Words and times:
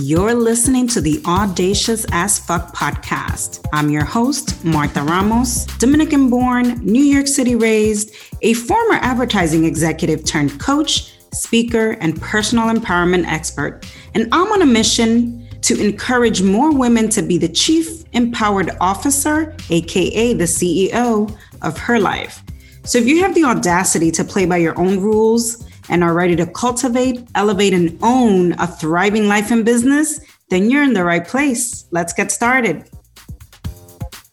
You're 0.00 0.34
listening 0.34 0.88
to 0.88 1.00
the 1.00 1.22
Audacious 1.24 2.04
as 2.10 2.40
Fuck 2.40 2.74
podcast. 2.74 3.64
I'm 3.72 3.90
your 3.90 4.04
host, 4.04 4.64
Martha 4.64 5.00
Ramos, 5.00 5.66
Dominican 5.78 6.28
born, 6.28 6.84
New 6.84 7.00
York 7.00 7.28
City 7.28 7.54
raised, 7.54 8.12
a 8.42 8.54
former 8.54 8.94
advertising 8.94 9.64
executive 9.64 10.24
turned 10.24 10.58
coach, 10.58 11.12
speaker, 11.32 11.92
and 12.00 12.20
personal 12.20 12.74
empowerment 12.74 13.26
expert. 13.26 13.88
And 14.14 14.26
I'm 14.32 14.50
on 14.50 14.62
a 14.62 14.66
mission 14.66 15.48
to 15.60 15.80
encourage 15.80 16.42
more 16.42 16.72
women 16.72 17.08
to 17.10 17.22
be 17.22 17.38
the 17.38 17.48
chief 17.48 18.02
empowered 18.14 18.72
officer, 18.80 19.56
AKA 19.70 20.34
the 20.34 20.44
CEO 20.44 21.38
of 21.62 21.78
her 21.78 22.00
life. 22.00 22.42
So 22.82 22.98
if 22.98 23.06
you 23.06 23.22
have 23.22 23.36
the 23.36 23.44
audacity 23.44 24.10
to 24.10 24.24
play 24.24 24.44
by 24.44 24.56
your 24.56 24.76
own 24.76 24.98
rules, 24.98 25.64
and 25.88 26.02
are 26.02 26.14
ready 26.14 26.36
to 26.36 26.46
cultivate, 26.46 27.26
elevate, 27.34 27.72
and 27.72 27.98
own 28.02 28.52
a 28.54 28.66
thriving 28.66 29.28
life 29.28 29.50
and 29.50 29.64
business, 29.64 30.20
then 30.50 30.70
you're 30.70 30.82
in 30.82 30.94
the 30.94 31.04
right 31.04 31.26
place. 31.26 31.86
Let's 31.90 32.12
get 32.12 32.30
started. 32.30 32.88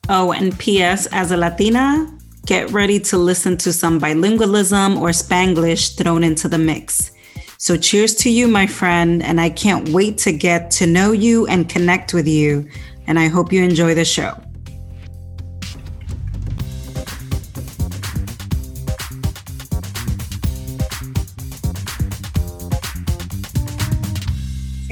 Oh, 0.09 0.31
and 0.31 0.57
P.S. 0.57 1.07
As 1.07 1.31
a 1.31 1.37
Latina, 1.37 2.11
get 2.45 2.71
ready 2.71 2.99
to 2.99 3.17
listen 3.17 3.57
to 3.57 3.71
some 3.71 3.99
bilingualism 3.99 4.99
or 4.99 5.09
Spanglish 5.09 5.97
thrown 5.97 6.23
into 6.23 6.47
the 6.47 6.57
mix. 6.57 7.11
So, 7.57 7.77
cheers 7.77 8.15
to 8.15 8.29
you, 8.29 8.47
my 8.47 8.65
friend, 8.65 9.21
and 9.21 9.39
I 9.39 9.49
can't 9.49 9.89
wait 9.89 10.17
to 10.19 10.31
get 10.31 10.71
to 10.71 10.87
know 10.87 11.11
you 11.11 11.45
and 11.47 11.69
connect 11.69 12.13
with 12.13 12.27
you. 12.27 12.67
And 13.07 13.19
I 13.19 13.27
hope 13.27 13.53
you 13.53 13.63
enjoy 13.63 13.93
the 13.93 14.05
show. 14.05 14.35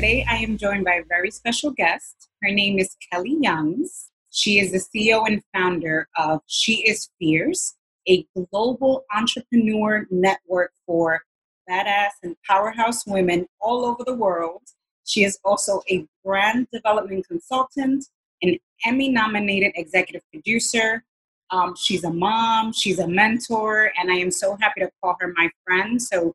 Today, 0.10 0.26
I 0.28 0.38
am 0.38 0.58
joined 0.58 0.86
by 0.86 0.94
a 0.94 1.04
very 1.04 1.30
special 1.30 1.70
guest. 1.70 2.30
Her 2.42 2.50
name 2.50 2.80
is 2.80 2.98
Kelly 3.12 3.38
Youngs. 3.40 4.10
She 4.32 4.60
is 4.60 4.72
the 4.72 4.80
CEO 4.80 5.28
and 5.28 5.44
founder 5.54 6.10
of 6.18 6.42
She 6.48 6.78
Is 6.78 7.12
Fierce, 7.20 7.76
a 8.08 8.26
global 8.36 9.06
entrepreneur 9.16 10.08
network 10.10 10.72
for 10.88 11.22
badass 11.70 12.14
and 12.24 12.36
powerhouse 12.44 13.06
women 13.06 13.46
all 13.62 13.86
over 13.86 14.04
the 14.04 14.16
world. 14.16 14.64
She 15.04 15.24
is 15.24 15.38
also 15.46 15.84
a 15.92 16.08
brand 16.26 16.66
development 16.74 17.28
consultant, 17.28 18.04
an 18.42 18.58
Emmy 18.88 19.10
nominated 19.10 19.74
executive 19.76 20.24
producer. 20.32 21.04
Um, 21.52 21.76
she's 21.76 22.04
a 22.04 22.12
mom, 22.12 22.74
she's 22.74 22.98
a 22.98 23.08
mentor, 23.08 23.92
and 23.96 24.12
I 24.12 24.16
am 24.16 24.32
so 24.32 24.58
happy 24.60 24.82
to 24.82 24.90
call 25.04 25.18
her 25.20 25.32
my 25.38 25.52
friend. 25.64 26.02
So, 26.02 26.34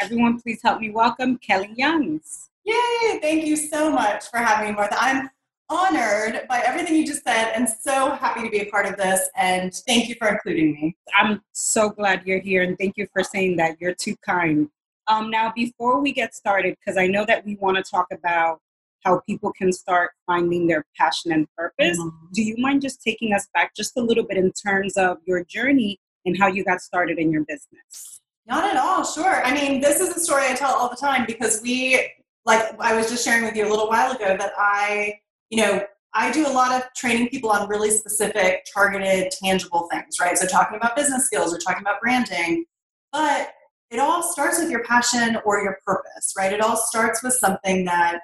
everyone, 0.00 0.40
please 0.40 0.58
help 0.60 0.80
me 0.80 0.90
welcome 0.90 1.38
Kelly 1.38 1.70
Youngs. 1.76 2.48
Yay! 2.64 3.18
Thank 3.20 3.44
you 3.44 3.56
so 3.56 3.90
much 3.90 4.26
for 4.30 4.38
having 4.38 4.70
me, 4.70 4.74
Martha. 4.74 4.96
I'm 4.98 5.28
honored 5.68 6.46
by 6.48 6.60
everything 6.64 6.94
you 6.94 7.06
just 7.06 7.24
said 7.24 7.52
and 7.54 7.68
so 7.68 8.10
happy 8.10 8.42
to 8.42 8.50
be 8.50 8.60
a 8.60 8.66
part 8.66 8.86
of 8.86 8.96
this. 8.96 9.28
And 9.36 9.74
thank 9.86 10.08
you 10.08 10.14
for 10.16 10.28
including 10.28 10.72
me. 10.72 10.96
I'm 11.18 11.40
so 11.52 11.90
glad 11.90 12.26
you're 12.26 12.40
here 12.40 12.62
and 12.62 12.76
thank 12.78 12.96
you 12.96 13.06
for 13.12 13.24
saying 13.24 13.56
that. 13.56 13.80
You're 13.80 13.94
too 13.94 14.14
kind. 14.24 14.68
Um, 15.08 15.30
now, 15.30 15.52
before 15.56 16.00
we 16.00 16.12
get 16.12 16.34
started, 16.34 16.76
because 16.78 16.96
I 16.96 17.06
know 17.06 17.24
that 17.24 17.44
we 17.44 17.56
want 17.56 17.78
to 17.78 17.82
talk 17.82 18.06
about 18.12 18.60
how 19.04 19.20
people 19.26 19.52
can 19.52 19.72
start 19.72 20.12
finding 20.26 20.68
their 20.68 20.84
passion 20.96 21.32
and 21.32 21.48
purpose, 21.56 21.98
mm-hmm. 21.98 22.26
do 22.32 22.42
you 22.42 22.56
mind 22.58 22.82
just 22.82 23.02
taking 23.02 23.32
us 23.32 23.48
back 23.52 23.74
just 23.74 23.96
a 23.96 24.00
little 24.00 24.24
bit 24.24 24.36
in 24.36 24.52
terms 24.52 24.96
of 24.96 25.18
your 25.24 25.44
journey 25.44 25.98
and 26.24 26.38
how 26.38 26.46
you 26.46 26.64
got 26.64 26.80
started 26.80 27.18
in 27.18 27.32
your 27.32 27.44
business? 27.44 28.20
Not 28.46 28.64
at 28.64 28.76
all, 28.76 29.04
sure. 29.04 29.44
I 29.44 29.54
mean, 29.54 29.80
this 29.80 30.00
is 30.00 30.16
a 30.16 30.20
story 30.20 30.44
I 30.46 30.54
tell 30.54 30.72
all 30.72 30.88
the 30.88 30.96
time 30.96 31.24
because 31.26 31.60
we 31.62 32.08
like 32.44 32.78
I 32.80 32.96
was 32.96 33.08
just 33.08 33.24
sharing 33.24 33.44
with 33.44 33.56
you 33.56 33.66
a 33.66 33.70
little 33.70 33.88
while 33.88 34.12
ago 34.12 34.36
that 34.36 34.52
I, 34.56 35.14
you 35.50 35.58
know, 35.62 35.82
I 36.14 36.30
do 36.30 36.46
a 36.46 36.50
lot 36.50 36.72
of 36.72 36.92
training 36.94 37.28
people 37.28 37.50
on 37.50 37.68
really 37.68 37.90
specific, 37.90 38.66
targeted, 38.72 39.32
tangible 39.42 39.88
things, 39.90 40.16
right? 40.20 40.36
So 40.36 40.46
talking 40.46 40.76
about 40.76 40.94
business 40.94 41.24
skills 41.24 41.54
or 41.54 41.58
talking 41.58 41.80
about 41.80 42.00
branding, 42.00 42.66
but 43.12 43.52
it 43.90 43.98
all 43.98 44.22
starts 44.22 44.58
with 44.58 44.70
your 44.70 44.84
passion 44.84 45.38
or 45.44 45.62
your 45.62 45.78
purpose, 45.86 46.34
right? 46.36 46.52
It 46.52 46.60
all 46.60 46.76
starts 46.76 47.22
with 47.22 47.34
something 47.34 47.84
that 47.86 48.20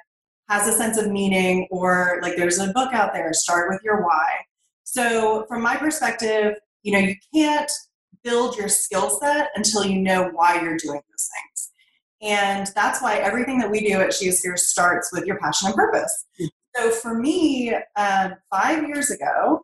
has 0.48 0.66
a 0.66 0.72
sense 0.72 0.98
of 0.98 1.10
meaning 1.10 1.66
or 1.70 2.20
like 2.22 2.36
there's 2.36 2.58
a 2.58 2.72
book 2.72 2.92
out 2.92 3.12
there, 3.12 3.32
start 3.32 3.70
with 3.70 3.80
your 3.84 4.02
why. 4.02 4.26
So 4.84 5.44
from 5.48 5.62
my 5.62 5.76
perspective, 5.76 6.54
you 6.82 6.92
know, 6.92 6.98
you 6.98 7.14
can't 7.34 7.70
build 8.24 8.56
your 8.56 8.68
skill 8.68 9.18
set 9.20 9.48
until 9.54 9.84
you 9.84 10.00
know 10.00 10.30
why 10.32 10.60
you're 10.60 10.76
doing 10.78 11.00
those 11.10 11.28
things. 11.34 11.67
And 12.20 12.66
that's 12.74 13.00
why 13.00 13.16
everything 13.16 13.58
that 13.58 13.70
we 13.70 13.80
do 13.80 14.00
at 14.00 14.12
She 14.12 14.26
Is 14.26 14.40
Fierce 14.40 14.68
starts 14.68 15.10
with 15.12 15.24
your 15.24 15.38
passion 15.38 15.68
and 15.68 15.76
purpose. 15.76 16.26
So 16.76 16.90
for 16.90 17.14
me, 17.14 17.74
uh, 17.96 18.30
five 18.50 18.86
years 18.86 19.10
ago, 19.10 19.62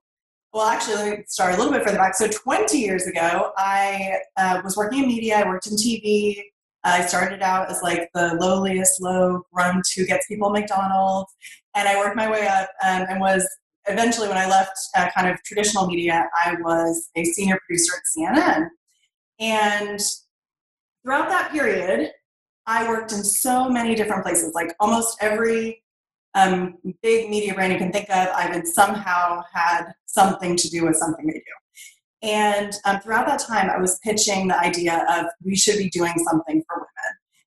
well, 0.52 0.66
actually, 0.66 0.94
let 0.94 1.18
me 1.18 1.24
start 1.26 1.54
a 1.54 1.56
little 1.56 1.72
bit 1.72 1.82
further 1.82 1.98
back. 1.98 2.14
So 2.14 2.28
20 2.28 2.78
years 2.78 3.08
ago, 3.08 3.50
I 3.58 4.18
uh, 4.36 4.60
was 4.62 4.76
working 4.76 5.02
in 5.02 5.08
media. 5.08 5.38
I 5.38 5.48
worked 5.48 5.66
in 5.66 5.74
TV. 5.74 6.40
I 6.84 7.04
started 7.06 7.42
out 7.42 7.70
as 7.70 7.82
like 7.82 8.08
the 8.14 8.36
lowliest 8.40 9.00
low 9.00 9.42
grunt 9.52 9.86
who 9.96 10.06
gets 10.06 10.26
people 10.28 10.50
McDonald's, 10.50 11.32
and 11.74 11.88
I 11.88 11.96
worked 11.98 12.14
my 12.14 12.30
way 12.30 12.46
up 12.46 12.68
um, 12.84 13.06
and 13.08 13.20
was 13.20 13.48
eventually 13.86 14.28
when 14.28 14.36
I 14.36 14.48
left 14.48 14.76
uh, 14.96 15.08
kind 15.14 15.28
of 15.28 15.42
traditional 15.42 15.86
media, 15.86 16.28
I 16.44 16.54
was 16.60 17.10
a 17.16 17.24
senior 17.24 17.58
producer 17.66 17.94
at 17.96 18.02
CNN. 18.16 18.68
And 19.40 20.00
throughout 21.02 21.28
that 21.30 21.50
period, 21.50 22.10
I 22.66 22.88
worked 22.88 23.12
in 23.12 23.22
so 23.22 23.68
many 23.68 23.94
different 23.94 24.22
places, 24.22 24.54
like 24.54 24.74
almost 24.80 25.18
every 25.20 25.82
um, 26.34 26.78
big 27.02 27.30
media 27.30 27.54
brand 27.54 27.72
you 27.72 27.78
can 27.78 27.92
think 27.92 28.08
of, 28.10 28.28
I've 28.34 28.52
been 28.52 28.66
somehow 28.66 29.42
had 29.52 29.92
something 30.06 30.56
to 30.56 30.68
do 30.68 30.84
with 30.84 30.96
something 30.96 31.26
they 31.26 31.32
do. 31.34 32.28
And 32.28 32.72
um, 32.86 33.00
throughout 33.00 33.26
that 33.26 33.40
time, 33.40 33.68
I 33.70 33.78
was 33.78 33.98
pitching 33.98 34.48
the 34.48 34.58
idea 34.58 35.04
of 35.10 35.26
we 35.44 35.54
should 35.56 35.78
be 35.78 35.90
doing 35.90 36.14
something 36.28 36.62
for 36.66 36.76
women. 36.76 36.86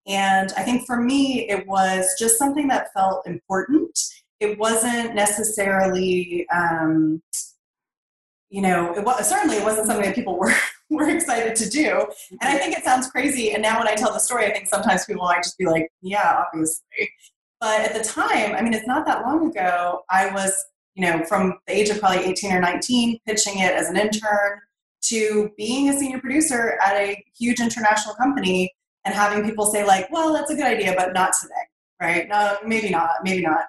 And 0.07 0.53
I 0.57 0.63
think 0.63 0.85
for 0.85 1.01
me, 1.01 1.49
it 1.49 1.65
was 1.67 2.15
just 2.19 2.37
something 2.37 2.67
that 2.67 2.93
felt 2.93 3.25
important. 3.25 3.97
It 4.39 4.59
wasn't 4.59 5.15
necessarily, 5.15 6.45
um, 6.53 7.21
you 8.49 8.61
know, 8.61 8.93
it 8.93 9.03
was, 9.03 9.27
certainly 9.27 9.57
it 9.57 9.63
wasn't 9.63 9.87
something 9.87 10.05
that 10.05 10.15
people 10.15 10.37
were 10.37 10.53
we're 10.89 11.09
excited 11.09 11.55
to 11.55 11.69
do. 11.69 12.05
And 12.31 12.39
I 12.41 12.47
mm-hmm. 12.47 12.57
think 12.57 12.77
it 12.77 12.83
sounds 12.83 13.09
crazy. 13.09 13.53
And 13.53 13.61
now 13.61 13.79
when 13.79 13.87
I 13.87 13.95
tell 13.95 14.13
the 14.13 14.19
story, 14.19 14.45
I 14.45 14.53
think 14.53 14.67
sometimes 14.67 15.05
people 15.05 15.25
might 15.25 15.43
just 15.43 15.57
be 15.57 15.65
like, 15.65 15.91
yeah, 16.01 16.43
obviously. 16.45 17.09
But 17.59 17.81
at 17.81 17.93
the 17.93 18.03
time, 18.03 18.55
I 18.55 18.61
mean, 18.61 18.73
it's 18.73 18.87
not 18.87 19.05
that 19.05 19.23
long 19.23 19.49
ago, 19.49 20.03
I 20.09 20.31
was, 20.31 20.53
you 20.95 21.05
know, 21.05 21.23
from 21.25 21.57
the 21.67 21.73
age 21.73 21.89
of 21.89 21.99
probably 21.99 22.25
18 22.25 22.53
or 22.53 22.59
19, 22.59 23.19
pitching 23.25 23.59
it 23.59 23.73
as 23.73 23.89
an 23.89 23.97
intern 23.97 24.59
to 25.03 25.51
being 25.57 25.89
a 25.89 25.97
senior 25.97 26.19
producer 26.19 26.77
at 26.83 26.95
a 26.95 27.23
huge 27.37 27.59
international 27.59 28.15
company 28.15 28.71
and 29.05 29.13
having 29.13 29.43
people 29.43 29.65
say, 29.65 29.85
like, 29.85 30.11
well, 30.11 30.33
that's 30.33 30.51
a 30.51 30.55
good 30.55 30.65
idea, 30.65 30.93
but 30.95 31.13
not 31.13 31.31
today, 31.41 31.53
right? 32.01 32.27
No, 32.27 32.57
maybe 32.65 32.89
not, 32.89 33.09
maybe 33.23 33.41
not. 33.41 33.65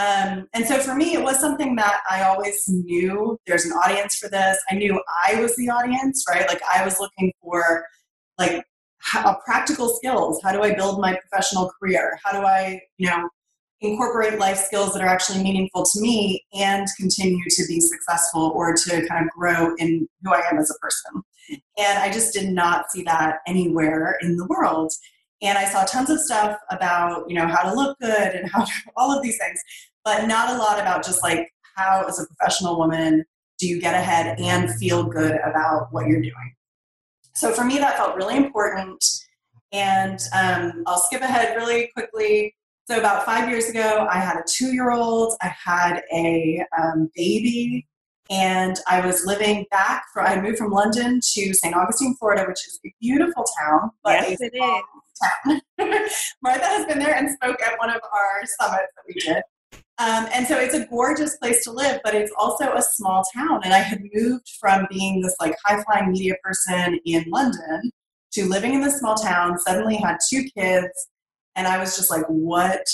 Um, 0.00 0.48
and 0.54 0.64
so 0.64 0.78
for 0.78 0.94
me, 0.94 1.12
it 1.14 1.22
was 1.22 1.38
something 1.40 1.76
that 1.76 2.00
I 2.08 2.22
always 2.22 2.66
knew 2.68 3.38
there's 3.46 3.66
an 3.66 3.72
audience 3.72 4.16
for 4.16 4.28
this. 4.28 4.58
I 4.70 4.76
knew 4.76 5.02
I 5.26 5.40
was 5.40 5.54
the 5.56 5.68
audience, 5.68 6.24
right? 6.28 6.48
Like 6.48 6.62
I 6.72 6.84
was 6.84 6.98
looking 6.98 7.32
for 7.42 7.84
like 8.38 8.64
how, 8.98 9.38
practical 9.44 9.88
skills. 9.88 10.40
How 10.42 10.52
do 10.52 10.62
I 10.62 10.74
build 10.74 11.00
my 11.00 11.18
professional 11.18 11.70
career? 11.78 12.18
How 12.24 12.32
do 12.32 12.46
I, 12.46 12.80
you 12.96 13.08
know, 13.08 13.28
incorporate 13.82 14.38
life 14.38 14.58
skills 14.58 14.94
that 14.94 15.02
are 15.02 15.08
actually 15.08 15.42
meaningful 15.42 15.84
to 15.84 16.00
me 16.00 16.44
and 16.54 16.86
continue 16.98 17.44
to 17.48 17.64
be 17.66 17.80
successful 17.80 18.52
or 18.54 18.74
to 18.74 19.06
kind 19.06 19.24
of 19.24 19.30
grow 19.30 19.74
in 19.76 20.08
who 20.22 20.32
I 20.32 20.42
am 20.50 20.58
as 20.58 20.70
a 20.70 20.78
person. 20.78 21.22
And 21.78 21.98
I 21.98 22.10
just 22.12 22.32
did 22.32 22.50
not 22.50 22.90
see 22.90 23.02
that 23.02 23.38
anywhere 23.46 24.16
in 24.22 24.36
the 24.36 24.46
world 24.46 24.92
and 25.42 25.56
I 25.56 25.64
saw 25.64 25.84
tons 25.84 26.10
of 26.10 26.20
stuff 26.20 26.58
about 26.70 27.28
you 27.28 27.36
know 27.36 27.46
how 27.46 27.62
to 27.62 27.74
look 27.74 27.98
good 27.98 28.34
and 28.34 28.50
how 28.50 28.64
to, 28.64 28.72
all 28.96 29.16
of 29.16 29.22
these 29.22 29.38
things, 29.38 29.62
but 30.04 30.26
not 30.26 30.50
a 30.50 30.58
lot 30.58 30.78
about 30.78 31.04
just 31.04 31.22
like 31.22 31.52
how 31.76 32.04
as 32.08 32.18
a 32.18 32.26
professional 32.26 32.78
woman 32.78 33.24
do 33.58 33.66
you 33.66 33.80
get 33.80 33.94
ahead 33.94 34.38
and 34.40 34.70
feel 34.76 35.04
good 35.04 35.38
about 35.44 35.88
what 35.90 36.06
you're 36.06 36.22
doing. 36.22 36.54
So 37.34 37.52
for 37.52 37.64
me, 37.64 37.78
that 37.78 37.96
felt 37.96 38.16
really 38.16 38.36
important. 38.36 39.04
And 39.72 40.20
um, 40.34 40.82
I'll 40.86 40.98
skip 40.98 41.22
ahead 41.22 41.56
really 41.56 41.90
quickly. 41.94 42.54
So 42.88 42.98
about 42.98 43.24
five 43.24 43.48
years 43.48 43.68
ago, 43.68 44.08
I 44.10 44.18
had 44.18 44.36
a 44.36 44.42
two-year-old. 44.48 45.36
I 45.42 45.54
had 45.64 46.02
a 46.12 46.64
um, 46.76 47.10
baby 47.14 47.86
and 48.30 48.78
I 48.88 49.04
was 49.04 49.26
living 49.26 49.66
back. 49.70 50.04
For, 50.12 50.22
I 50.22 50.40
moved 50.40 50.58
from 50.58 50.70
London 50.70 51.20
to 51.34 51.54
St. 51.54 51.74
Augustine, 51.74 52.14
Florida, 52.16 52.44
which 52.46 52.66
is 52.66 52.80
a 52.86 52.94
beautiful 53.00 53.44
town, 53.60 53.90
but 54.02 54.12
yes, 54.12 54.40
it 54.40 54.54
is 54.54 54.60
town. 55.22 55.60
Martha 56.42 56.64
has 56.64 56.86
been 56.86 56.98
there 56.98 57.14
and 57.14 57.28
spoke 57.30 57.60
at 57.60 57.78
one 57.78 57.90
of 57.90 58.00
our 58.12 58.46
summits 58.58 58.92
that 58.96 59.02
we 59.06 59.14
did. 59.14 59.42
Um, 59.72 60.28
and 60.32 60.46
so 60.46 60.58
it's 60.58 60.74
a 60.74 60.86
gorgeous 60.86 61.36
place 61.36 61.62
to 61.64 61.72
live, 61.72 62.00
but 62.02 62.14
it's 62.14 62.32
also 62.38 62.72
a 62.72 62.82
small 62.82 63.22
town. 63.36 63.60
And 63.64 63.74
I 63.74 63.80
had 63.80 64.00
moved 64.14 64.48
from 64.58 64.86
being 64.90 65.20
this 65.20 65.36
like 65.38 65.54
high 65.64 65.82
flying 65.82 66.12
media 66.12 66.34
person 66.42 66.98
in 67.04 67.24
London 67.28 67.90
to 68.32 68.48
living 68.48 68.72
in 68.72 68.80
this 68.80 68.98
small 68.98 69.16
town, 69.16 69.58
suddenly 69.58 69.96
had 69.96 70.16
two 70.28 70.44
kids. 70.56 71.08
And 71.54 71.66
I 71.66 71.78
was 71.78 71.96
just 71.96 72.10
like, 72.10 72.24
what 72.28 72.86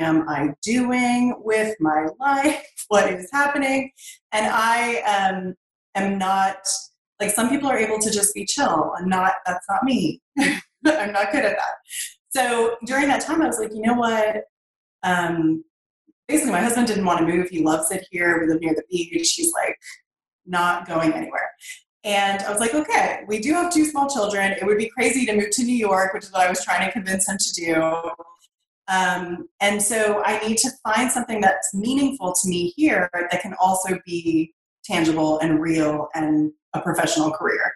am 0.00 0.28
I 0.28 0.54
doing 0.62 1.34
with 1.44 1.76
my 1.80 2.06
life? 2.18 2.64
What 2.88 3.12
is 3.12 3.28
happening? 3.32 3.90
And 4.30 4.46
I 4.46 5.00
um, 5.00 5.54
am 5.96 6.18
not 6.18 6.58
like 7.20 7.30
some 7.30 7.48
people 7.48 7.68
are 7.68 7.76
able 7.76 7.98
to 7.98 8.12
just 8.12 8.32
be 8.32 8.46
chill. 8.46 8.92
I'm 8.96 9.08
not, 9.08 9.32
that's 9.44 9.66
not 9.68 9.82
me. 9.82 10.20
I'm 10.38 11.12
not 11.12 11.32
good 11.32 11.44
at 11.44 11.56
that. 11.56 11.74
So 12.28 12.76
during 12.86 13.08
that 13.08 13.22
time, 13.22 13.42
I 13.42 13.46
was 13.46 13.58
like, 13.58 13.72
you 13.74 13.82
know 13.82 13.94
what? 13.94 14.44
Um, 15.02 15.64
basically, 16.28 16.52
my 16.52 16.60
husband 16.60 16.86
didn't 16.86 17.04
want 17.04 17.20
to 17.20 17.26
move. 17.26 17.48
He 17.48 17.62
loves 17.62 17.90
it 17.90 18.06
here. 18.10 18.40
We 18.40 18.52
live 18.52 18.60
near 18.60 18.74
the 18.74 18.84
beach. 18.90 19.32
He's 19.32 19.52
like, 19.52 19.76
not 20.46 20.86
going 20.86 21.12
anywhere. 21.12 21.50
And 22.04 22.40
I 22.42 22.50
was 22.50 22.60
like, 22.60 22.74
okay, 22.74 23.24
we 23.26 23.40
do 23.40 23.52
have 23.52 23.72
two 23.72 23.84
small 23.84 24.08
children. 24.08 24.52
It 24.52 24.64
would 24.64 24.78
be 24.78 24.88
crazy 24.88 25.26
to 25.26 25.34
move 25.34 25.50
to 25.50 25.64
New 25.64 25.74
York, 25.74 26.14
which 26.14 26.24
is 26.24 26.32
what 26.32 26.42
I 26.42 26.48
was 26.48 26.64
trying 26.64 26.86
to 26.86 26.92
convince 26.92 27.28
him 27.28 27.36
to 27.36 27.52
do. 27.54 28.10
Um, 28.88 29.48
and 29.60 29.82
so 29.82 30.22
I 30.24 30.38
need 30.46 30.58
to 30.58 30.70
find 30.84 31.10
something 31.10 31.40
that's 31.40 31.74
meaningful 31.74 32.32
to 32.32 32.48
me 32.48 32.72
here 32.76 33.10
that 33.12 33.42
can 33.42 33.54
also 33.60 33.98
be 34.06 34.54
tangible 34.84 35.40
and 35.40 35.60
real 35.60 36.08
and 36.14 36.52
a 36.74 36.80
professional 36.80 37.32
career. 37.32 37.72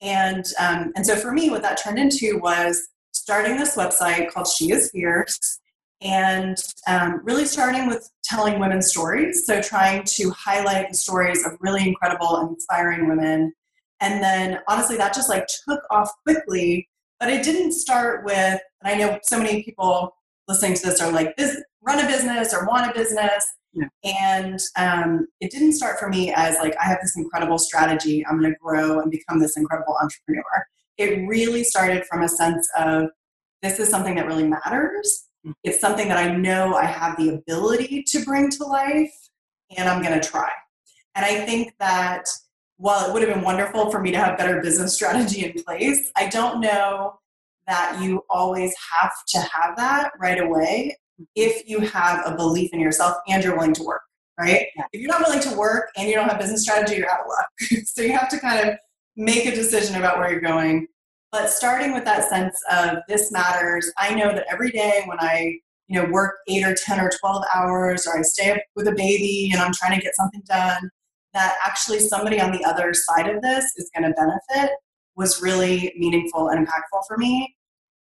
And 0.00 0.44
um, 0.60 0.92
and 0.94 1.04
so 1.04 1.16
for 1.16 1.32
me, 1.32 1.50
what 1.50 1.62
that 1.62 1.82
turned 1.82 1.98
into 1.98 2.38
was 2.38 2.88
starting 3.12 3.56
this 3.56 3.76
website 3.76 4.30
called 4.30 4.46
She 4.46 4.70
Is 4.70 4.90
Fierce, 4.92 5.58
and 6.00 6.56
um, 6.86 7.20
really 7.24 7.46
starting 7.46 7.86
with 7.86 8.10
telling 8.22 8.58
women's 8.58 8.88
stories. 8.88 9.46
So 9.46 9.62
trying 9.62 10.04
to 10.04 10.30
highlight 10.30 10.90
the 10.90 10.96
stories 10.96 11.44
of 11.46 11.52
really 11.60 11.86
incredible 11.86 12.36
and 12.36 12.50
inspiring 12.50 13.08
women. 13.08 13.52
And 14.00 14.22
then 14.22 14.58
honestly, 14.68 14.96
that 14.98 15.14
just 15.14 15.28
like 15.28 15.46
took 15.68 15.80
off 15.90 16.10
quickly. 16.24 16.88
But 17.18 17.30
it 17.30 17.42
didn't 17.42 17.72
start 17.72 18.26
with, 18.26 18.60
and 18.82 18.84
I 18.84 18.94
know 18.94 19.18
so 19.22 19.38
many 19.38 19.62
people 19.62 20.14
listening 20.48 20.74
to 20.74 20.82
this 20.82 21.00
are 21.00 21.10
like, 21.10 21.34
this, 21.36 21.62
run 21.80 22.04
a 22.04 22.06
business 22.06 22.52
or 22.52 22.66
want 22.66 22.90
a 22.90 22.94
business. 22.94 23.46
Yeah. 23.72 23.88
And 24.04 24.60
um, 24.76 25.26
it 25.40 25.50
didn't 25.50 25.72
start 25.72 25.98
for 25.98 26.08
me 26.08 26.32
as 26.34 26.56
like, 26.56 26.76
I 26.78 26.84
have 26.84 26.98
this 27.00 27.16
incredible 27.16 27.58
strategy, 27.58 28.24
I'm 28.26 28.38
going 28.38 28.52
to 28.52 28.58
grow 28.58 29.00
and 29.00 29.10
become 29.10 29.38
this 29.38 29.56
incredible 29.56 29.96
entrepreneur. 30.00 30.66
It 30.98 31.26
really 31.26 31.64
started 31.64 32.04
from 32.06 32.22
a 32.22 32.28
sense 32.28 32.68
of 32.76 33.08
this 33.62 33.78
is 33.78 33.88
something 33.88 34.14
that 34.16 34.26
really 34.26 34.48
matters. 34.48 35.24
It's 35.64 35.80
something 35.80 36.08
that 36.08 36.18
I 36.18 36.34
know 36.34 36.74
I 36.74 36.84
have 36.84 37.16
the 37.16 37.30
ability 37.30 38.02
to 38.08 38.24
bring 38.24 38.50
to 38.50 38.64
life, 38.64 39.14
and 39.76 39.88
I'm 39.88 40.02
going 40.02 40.18
to 40.18 40.26
try. 40.26 40.50
And 41.14 41.24
I 41.24 41.44
think 41.44 41.74
that 41.80 42.28
while 42.76 43.08
it 43.08 43.12
would 43.12 43.22
have 43.22 43.34
been 43.34 43.44
wonderful 43.44 43.90
for 43.90 44.00
me 44.00 44.10
to 44.12 44.18
have 44.18 44.38
better 44.38 44.60
business 44.60 44.94
strategy 44.94 45.44
in 45.44 45.62
place, 45.62 46.10
I 46.16 46.28
don't 46.28 46.60
know 46.60 47.18
that 47.66 48.00
you 48.02 48.22
always 48.30 48.74
have 48.92 49.12
to 49.28 49.38
have 49.38 49.76
that 49.76 50.12
right 50.20 50.40
away 50.40 50.96
if 51.34 51.68
you 51.68 51.80
have 51.80 52.24
a 52.26 52.36
belief 52.36 52.70
in 52.72 52.80
yourself 52.80 53.16
and 53.26 53.42
you're 53.42 53.56
willing 53.56 53.72
to 53.74 53.82
work, 53.82 54.02
right? 54.38 54.66
Yeah. 54.76 54.84
If 54.92 55.00
you're 55.00 55.10
not 55.10 55.22
willing 55.26 55.40
to 55.40 55.56
work 55.56 55.90
and 55.96 56.08
you 56.08 56.14
don't 56.14 56.28
have 56.28 56.38
business 56.38 56.62
strategy, 56.62 56.96
you're 56.96 57.10
out 57.10 57.20
of 57.20 57.26
luck. 57.28 57.48
so 57.84 58.02
you 58.02 58.12
have 58.12 58.28
to 58.28 58.38
kind 58.38 58.68
of 58.68 58.76
make 59.16 59.46
a 59.46 59.54
decision 59.54 59.96
about 59.96 60.18
where 60.18 60.30
you're 60.30 60.40
going. 60.40 60.86
But 61.32 61.50
starting 61.50 61.92
with 61.92 62.04
that 62.04 62.28
sense 62.28 62.60
of 62.70 62.98
this 63.08 63.30
matters, 63.32 63.92
I 63.98 64.14
know 64.14 64.32
that 64.32 64.46
every 64.50 64.70
day 64.70 65.02
when 65.06 65.18
I 65.20 65.58
you 65.88 66.00
know 66.00 66.10
work 66.10 66.36
eight 66.48 66.64
or 66.64 66.74
10 66.74 67.00
or 67.00 67.10
12 67.20 67.44
hours 67.54 68.06
or 68.06 68.18
I 68.18 68.22
stay 68.22 68.50
up 68.50 68.58
with 68.74 68.88
a 68.88 68.92
baby 68.92 69.50
and 69.52 69.60
I'm 69.60 69.72
trying 69.72 69.98
to 69.98 70.02
get 70.02 70.16
something 70.16 70.42
done, 70.46 70.90
that 71.34 71.56
actually 71.64 72.00
somebody 72.00 72.40
on 72.40 72.52
the 72.52 72.64
other 72.64 72.94
side 72.94 73.28
of 73.28 73.42
this 73.42 73.64
is 73.76 73.90
going 73.94 74.10
to 74.10 74.16
benefit 74.16 74.72
was 75.16 75.42
really 75.42 75.92
meaningful 75.96 76.48
and 76.48 76.66
impactful 76.66 77.02
for 77.06 77.16
me. 77.16 77.54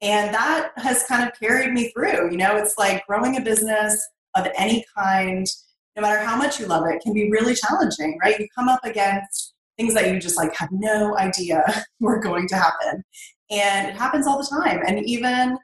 And 0.03 0.35
that 0.35 0.73
has 0.77 1.05
kind 1.05 1.29
of 1.29 1.39
carried 1.39 1.73
me 1.73 1.89
through. 1.91 2.31
You 2.31 2.39
know, 2.39 2.57
it's 2.57 2.79
like 2.79 3.07
growing 3.07 3.37
a 3.37 3.41
business 3.41 4.09
of 4.35 4.49
any 4.57 4.85
kind, 4.97 5.47
no 5.97 6.03
matter 6.03 6.25
how 6.25 6.37
much 6.37 6.59
you 6.59 6.67
love 6.67 6.85
it, 6.87 7.03
can 7.03 7.13
be 7.13 7.31
really 7.31 7.55
challenging, 7.55 8.19
right? 8.23 8.39
You 8.39 8.47
come 8.57 8.69
up 8.69 8.81
against 8.85 9.55
things 9.81 9.95
that 9.95 10.13
you 10.13 10.21
just 10.21 10.37
like 10.37 10.55
have 10.55 10.69
no 10.73 11.17
idea 11.17 11.65
were 12.01 12.21
going 12.21 12.47
to 12.49 12.55
happen. 12.55 13.03
And 13.51 13.89
it 13.89 13.95
happens 13.97 14.27
all 14.27 14.39
the 14.39 14.63
time. 14.63 14.81
And 14.87 15.05
even, 15.07 15.57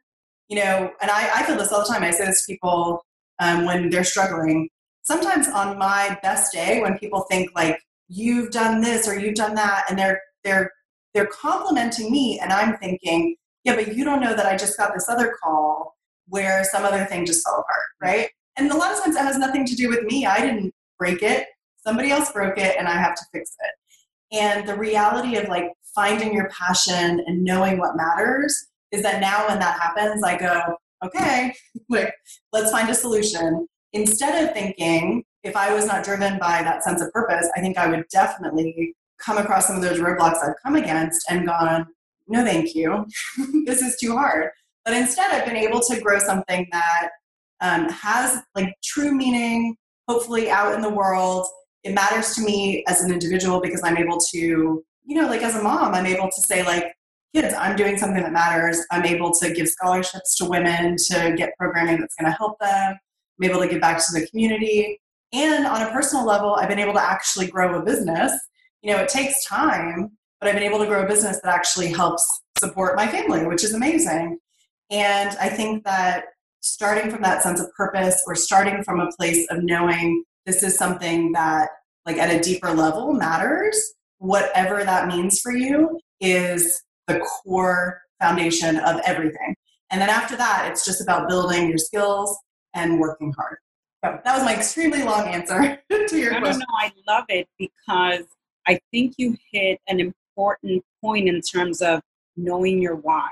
you 0.49 0.57
know, 0.57 0.91
and 1.01 1.11
I, 1.11 1.31
I 1.37 1.43
feel 1.45 1.57
this 1.57 1.73
all 1.73 1.81
the 1.81 1.93
time. 1.93 2.03
I 2.03 2.11
say 2.11 2.25
this 2.27 2.45
to 2.47 2.53
people 2.53 3.05
um, 3.39 3.67
when 3.67 3.91
they're 3.91 4.05
struggling. 4.05 4.69
Sometimes 5.03 5.49
on 5.49 5.79
my 5.79 6.19
best 6.23 6.53
day, 6.53 6.81
when 6.81 6.99
people 6.99 7.27
think 7.31 7.51
like 7.55 7.79
you've 8.09 8.51
done 8.51 8.81
this 8.81 9.07
or 9.07 9.19
you've 9.19 9.35
done 9.37 9.55
that, 9.55 9.85
and 9.89 9.99
they're 9.99 10.21
they're 10.43 10.71
they're 11.15 11.27
complimenting 11.27 12.11
me, 12.11 12.41
and 12.41 12.53
I'm 12.53 12.77
thinking, 12.79 13.37
yeah, 13.63 13.77
but 13.77 13.95
you 13.95 14.05
don't 14.05 14.21
know 14.21 14.35
that 14.35 14.47
I 14.47 14.57
just 14.57 14.77
got 14.77 14.95
this 14.95 15.09
other 15.09 15.37
call 15.41 15.95
where 16.29 16.65
some 16.65 16.85
other 16.85 17.05
thing 17.05 17.25
just 17.25 17.47
fell 17.47 17.55
apart, 17.55 17.87
right? 18.03 18.31
And 18.57 18.71
a 18.73 18.77
lot 18.77 18.93
of 18.93 19.01
times 19.01 19.15
that 19.15 19.25
has 19.25 19.39
nothing 19.39 19.65
to 19.65 19.77
do 19.77 19.89
with 19.89 20.03
me. 20.05 20.27
I 20.27 20.41
didn't 20.41 20.75
break 20.99 21.23
it. 21.23 21.47
Somebody 21.87 22.11
else 22.11 22.33
broke 22.33 22.59
it 22.59 22.75
and 22.77 22.89
I 22.89 22.97
have 22.97 23.15
to 23.15 23.23
fix 23.33 23.55
it. 23.61 23.71
And 24.33 24.67
the 24.69 24.77
reality 24.77 25.37
of 25.37 25.49
like 25.49 25.73
finding 25.95 26.33
your 26.33 26.49
passion 26.51 27.23
and 27.27 27.43
knowing 27.43 27.79
what 27.79 27.97
matters 27.97 28.67
is 28.93 29.03
that 29.03 29.21
now 29.21 29.49
when 29.49 29.59
that 29.59 29.81
happens, 29.81 30.23
I 30.23 30.39
go, 30.39 30.77
okay, 31.05 31.55
like 31.89 32.13
let's 32.53 32.71
find 32.71 32.89
a 32.89 32.95
solution. 32.95 33.67
Instead 33.93 34.45
of 34.45 34.53
thinking, 34.53 35.25
if 35.43 35.57
I 35.57 35.73
was 35.73 35.87
not 35.87 36.05
driven 36.05 36.39
by 36.39 36.63
that 36.63 36.83
sense 36.83 37.01
of 37.01 37.13
purpose, 37.13 37.49
I 37.57 37.61
think 37.61 37.79
I 37.79 37.87
would 37.87 38.05
definitely 38.11 38.95
come 39.19 39.39
across 39.39 39.69
some 39.69 39.77
of 39.77 39.83
those 39.83 39.99
roadblocks 39.99 40.43
I've 40.43 40.55
come 40.63 40.77
against 40.77 41.25
and 41.31 41.47
gone, 41.47 41.87
no 42.29 42.45
thank 42.45 42.75
you 42.75 43.07
this 43.65 43.83
is 43.83 43.97
too 43.99 44.13
hard 44.13 44.51
but 44.85 44.95
instead 44.95 45.31
i've 45.31 45.47
been 45.47 45.57
able 45.57 45.81
to 45.81 46.01
grow 46.01 46.19
something 46.19 46.67
that 46.73 47.09
um, 47.61 47.89
has 47.89 48.43
like 48.55 48.75
true 48.85 49.13
meaning 49.13 49.77
hopefully 50.09 50.51
out 50.51 50.75
in 50.75 50.83
the 50.83 50.91
world 50.91 51.47
it 51.87 51.95
matters 51.95 52.35
to 52.35 52.43
me 52.43 52.85
as 52.89 53.03
an 53.03 53.13
individual 53.13 53.61
because 53.61 53.81
i'm 53.85 53.97
able 53.97 54.19
to 54.19 54.83
you 55.05 55.21
know 55.21 55.29
like 55.29 55.43
as 55.43 55.55
a 55.55 55.63
mom 55.63 55.95
i'm 55.95 56.07
able 56.07 56.29
to 56.29 56.43
say 56.43 56.65
like 56.65 56.93
kids 57.35 57.55
i'm 57.59 57.77
doing 57.77 57.97
something 57.97 58.23
that 58.23 58.33
matters. 58.33 58.79
I'm 58.91 59.05
able 59.05 59.31
to 59.33 59.53
give 59.53 59.69
scholarships 59.69 60.37
to 60.37 60.45
women 60.47 60.97
to 61.11 61.35
get 61.37 61.57
programming 61.59 62.01
that's 62.01 62.15
going 62.15 62.31
to 62.31 62.37
help 62.37 62.59
them. 62.61 62.97
I'm 63.39 63.51
able 63.51 63.61
to 63.61 63.69
give 63.69 63.81
back 63.81 63.99
to 63.99 64.19
the 64.19 64.27
community. 64.29 64.99
And 65.33 65.67
on 65.67 65.83
a 65.83 65.91
personal 65.91 66.25
level 66.25 66.55
i've 66.55 66.69
been 66.69 66.79
able 66.79 66.95
to 66.95 67.03
actually 67.03 67.49
grow 67.49 67.79
a 67.79 67.85
business. 67.85 68.33
You 68.83 68.93
know 68.93 69.03
it 69.03 69.09
takes 69.09 69.45
time 69.45 70.11
but 70.41 70.49
I've 70.49 70.55
been 70.55 70.65
able 70.65 70.79
to 70.79 70.87
grow 70.87 71.03
a 71.05 71.09
business 71.09 71.41
that 71.43 71.55
actually 71.55 71.89
helps 71.89 72.25
support 72.59 72.97
my 72.97 73.07
family, 73.07 73.47
which 73.47 73.65
is 73.65 73.75
amazing. 73.75 74.39
And 74.91 75.31
I 75.39 75.49
think 75.49 75.85
that 75.85 76.25
starting 76.61 77.11
from 77.11 77.23
that 77.23 77.43
sense 77.43 77.61
of 77.61 77.73
purpose 77.73 78.23
or 78.27 78.35
starting 78.35 78.83
from 78.85 79.01
a 79.01 79.11
place 79.17 79.47
of 79.51 79.63
knowing 79.63 80.25
this 80.47 80.63
is 80.63 80.77
something 80.77 81.33
that, 81.33 81.69
like, 82.07 82.17
at 82.17 82.31
a 82.31 82.41
deeper 82.41 82.73
level 82.73 83.13
matters, 83.13 83.95
whatever 84.19 84.85
that 84.85 85.09
means 85.09 85.41
for 85.41 85.53
you 85.53 86.01
is 86.21 86.83
the 87.09 87.21
core 87.21 88.01
foundation 88.23 88.79
of 88.79 89.01
everything. 89.05 89.55
And 89.91 90.01
then 90.01 90.09
after 90.09 90.37
that, 90.37 90.69
it's 90.71 90.85
just 90.85 91.03
about 91.03 91.29
building 91.29 91.69
your 91.69 91.79
skills 91.79 92.37
and 92.75 92.99
working 92.99 93.33
hard. 93.37 93.59
So 94.05 94.21
that 94.25 94.35
was 94.35 94.45
my 94.45 94.55
extremely 94.55 95.03
long 95.03 95.27
answer 95.29 95.79
to 95.91 96.19
your 96.19 96.33
no, 96.33 96.41
question. 96.41 96.61
No, 96.61 96.67
no, 96.69 96.77
I 96.79 96.93
love 97.07 97.25
it 97.29 97.49
because 97.59 98.25
I 98.67 98.79
think 98.93 99.15
you 99.17 99.37
hit 99.53 99.81
an 99.89 100.01
important 100.01 100.85
point 101.01 101.29
in 101.29 101.41
terms 101.41 101.83
of 101.83 102.01
knowing 102.37 102.81
your 102.81 102.97
why, 102.97 103.29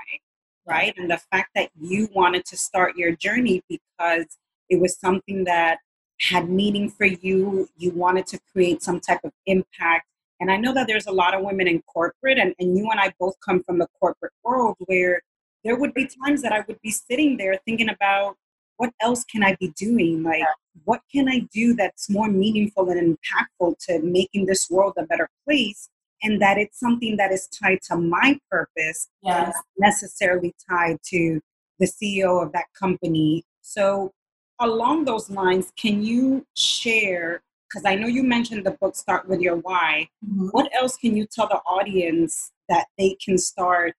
right? 0.65 0.93
And 0.97 1.09
the 1.09 1.19
fact 1.31 1.49
that 1.55 1.69
you 1.79 2.09
wanted 2.13 2.45
to 2.45 2.57
start 2.57 2.97
your 2.97 3.15
journey 3.15 3.61
because 3.69 4.25
it 4.69 4.79
was 4.79 4.97
something 4.99 5.43
that 5.43 5.79
had 6.19 6.49
meaning 6.49 6.89
for 6.89 7.05
you, 7.05 7.69
you 7.77 7.91
wanted 7.91 8.27
to 8.27 8.39
create 8.51 8.81
some 8.81 8.99
type 8.99 9.19
of 9.23 9.31
impact. 9.45 10.07
And 10.39 10.51
I 10.51 10.57
know 10.57 10.73
that 10.73 10.87
there's 10.87 11.07
a 11.07 11.11
lot 11.11 11.33
of 11.33 11.43
women 11.43 11.67
in 11.67 11.81
corporate, 11.83 12.37
and, 12.37 12.53
and 12.59 12.77
you 12.77 12.89
and 12.91 12.99
I 12.99 13.13
both 13.19 13.35
come 13.45 13.63
from 13.63 13.79
the 13.79 13.87
corporate 13.99 14.33
world 14.43 14.75
where 14.79 15.21
there 15.63 15.77
would 15.77 15.93
be 15.93 16.07
times 16.25 16.41
that 16.41 16.51
I 16.51 16.63
would 16.67 16.79
be 16.81 16.91
sitting 16.91 17.37
there 17.37 17.57
thinking 17.65 17.89
about 17.89 18.35
what 18.77 18.91
else 19.01 19.23
can 19.23 19.43
I 19.43 19.55
be 19.55 19.69
doing? 19.77 20.21
Like, 20.21 20.43
what 20.83 21.01
can 21.09 21.29
I 21.29 21.47
do 21.53 21.73
that's 21.73 22.09
more 22.09 22.27
meaningful 22.27 22.89
and 22.89 23.17
impactful 23.17 23.77
to 23.87 24.01
making 24.01 24.45
this 24.45 24.69
world 24.69 24.93
a 24.97 25.03
better 25.03 25.29
place? 25.45 25.89
and 26.23 26.41
that 26.41 26.57
it's 26.57 26.79
something 26.79 27.17
that 27.17 27.31
is 27.31 27.47
tied 27.47 27.81
to 27.83 27.95
my 27.95 28.39
purpose, 28.49 29.09
yes. 29.21 29.55
necessarily 29.77 30.53
tied 30.69 30.97
to 31.03 31.39
the 31.79 31.85
CEO 31.85 32.43
of 32.43 32.51
that 32.53 32.65
company. 32.77 33.43
So, 33.61 34.11
along 34.59 35.05
those 35.05 35.29
lines, 35.29 35.71
can 35.77 36.03
you 36.03 36.45
share? 36.55 37.41
Because 37.69 37.85
I 37.85 37.95
know 37.95 38.07
you 38.07 38.23
mentioned 38.23 38.65
the 38.65 38.71
book 38.71 38.95
Start 38.95 39.27
with 39.27 39.41
Your 39.41 39.57
Why. 39.57 40.07
Mm-hmm. 40.25 40.47
What 40.47 40.69
else 40.73 40.97
can 40.97 41.15
you 41.15 41.25
tell 41.25 41.47
the 41.47 41.59
audience 41.67 42.51
that 42.69 42.87
they 42.97 43.17
can 43.23 43.37
start 43.37 43.93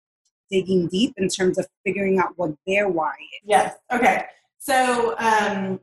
digging 0.50 0.86
deep 0.88 1.12
in 1.16 1.28
terms 1.28 1.58
of 1.58 1.66
figuring 1.84 2.18
out 2.18 2.32
what 2.36 2.54
their 2.66 2.88
why 2.88 3.10
is? 3.10 3.40
Yes. 3.44 3.74
Okay. 3.92 4.24
So, 4.58 5.14
um, 5.18 5.80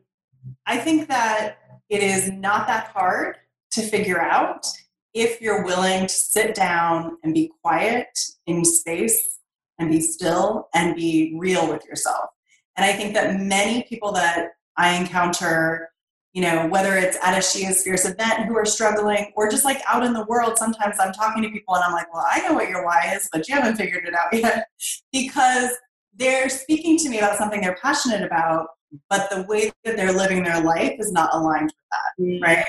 I 0.65 0.77
think 0.77 1.08
that 1.08 1.58
it 1.89 2.03
is 2.03 2.32
not 2.32 2.68
that 2.68 2.88
hard 2.88 3.38
to 3.72 3.82
figure 3.82 4.22
out 4.22 4.65
if 5.13 5.42
you're 5.42 5.63
willing 5.63 6.08
to 6.08 6.13
sit 6.13 6.56
down 6.56 7.18
and 7.24 7.34
be 7.34 7.51
quiet 7.62 8.08
in 8.48 8.65
space 8.65 9.39
and 9.80 9.89
be 9.89 10.01
still 10.01 10.70
and 10.74 10.96
be 10.96 11.36
real 11.38 11.68
with 11.68 11.86
yourself. 11.86 12.30
And 12.75 12.86
I 12.86 12.94
think 12.94 13.13
that 13.13 13.39
many 13.39 13.84
people 13.84 14.12
that 14.13 14.50
I 14.77 14.96
encounter, 14.96 15.89
you 16.34 16.42
know, 16.42 16.68
whether 16.68 16.96
it's 16.96 17.18
at 17.24 17.38
a 17.38 17.42
She 17.42 17.65
is 17.65 17.84
Fierce 17.84 18.06
event 18.06 18.46
who 18.46 18.58
are 18.58 18.65
struggling 18.65 19.32
or 19.36 19.50
just 19.50 19.65
like 19.65 19.82
out 19.88 20.03
in 20.03 20.13
the 20.13 20.25
world, 20.25 20.58
sometimes 20.58 20.98
I'm 21.00 21.13
talking 21.13 21.44
to 21.44 21.50
people 21.50 21.75
and 21.75 21.84
I'm 21.84 21.94
like, 21.94 22.12
well, 22.13 22.25
I 22.30 22.42
know 22.48 22.53
what 22.53 22.70
your 22.70 22.86
why 22.86 23.13
is, 23.15 23.30
but 23.32 23.48
you 23.48 23.56
haven't 23.56 23.75
figured 23.75 24.06
it 24.06 24.13
out 24.13 24.34
yet. 24.34 24.68
because 25.12 25.70
they're 26.15 26.50
speaking 26.50 26.98
to 27.00 27.10
me 27.10 27.20
about 27.20 27.38
something 27.38 27.62
they're 27.62 27.77
passionate 27.82 28.22
about, 28.22 28.68
but 29.10 29.30
the 29.30 29.44
way 29.44 29.72
that 29.84 29.98
they're 29.98 30.13
living 30.13 30.44
their 30.44 30.62
life 30.62 30.96
is 31.00 31.12
not 31.12 31.34
aligned 31.34 31.72
with 31.72 31.75
that, 31.92 32.24
mm-hmm. 32.24 32.44
right? 32.44 32.65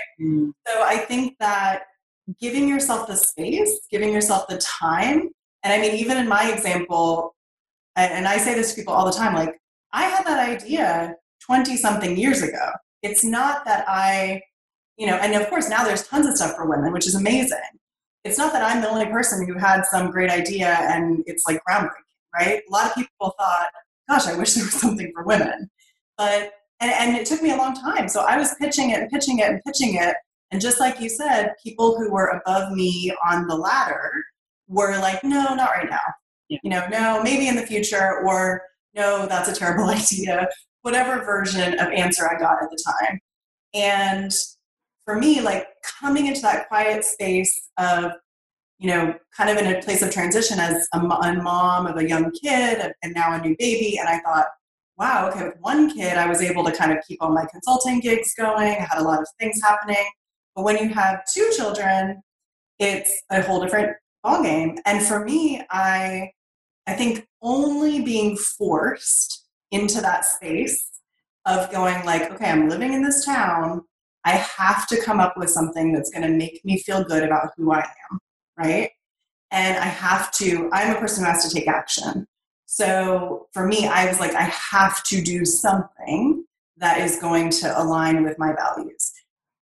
So 0.67 0.83
I 0.83 0.97
think 0.97 1.37
that 1.41 1.83
giving 2.41 2.69
yourself 2.69 3.07
the 3.07 3.17
space, 3.17 3.81
giving 3.91 4.13
yourself 4.13 4.47
the 4.49 4.59
time, 4.59 5.31
and 5.63 5.73
I 5.73 5.79
mean, 5.79 5.95
even 5.95 6.19
in 6.19 6.29
my 6.29 6.51
example, 6.53 7.35
and 7.97 8.27
I 8.27 8.39
say 8.39 8.55
this 8.55 8.71
to 8.71 8.81
people 8.81 8.95
all 8.95 9.07
the 9.07 9.13
time, 9.13 9.35
like, 9.35 9.59
I 9.93 10.05
had 10.05 10.27
that 10.27 10.49
idea 10.49 11.15
20 11.47 11.77
something 11.77 12.17
years 12.17 12.43
ago. 12.43 12.73
It's 13.03 13.25
not 13.25 13.65
that 13.65 13.85
I, 13.89 14.43
you 14.97 15.07
know, 15.07 15.17
and 15.17 15.35
of 15.35 15.49
course 15.49 15.69
now 15.69 15.85
there's 15.85 16.07
tons 16.07 16.27
of 16.27 16.37
stuff 16.37 16.57
for 16.57 16.69
women, 16.69 16.93
which 16.93 17.07
is 17.07 17.15
amazing. 17.15 17.59
It's 18.25 18.39
not 18.39 18.53
that 18.53 18.63
I'm 18.63 18.81
the 18.81 18.89
only 18.89 19.07
person 19.07 19.47
who 19.47 19.59
had 19.59 19.85
some 19.85 20.11
great 20.11 20.31
idea 20.31 20.79
and 20.81 21.23
it's 21.27 21.45
like 21.47 21.61
groundbreaking, 21.69 21.91
right? 22.35 22.63
A 22.67 22.73
lot 22.73 22.87
of 22.87 22.95
people 22.95 23.35
thought, 23.39 23.67
gosh, 24.09 24.27
I 24.27 24.37
wish 24.37 24.55
there 24.55 24.65
was 24.65 24.75
something 24.75 25.13
for 25.15 25.25
women. 25.25 25.71
But, 26.17 26.53
and, 26.81 26.91
and 26.91 27.17
it 27.17 27.27
took 27.27 27.43
me 27.43 27.51
a 27.51 27.57
long 27.57 27.75
time. 27.75 28.09
So 28.09 28.23
I 28.23 28.39
was 28.39 28.55
pitching 28.55 28.91
it 28.91 29.01
and 29.01 29.11
pitching 29.11 29.39
it 29.41 29.51
and 29.51 29.61
pitching 29.67 29.97
it. 29.97 30.17
And 30.51 30.61
just 30.61 30.81
like 30.81 31.01
you 31.01 31.09
said, 31.09 31.53
people 31.63 31.97
who 31.97 32.11
were 32.11 32.29
above 32.29 32.73
me 32.73 33.13
on 33.29 33.47
the 33.47 33.57
ladder 33.57 34.13
were 34.69 34.97
like, 34.99 35.23
no, 35.25 35.55
not 35.55 35.71
right 35.71 35.91
now. 35.91 36.01
Yeah. 36.49 36.59
You 36.63 36.71
know, 36.71 36.87
no, 36.91 37.23
maybe 37.23 37.49
in 37.49 37.57
the 37.57 37.67
future, 37.67 38.21
or 38.25 38.63
no, 38.95 39.27
that's 39.27 39.49
a 39.49 39.55
terrible 39.55 39.85
idea, 39.91 40.49
whatever 40.85 41.25
version 41.25 41.81
of 41.81 41.89
answer 41.89 42.29
I 42.29 42.39
got 42.39 42.63
at 42.63 42.69
the 42.71 42.85
time. 42.85 43.19
And 43.73 44.31
for 45.07 45.17
me, 45.17 45.41
like 45.41 45.67
coming 45.99 46.27
into 46.27 46.43
that 46.43 46.69
quiet 46.69 47.07
space 47.07 47.71
of, 47.79 48.13
you 48.79 48.89
know, 48.89 49.15
kind 49.35 49.49
of 49.49 49.57
in 49.57 49.75
a 49.75 49.83
place 49.83 50.03
of 50.03 50.11
transition 50.11 50.61
as 50.61 50.87
a, 50.93 51.01
mom 51.01 51.87
of 51.87 51.97
a 51.97 52.07
young 52.07 52.31
kid 52.33 52.93
and 53.03 53.15
now 53.15 53.35
a 53.35 53.41
new 53.41 53.57
baby. 53.59 53.97
And 53.99 54.09
I 54.11 54.19
thought, 54.21 54.47
wow, 54.99 55.31
okay, 55.31 55.45
with 55.45 55.57
one 55.61 55.91
kid, 55.91 56.19
I 56.19 56.29
was 56.29 56.43
able 56.43 56.63
to 56.65 56.73
kind 56.73 56.93
of 56.93 56.99
keep 57.09 57.23
all 57.23 57.33
my 57.33 57.47
consulting 57.51 58.01
gigs 58.01 58.35
going. 58.35 58.69
I 58.69 58.87
had 58.87 58.99
a 58.99 59.03
lot 59.03 59.21
of 59.21 59.27
things 59.41 59.61
happening. 59.63 60.05
But 60.55 60.65
when 60.65 60.77
you 60.77 60.91
have 60.91 61.23
two 61.33 61.51
children, 61.57 62.23
it's 62.79 63.23
a 63.31 63.41
whole 63.41 63.63
different 63.63 63.97
ballgame. 64.25 64.77
And 64.85 65.03
for 65.03 65.25
me, 65.25 65.63
I 65.71 66.31
I 66.87 66.93
think 66.93 67.27
only 67.41 68.03
being 68.03 68.37
forced 68.37 69.44
into 69.75 70.01
that 70.01 70.25
space 70.25 70.89
of 71.47 71.71
going 71.71 72.05
like, 72.07 72.31
okay, 72.33 72.51
I'm 72.51 72.69
living 72.69 72.95
in 72.95 73.03
this 73.03 73.25
town. 73.25 73.83
I 74.25 74.33
have 74.33 74.87
to 74.87 75.01
come 75.03 75.21
up 75.21 75.37
with 75.37 75.51
something 75.51 75.93
that's 75.93 76.11
going 76.11 76.23
to 76.23 76.31
make 76.31 76.65
me 76.65 76.79
feel 76.79 77.05
good 77.05 77.23
about 77.23 77.51
who 77.57 77.73
I 77.73 77.81
am, 77.81 78.19
right? 78.57 78.91
And 79.51 79.77
I 79.77 79.87
have 79.87 80.33
to, 80.37 80.71
I'm 80.73 80.97
a 80.97 80.99
person 80.99 81.25
who 81.25 81.31
has 81.31 81.47
to 81.47 81.55
take 81.55 81.69
action. 81.69 82.27
So 82.67 83.49
for 83.53 83.67
me, 83.67 83.87
I 83.87 84.07
was 84.07 84.21
like, 84.21 84.35
I 84.35 84.45
have 84.45 85.03
to 85.05 85.21
do 85.21 85.45
something 85.45 86.45
that 86.79 87.01
is 87.01 87.21
going 87.21 87.51
to 87.51 87.81
align 87.81 88.25
with 88.25 88.39
my 88.39 88.55
values. 88.55 89.13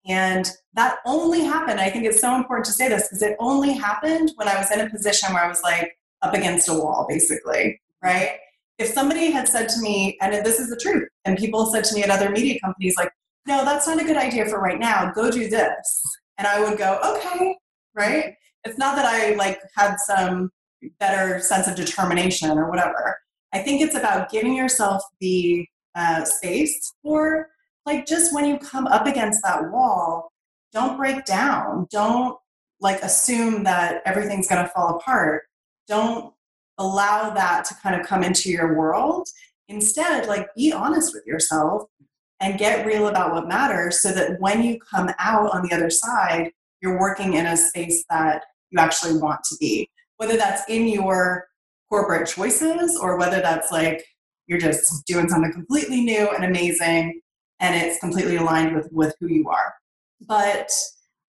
And 0.07 0.49
that 0.73 0.97
only 1.05 1.41
happened. 1.41 1.79
I 1.79 1.89
think 1.89 2.05
it's 2.05 2.21
so 2.21 2.35
important 2.35 2.65
to 2.65 2.71
say 2.71 2.87
this 2.87 3.03
because 3.03 3.21
it 3.21 3.35
only 3.39 3.73
happened 3.73 4.31
when 4.35 4.47
I 4.47 4.57
was 4.57 4.71
in 4.71 4.79
a 4.79 4.89
position 4.89 5.33
where 5.33 5.43
I 5.43 5.49
was 5.49 5.61
like 5.61 5.97
up 6.21 6.33
against 6.33 6.69
a 6.69 6.73
wall, 6.73 7.05
basically, 7.07 7.79
right? 8.01 8.37
If 8.77 8.89
somebody 8.89 9.31
had 9.31 9.48
said 9.48 9.69
to 9.69 9.81
me, 9.81 10.17
and 10.22 10.46
this 10.46 10.60
is 10.60 10.69
the 10.69 10.77
truth, 10.77 11.07
and 11.25 11.38
people 11.38 11.65
said 11.65 11.84
to 11.86 11.96
me 11.96 12.03
at 12.03 12.10
other 12.10 12.29
media 12.29 12.60
companies, 12.60 12.96
like, 12.96 13.12
no, 13.48 13.65
that's 13.65 13.88
not 13.88 14.01
a 14.01 14.05
good 14.05 14.17
idea 14.17 14.46
for 14.46 14.60
right 14.60 14.79
now, 14.79 15.12
go 15.12 15.31
do 15.31 15.50
this. 15.50 16.03
And 16.38 16.46
I 16.46 16.60
would 16.60 16.77
go, 16.77 17.00
okay, 17.03 17.55
right? 17.96 18.36
It's 18.63 18.77
not 18.77 18.96
that 18.96 19.05
I 19.05 19.34
like 19.36 19.60
had 19.75 19.96
some 19.98 20.51
better 21.00 21.39
sense 21.39 21.67
of 21.67 21.75
determination 21.75 22.51
or 22.51 22.69
whatever. 22.69 23.17
I 23.53 23.60
think 23.60 23.81
it's 23.81 23.96
about 23.96 24.29
giving 24.29 24.53
yourself 24.53 25.01
the 25.19 25.65
uh, 25.96 26.25
space 26.25 26.93
for 27.01 27.48
like 27.86 28.05
just 28.05 28.34
when 28.34 28.46
you 28.46 28.60
come 28.60 28.86
up 28.86 29.07
against 29.07 29.41
that 29.43 29.72
wall, 29.72 30.31
don't 30.74 30.98
break 30.98 31.25
down. 31.25 31.88
Don't 31.89 32.38
like 32.79 33.01
assume 33.01 33.63
that 33.63 34.01
everything's 34.05 34.48
going 34.48 34.63
to 34.63 34.69
fall 34.69 34.98
apart. 34.98 35.43
Don't 35.88 36.34
allow 36.77 37.29
that 37.31 37.65
to 37.65 37.75
kind 37.75 38.00
of 38.00 38.05
come 38.05 38.24
into 38.24 38.50
your 38.50 38.77
world. 38.77 39.27
Instead, 39.69 40.27
like 40.27 40.48
be 40.55 40.72
honest 40.72 41.13
with 41.13 41.25
yourself 41.25 41.84
and 42.39 42.60
get 42.60 42.86
real 42.86 43.07
about 43.07 43.34
what 43.34 43.48
matters 43.48 44.01
so 44.01 44.12
that 44.12 44.39
when 44.39 44.63
you 44.63 44.79
come 44.79 45.10
out 45.19 45.51
on 45.51 45.63
the 45.63 45.74
other 45.74 45.89
side, 45.89 46.51
you're 46.81 47.00
working 47.00 47.34
in 47.34 47.48
a 47.48 47.57
space 47.57 48.05
that 48.10 48.43
you 48.69 48.79
actually 48.79 49.17
want 49.17 49.43
to 49.43 49.55
be. 49.60 49.89
Whether 50.17 50.38
that's 50.38 50.63
in 50.69 50.88
your 50.88 51.48
corporate 51.89 52.27
choices 52.27 52.98
or 53.01 53.17
whether 53.17 53.41
that's 53.41 53.72
like 53.72 54.05
you're 54.48 54.60
just 54.60 55.05
doing 55.05 55.29
something 55.29 55.51
completely 55.51 56.01
new 56.01 56.29
and 56.29 56.43
amazing 56.43 57.22
and 57.60 57.75
it's 57.75 58.00
completely 58.00 58.36
aligned 58.36 58.75
with 58.75 58.89
with 58.91 59.15
who 59.19 59.27
you 59.27 59.50
are 59.50 59.74
but 60.27 60.69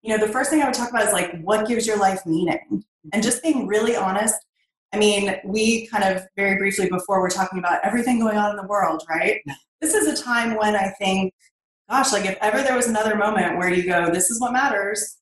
you 0.03 0.17
know 0.17 0.25
the 0.25 0.33
first 0.33 0.51
thing 0.51 0.63
i 0.63 0.65
would 0.65 0.75
talk 0.75 0.91
about 0.91 1.07
is 1.07 1.13
like 1.13 1.41
what 1.43 1.69
gives 1.69 1.87
your 1.87 1.99
life 1.99 2.25
meaning 2.27 2.85
and 3.13 3.23
just 3.23 3.43
being 3.43 3.67
really 3.67 3.97
honest 3.97 4.37
i 4.93 4.99
mean 4.99 5.35
we 5.45 5.87
kind 5.89 6.05
of 6.05 6.23
very 6.37 6.57
briefly 6.57 6.89
before 6.89 7.21
we're 7.21 7.31
talking 7.31 7.59
about 7.59 7.81
everything 7.85 8.19
going 8.19 8.39
on 8.39 8.51
in 8.51 8.57
the 8.57 8.67
world 8.67 9.03
right? 9.09 9.41
This 9.81 9.95
is 9.95 10.09
a 10.09 10.23
time 10.23 10.57
when 10.57 10.75
i 10.75 10.89
think 10.99 11.33
gosh 11.89 12.13
like 12.13 12.27
if 12.27 12.37
ever 12.41 12.63
there 12.63 12.77
was 12.77 12.89
another 12.89 13.17
moment 13.17 13.57
where 13.59 13.73
you 13.73 13.85
go 13.85 14.11
this 14.11 14.31
is 14.31 14.41
what 14.41 14.53
matters 14.53 15.19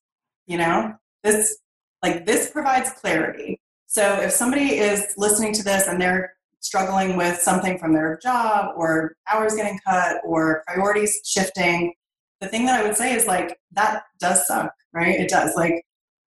you 0.47 0.57
know? 0.57 0.93
This 1.23 1.59
like 2.01 2.25
this 2.25 2.49
provides 2.49 2.89
clarity. 2.91 3.59
So 3.85 4.21
if 4.21 4.31
somebody 4.31 4.79
is 4.79 5.13
listening 5.17 5.53
to 5.53 5.63
this 5.63 5.87
and 5.87 6.01
they're 6.01 6.33
struggling 6.59 7.15
with 7.15 7.39
something 7.39 7.77
from 7.77 7.93
their 7.93 8.17
job 8.21 8.73
or 8.75 9.15
hours 9.31 9.55
getting 9.55 9.79
cut 9.87 10.17
or 10.25 10.63
priorities 10.67 11.21
shifting 11.23 11.93
the 12.41 12.47
thing 12.47 12.65
that 12.65 12.79
i 12.79 12.83
would 12.83 12.97
say 12.97 13.13
is 13.13 13.25
like 13.27 13.55
that 13.71 14.01
does 14.19 14.45
suck 14.47 14.71
right? 14.93 15.19
It 15.19 15.29
does. 15.29 15.55
Like 15.55 15.83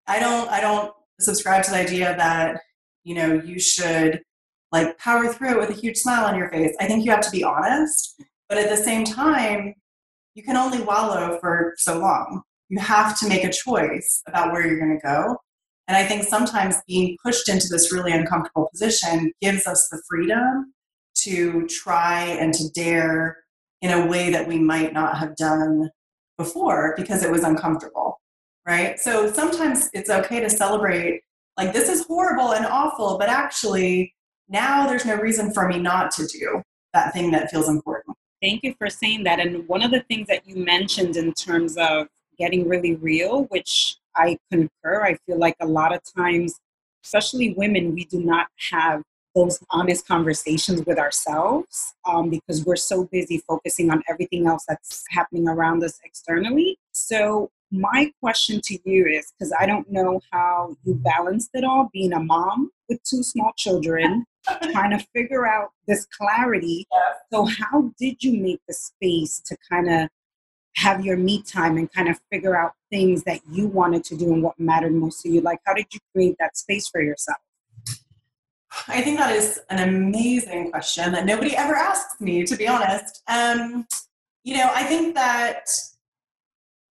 i 0.07 0.19
don't 0.19 0.49
i 0.49 0.61
don't 0.61 0.93
subscribe 1.19 1.63
to 1.63 1.71
the 1.71 1.77
idea 1.77 2.15
that 2.17 2.61
you 3.03 3.15
know 3.15 3.33
you 3.33 3.59
should 3.59 4.21
like 4.71 4.97
power 4.97 5.31
through 5.31 5.51
it 5.51 5.59
with 5.59 5.69
a 5.69 5.81
huge 5.81 5.97
smile 5.97 6.25
on 6.25 6.37
your 6.37 6.49
face 6.49 6.75
i 6.79 6.85
think 6.85 7.03
you 7.03 7.11
have 7.11 7.21
to 7.21 7.31
be 7.31 7.43
honest 7.43 8.21
but 8.49 8.57
at 8.57 8.69
the 8.69 8.77
same 8.77 9.03
time 9.03 9.73
you 10.35 10.43
can 10.43 10.55
only 10.55 10.81
wallow 10.81 11.37
for 11.39 11.73
so 11.77 11.99
long 11.99 12.41
you 12.69 12.79
have 12.79 13.19
to 13.19 13.27
make 13.27 13.43
a 13.43 13.51
choice 13.51 14.21
about 14.27 14.51
where 14.51 14.65
you're 14.65 14.79
going 14.79 14.97
to 14.97 15.05
go 15.05 15.37
and 15.91 15.97
I 15.97 16.07
think 16.07 16.23
sometimes 16.23 16.77
being 16.87 17.17
pushed 17.21 17.49
into 17.49 17.67
this 17.67 17.91
really 17.91 18.13
uncomfortable 18.13 18.69
position 18.71 19.33
gives 19.41 19.67
us 19.67 19.89
the 19.89 20.01
freedom 20.07 20.73
to 21.15 21.67
try 21.67 22.23
and 22.23 22.53
to 22.53 22.69
dare 22.69 23.37
in 23.81 23.91
a 23.91 24.05
way 24.05 24.29
that 24.31 24.47
we 24.47 24.57
might 24.57 24.93
not 24.93 25.17
have 25.17 25.35
done 25.35 25.89
before 26.37 26.93
because 26.95 27.23
it 27.23 27.29
was 27.29 27.43
uncomfortable. 27.43 28.21
Right? 28.65 28.99
So 29.01 29.29
sometimes 29.33 29.89
it's 29.91 30.09
okay 30.09 30.39
to 30.39 30.49
celebrate, 30.49 31.23
like, 31.61 31.73
this 31.73 31.89
is 31.89 32.05
horrible 32.05 32.53
and 32.53 32.65
awful, 32.65 33.17
but 33.17 33.29
actually, 33.29 34.13
now 34.49 34.87
there's 34.87 35.05
no 35.05 35.15
reason 35.15 35.53
for 35.53 35.67
me 35.67 35.79
not 35.79 36.11
to 36.11 36.25
do 36.27 36.61
that 36.93 37.13
thing 37.13 37.31
that 37.31 37.49
feels 37.49 37.69
important. 37.69 38.17
Thank 38.41 38.63
you 38.63 38.73
for 38.77 38.89
saying 38.89 39.23
that. 39.25 39.39
And 39.39 39.67
one 39.67 39.83
of 39.83 39.91
the 39.91 40.01
things 40.01 40.27
that 40.27 40.47
you 40.47 40.55
mentioned 40.55 41.15
in 41.15 41.33
terms 41.33 41.77
of 41.77 42.07
getting 42.41 42.67
really 42.67 42.95
real, 42.95 43.43
which 43.45 43.97
I 44.15 44.37
concur. 44.51 45.05
I 45.05 45.15
feel 45.25 45.37
like 45.37 45.55
a 45.61 45.65
lot 45.65 45.93
of 45.93 46.01
times, 46.17 46.59
especially 47.03 47.53
women, 47.53 47.93
we 47.93 48.05
do 48.05 48.21
not 48.21 48.47
have 48.71 49.03
those 49.35 49.63
honest 49.69 50.05
conversations 50.07 50.83
with 50.85 50.97
ourselves 50.97 51.93
um, 52.05 52.29
because 52.29 52.65
we're 52.65 52.75
so 52.75 53.05
busy 53.05 53.41
focusing 53.47 53.89
on 53.89 54.01
everything 54.09 54.47
else 54.47 54.65
that's 54.67 55.05
happening 55.09 55.47
around 55.47 55.83
us 55.83 55.99
externally. 56.03 56.77
So, 56.91 57.49
my 57.71 58.11
question 58.19 58.59
to 58.65 58.77
you 58.83 59.05
is 59.07 59.31
because 59.31 59.53
I 59.57 59.65
don't 59.65 59.89
know 59.89 60.21
how 60.31 60.75
you 60.83 60.95
balanced 60.95 61.51
it 61.53 61.63
all 61.63 61.89
being 61.93 62.13
a 62.13 62.19
mom 62.19 62.71
with 62.89 63.01
two 63.03 63.23
small 63.23 63.51
children, 63.57 64.25
trying 64.71 64.97
to 64.97 65.05
figure 65.15 65.47
out 65.47 65.69
this 65.87 66.05
clarity. 66.05 66.85
So, 67.31 67.45
how 67.45 67.91
did 67.97 68.23
you 68.23 68.41
make 68.41 68.59
the 68.67 68.73
space 68.73 69.41
to 69.45 69.57
kind 69.69 69.89
of 69.89 70.09
have 70.75 71.05
your 71.05 71.17
me 71.17 71.41
time 71.43 71.77
and 71.77 71.91
kind 71.91 72.09
of 72.09 72.19
figure 72.31 72.57
out 72.57 72.73
things 72.89 73.23
that 73.23 73.39
you 73.49 73.67
wanted 73.67 74.03
to 74.05 74.17
do 74.17 74.33
and 74.33 74.43
what 74.43 74.59
mattered 74.59 74.93
most 74.93 75.21
to 75.21 75.29
you? 75.29 75.41
Like, 75.41 75.59
how 75.65 75.73
did 75.73 75.87
you 75.93 75.99
create 76.13 76.35
that 76.39 76.57
space 76.57 76.87
for 76.89 77.01
yourself? 77.01 77.37
I 78.87 79.01
think 79.01 79.17
that 79.17 79.35
is 79.35 79.59
an 79.69 79.87
amazing 79.87 80.71
question 80.71 81.11
that 81.11 81.25
nobody 81.25 81.55
ever 81.55 81.75
asks 81.75 82.19
me, 82.21 82.45
to 82.45 82.55
be 82.55 82.67
honest. 82.67 83.21
Um, 83.27 83.85
you 84.43 84.57
know, 84.57 84.69
I 84.73 84.83
think 84.83 85.13
that 85.15 85.69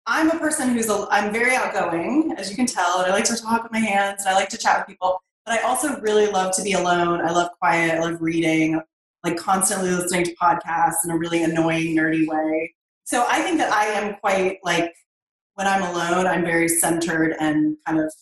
I'm 0.07 0.31
a 0.31 0.39
person 0.39 0.71
who's 0.71 0.89
a, 0.89 1.07
I'm 1.11 1.33
very 1.33 1.55
outgoing, 1.55 2.35
as 2.37 2.51
you 2.51 2.57
can 2.57 2.67
tell, 2.67 3.01
and 3.01 3.11
I 3.11 3.15
like 3.15 3.25
to 3.25 3.37
talk 3.37 3.63
with 3.63 3.73
my 3.73 3.79
hands 3.79 4.23
and 4.25 4.29
I 4.29 4.35
like 4.35 4.49
to 4.51 4.59
chat 4.59 4.79
with 4.79 4.89
people. 4.89 5.21
But 5.47 5.59
I 5.59 5.63
also 5.63 6.01
really 6.01 6.27
love 6.27 6.55
to 6.57 6.63
be 6.63 6.73
alone. 6.73 7.21
I 7.21 7.31
love 7.31 7.51
quiet. 7.59 7.95
I 7.95 8.01
love 8.01 8.21
reading. 8.21 8.81
like 9.25 9.37
constantly 9.37 9.91
listening 9.91 10.25
to 10.25 10.35
podcasts 10.35 11.05
in 11.05 11.11
a 11.11 11.17
really 11.17 11.45
annoying, 11.45 11.97
nerdy 11.97 12.27
way. 12.27 12.75
So 13.05 13.25
I 13.29 13.41
think 13.43 13.59
that 13.59 13.73
I 13.73 13.87
am 13.87 14.17
quite 14.17 14.59
like 14.65 14.93
when 15.55 15.67
I'm 15.67 15.83
alone, 15.83 16.27
I'm 16.27 16.45
very 16.45 16.69
centered 16.69 17.37
and 17.39 17.77
kind 17.87 18.01
of 18.01 18.13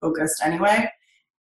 focused 0.00 0.42
anyway. 0.44 0.90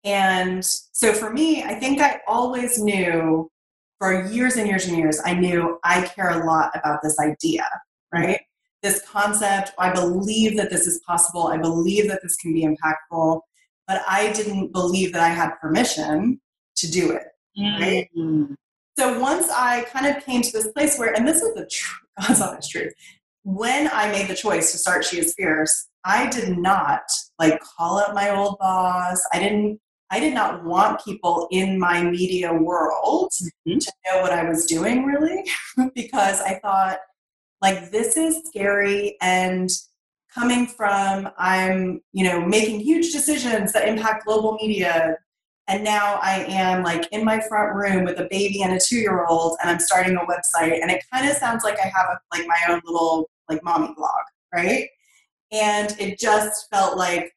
And 0.03 0.63
so 0.63 1.13
for 1.13 1.33
me, 1.33 1.63
I 1.63 1.73
think 1.75 1.99
I 1.99 2.21
always 2.27 2.79
knew 2.79 3.49
for 3.97 4.25
years 4.27 4.55
and 4.55 4.67
years 4.67 4.87
and 4.87 4.97
years, 4.97 5.19
I 5.25 5.33
knew 5.33 5.79
I 5.83 6.01
care 6.03 6.29
a 6.29 6.45
lot 6.45 6.71
about 6.75 6.99
this 7.01 7.19
idea, 7.19 7.65
right? 8.13 8.39
This 8.85 9.01
concept, 9.01 9.71
I 9.79 9.91
believe 9.91 10.57
that 10.57 10.69
this 10.69 10.85
is 10.85 10.99
possible, 10.99 11.47
I 11.47 11.57
believe 11.57 12.07
that 12.07 12.21
this 12.21 12.35
can 12.35 12.53
be 12.53 12.63
impactful, 12.63 13.41
but 13.87 14.03
I 14.07 14.31
didn't 14.33 14.73
believe 14.73 15.11
that 15.13 15.23
I 15.23 15.29
had 15.29 15.59
permission 15.59 16.39
to 16.75 16.91
do 16.91 17.09
it, 17.09 17.23
right? 17.57 18.07
Mm-hmm. 18.15 18.53
So 18.99 19.19
once 19.19 19.49
I 19.49 19.85
kind 19.85 20.05
of 20.05 20.23
came 20.23 20.43
to 20.43 20.51
this 20.51 20.67
place 20.73 20.99
where, 20.99 21.15
and 21.15 21.27
this 21.27 21.41
is 21.41 21.55
the 21.55 21.65
tr- 21.65 21.95
God's 22.27 22.41
honest 22.41 22.69
truth, 22.69 22.93
when 23.41 23.89
I 23.91 24.11
made 24.11 24.27
the 24.27 24.35
choice 24.35 24.71
to 24.71 24.77
start 24.77 25.03
She 25.03 25.17
is 25.17 25.33
Fierce, 25.35 25.87
I 26.03 26.29
did 26.29 26.59
not 26.59 27.01
like 27.39 27.59
call 27.61 27.97
up 27.97 28.13
my 28.13 28.29
old 28.29 28.59
boss. 28.59 29.19
I 29.33 29.39
didn't 29.39 29.79
I 30.11 30.19
did 30.19 30.35
not 30.35 30.63
want 30.63 31.03
people 31.03 31.47
in 31.49 31.79
my 31.79 32.03
media 32.03 32.53
world 32.53 33.31
mm-hmm. 33.41 33.79
to 33.79 33.91
know 34.05 34.21
what 34.21 34.31
I 34.31 34.47
was 34.47 34.67
doing 34.67 35.03
really 35.03 35.43
because 35.95 36.39
I 36.41 36.59
thought 36.59 36.99
like 37.61 37.91
this 37.91 38.17
is 38.17 38.41
scary 38.45 39.17
and 39.21 39.69
coming 40.33 40.67
from 40.67 41.29
I'm, 41.37 42.01
you 42.11 42.25
know, 42.25 42.45
making 42.45 42.81
huge 42.81 43.11
decisions 43.11 43.71
that 43.73 43.87
impact 43.87 44.25
global 44.25 44.57
media 44.61 45.17
and 45.67 45.83
now 45.83 46.19
I 46.21 46.45
am 46.47 46.83
like 46.83 47.07
in 47.11 47.25
my 47.25 47.39
front 47.39 47.75
room 47.75 48.05
with 48.05 48.19
a 48.19 48.27
baby 48.29 48.61
and 48.61 48.73
a 48.73 48.77
2-year-old 48.77 49.57
and 49.61 49.69
I'm 49.69 49.79
starting 49.79 50.15
a 50.15 50.19
website 50.19 50.81
and 50.81 50.91
it 50.91 51.03
kind 51.11 51.27
of 51.27 51.35
sounds 51.37 51.63
like 51.63 51.79
I 51.79 51.87
have 51.87 52.07
a, 52.11 52.19
like 52.37 52.47
my 52.47 52.57
own 52.69 52.81
little 52.85 53.29
like 53.49 53.63
mommy 53.63 53.91
blog, 53.95 54.11
right? 54.53 54.87
And 55.51 55.95
it 55.99 56.19
just 56.19 56.69
felt 56.69 56.97
like 56.97 57.31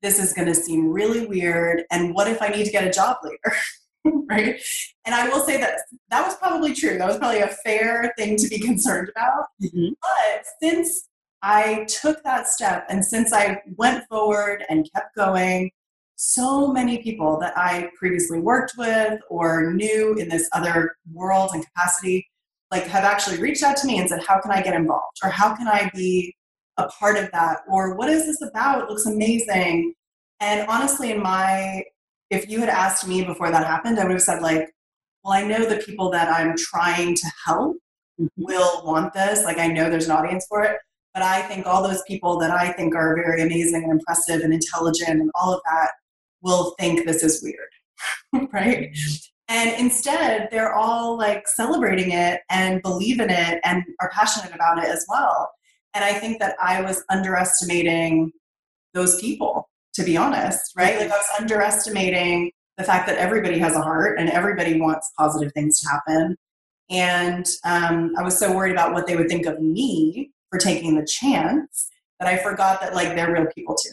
this 0.00 0.18
is 0.18 0.32
going 0.32 0.48
to 0.48 0.54
seem 0.54 0.92
really 0.92 1.26
weird. 1.26 1.82
And 1.90 2.14
what 2.14 2.28
if 2.28 2.40
I 2.40 2.48
need 2.48 2.64
to 2.64 2.72
get 2.72 2.86
a 2.86 2.90
job 2.90 3.18
later? 3.22 3.56
right? 4.28 4.60
And 5.06 5.14
I 5.14 5.28
will 5.28 5.40
say 5.40 5.58
that 5.58 5.80
that 6.10 6.26
was 6.26 6.36
probably 6.36 6.74
true. 6.74 6.98
That 6.98 7.06
was 7.06 7.18
probably 7.18 7.40
a 7.40 7.48
fair 7.64 8.12
thing 8.16 8.36
to 8.36 8.48
be 8.48 8.58
concerned 8.60 9.10
about. 9.14 9.46
Mm-hmm. 9.62 9.92
But 10.00 10.44
since 10.62 11.08
I 11.42 11.86
took 11.88 12.22
that 12.24 12.48
step 12.48 12.86
and 12.88 13.04
since 13.04 13.32
I 13.32 13.60
went 13.76 14.04
forward 14.08 14.64
and 14.68 14.88
kept 14.94 15.14
going, 15.14 15.70
so 16.16 16.68
many 16.68 17.02
people 17.02 17.38
that 17.40 17.56
I 17.56 17.90
previously 17.98 18.40
worked 18.40 18.74
with 18.78 19.20
or 19.28 19.72
knew 19.72 20.14
in 20.14 20.28
this 20.28 20.48
other 20.52 20.96
world 21.12 21.50
and 21.52 21.64
capacity 21.64 22.26
like 22.70 22.86
have 22.86 23.04
actually 23.04 23.40
reached 23.40 23.62
out 23.62 23.76
to 23.78 23.86
me 23.86 23.98
and 23.98 24.08
said 24.08 24.22
how 24.26 24.40
can 24.40 24.50
I 24.50 24.62
get 24.62 24.74
involved 24.74 25.18
or 25.22 25.30
how 25.30 25.54
can 25.54 25.68
I 25.68 25.90
be 25.94 26.34
a 26.76 26.86
part 26.86 27.16
of 27.16 27.30
that 27.32 27.58
or 27.68 27.96
what 27.96 28.08
is 28.08 28.26
this 28.26 28.42
about 28.42 28.82
it 28.82 28.90
looks 28.90 29.06
amazing 29.06 29.94
and 30.40 30.66
honestly 30.68 31.12
in 31.12 31.22
my 31.22 31.84
if 32.34 32.48
you 32.48 32.60
had 32.60 32.68
asked 32.68 33.06
me 33.06 33.24
before 33.24 33.50
that 33.50 33.66
happened 33.66 33.98
i 33.98 34.04
would 34.04 34.12
have 34.12 34.22
said 34.22 34.42
like 34.42 34.70
well 35.22 35.34
i 35.34 35.42
know 35.44 35.64
the 35.64 35.82
people 35.84 36.10
that 36.10 36.28
i'm 36.28 36.56
trying 36.56 37.14
to 37.14 37.26
help 37.46 37.76
mm-hmm. 38.20 38.26
will 38.36 38.84
want 38.84 39.12
this. 39.12 39.44
Like 39.44 39.58
i 39.58 39.66
know 39.66 39.88
there's 39.88 40.06
an 40.06 40.12
audience 40.12 40.46
for 40.48 40.62
it. 40.62 40.76
But 41.12 41.22
i 41.22 41.42
think 41.42 41.66
all 41.66 41.82
those 41.82 42.02
people 42.08 42.38
that 42.40 42.50
i 42.50 42.72
think 42.72 42.94
are 42.94 43.14
very 43.14 43.42
amazing 43.42 43.84
and 43.84 43.92
impressive 43.92 44.40
and 44.40 44.52
intelligent 44.52 45.20
and 45.20 45.30
all 45.34 45.54
of 45.54 45.60
that 45.70 45.90
will 46.42 46.74
think 46.78 47.06
this 47.06 47.22
is 47.22 47.42
weird 47.42 47.70
right? 48.52 48.96
And 49.48 49.78
instead 49.78 50.48
they're 50.50 50.74
all 50.74 51.16
like 51.16 51.46
celebrating 51.46 52.12
it 52.12 52.40
and 52.50 52.82
believe 52.82 53.20
in 53.20 53.30
it 53.30 53.60
and 53.64 53.82
are 54.00 54.10
passionate 54.10 54.54
about 54.54 54.78
it 54.78 54.88
as 54.88 55.04
well. 55.08 55.50
And 55.94 56.02
I 56.02 56.14
think 56.14 56.40
that 56.40 56.56
I 56.62 56.80
was 56.80 57.04
underestimating 57.10 58.32
those 58.94 59.20
people, 59.20 59.68
to 59.94 60.02
be 60.02 60.16
honest, 60.16 60.72
right? 60.76 60.98
Like 60.98 61.10
I 61.10 61.16
was 61.16 61.26
underestimating 61.38 62.50
the 62.76 62.84
fact 62.84 63.06
that 63.06 63.18
everybody 63.18 63.58
has 63.58 63.76
a 63.76 63.80
heart 63.80 64.18
and 64.18 64.28
everybody 64.28 64.80
wants 64.80 65.12
positive 65.18 65.52
things 65.52 65.80
to 65.80 65.88
happen. 65.88 66.36
And 66.90 67.46
um, 67.64 68.12
I 68.18 68.22
was 68.22 68.38
so 68.38 68.54
worried 68.54 68.72
about 68.72 68.92
what 68.92 69.06
they 69.06 69.16
would 69.16 69.28
think 69.28 69.46
of 69.46 69.60
me 69.60 70.30
for 70.50 70.58
taking 70.58 70.96
the 70.96 71.06
chance 71.06 71.88
that 72.20 72.28
I 72.28 72.42
forgot 72.42 72.80
that 72.80 72.94
like 72.94 73.14
they're 73.14 73.32
real 73.32 73.46
people 73.54 73.76
too. 73.76 73.90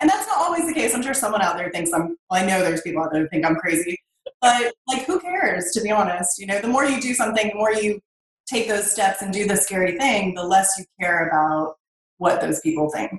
And 0.00 0.10
that's 0.10 0.26
not 0.26 0.38
always 0.38 0.66
the 0.66 0.74
case. 0.74 0.94
I'm 0.94 1.02
sure 1.02 1.14
someone 1.14 1.42
out 1.42 1.56
there 1.56 1.70
thinks 1.70 1.92
I'm, 1.92 2.16
well, 2.30 2.42
I 2.42 2.44
know 2.44 2.60
there's 2.60 2.82
people 2.82 3.02
out 3.02 3.12
there 3.12 3.22
who 3.22 3.28
think 3.28 3.46
I'm 3.46 3.56
crazy, 3.56 3.96
but 4.40 4.72
like 4.88 5.06
who 5.06 5.20
cares, 5.20 5.70
to 5.72 5.80
be 5.80 5.90
honest? 5.90 6.38
You 6.38 6.46
know, 6.46 6.60
the 6.60 6.68
more 6.68 6.84
you 6.84 7.00
do 7.00 7.14
something, 7.14 7.48
the 7.48 7.54
more 7.54 7.72
you 7.72 8.00
take 8.46 8.68
those 8.68 8.90
steps 8.90 9.22
and 9.22 9.32
do 9.32 9.46
the 9.46 9.56
scary 9.56 9.96
thing, 9.96 10.34
the 10.34 10.44
less 10.44 10.76
you 10.78 10.84
care 11.00 11.28
about 11.28 11.76
what 12.18 12.40
those 12.40 12.60
people 12.60 12.90
think. 12.90 13.12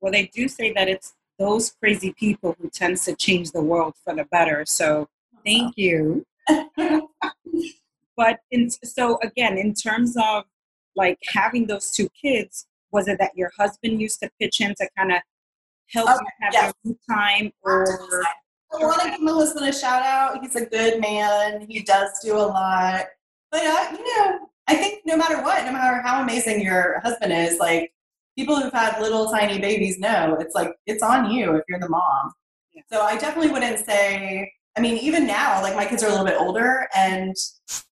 Well, 0.00 0.12
they 0.12 0.30
do 0.34 0.48
say 0.48 0.72
that 0.74 0.88
it's 0.88 1.14
those 1.38 1.72
crazy 1.72 2.12
people 2.12 2.56
who 2.60 2.68
tends 2.70 3.04
to 3.04 3.14
change 3.16 3.50
the 3.52 3.62
world 3.62 3.94
for 4.04 4.14
the 4.14 4.24
better. 4.24 4.64
So 4.66 5.08
thank 5.44 5.76
you. 5.76 6.24
but 8.16 8.40
in, 8.50 8.70
so 8.70 9.18
again, 9.22 9.58
in 9.58 9.74
terms 9.74 10.16
of 10.16 10.44
like 10.96 11.18
having 11.28 11.66
those 11.66 11.90
two 11.90 12.08
kids, 12.10 12.66
was 12.92 13.08
it 13.08 13.18
that 13.18 13.32
your 13.34 13.50
husband 13.58 14.00
used 14.00 14.20
to 14.20 14.30
pitch 14.40 14.60
in 14.60 14.74
to 14.74 14.88
kind 14.96 15.12
of 15.12 15.18
help 15.88 16.08
you 16.08 16.26
have 16.40 16.52
yes. 16.52 16.72
your 16.84 16.96
time 17.10 17.52
or? 17.62 18.00
I 18.74 18.84
want 18.84 19.02
to 19.02 19.10
give 19.10 19.20
my 19.20 19.32
husband 19.32 19.68
a 19.68 19.72
shout 19.72 20.02
out. 20.02 20.42
He's 20.42 20.56
a 20.56 20.64
good 20.64 21.00
man. 21.00 21.66
He 21.68 21.82
does 21.82 22.08
do 22.22 22.36
a 22.36 22.40
lot. 22.40 23.04
But 23.50 23.62
uh, 23.64 23.96
you 23.98 24.18
know, 24.18 24.48
I 24.66 24.74
think 24.76 25.02
no 25.04 25.16
matter 25.16 25.42
what, 25.42 25.64
no 25.66 25.72
matter 25.72 26.00
how 26.00 26.22
amazing 26.22 26.62
your 26.62 27.00
husband 27.00 27.32
is, 27.32 27.58
like 27.58 27.92
people 28.36 28.60
who've 28.60 28.72
had 28.72 29.00
little 29.00 29.30
tiny 29.30 29.60
babies 29.60 29.98
know 29.98 30.36
it's 30.40 30.54
like 30.54 30.72
it's 30.86 31.02
on 31.02 31.30
you 31.30 31.54
if 31.56 31.62
you're 31.68 31.80
the 31.80 31.88
mom. 31.88 32.32
Yeah. 32.72 32.82
So 32.90 33.02
I 33.02 33.16
definitely 33.16 33.50
wouldn't 33.50 33.84
say. 33.84 34.52
I 34.74 34.80
mean, 34.80 34.96
even 34.96 35.26
now, 35.26 35.60
like 35.60 35.76
my 35.76 35.84
kids 35.84 36.02
are 36.02 36.06
a 36.06 36.10
little 36.10 36.24
bit 36.24 36.38
older, 36.38 36.88
and 36.96 37.34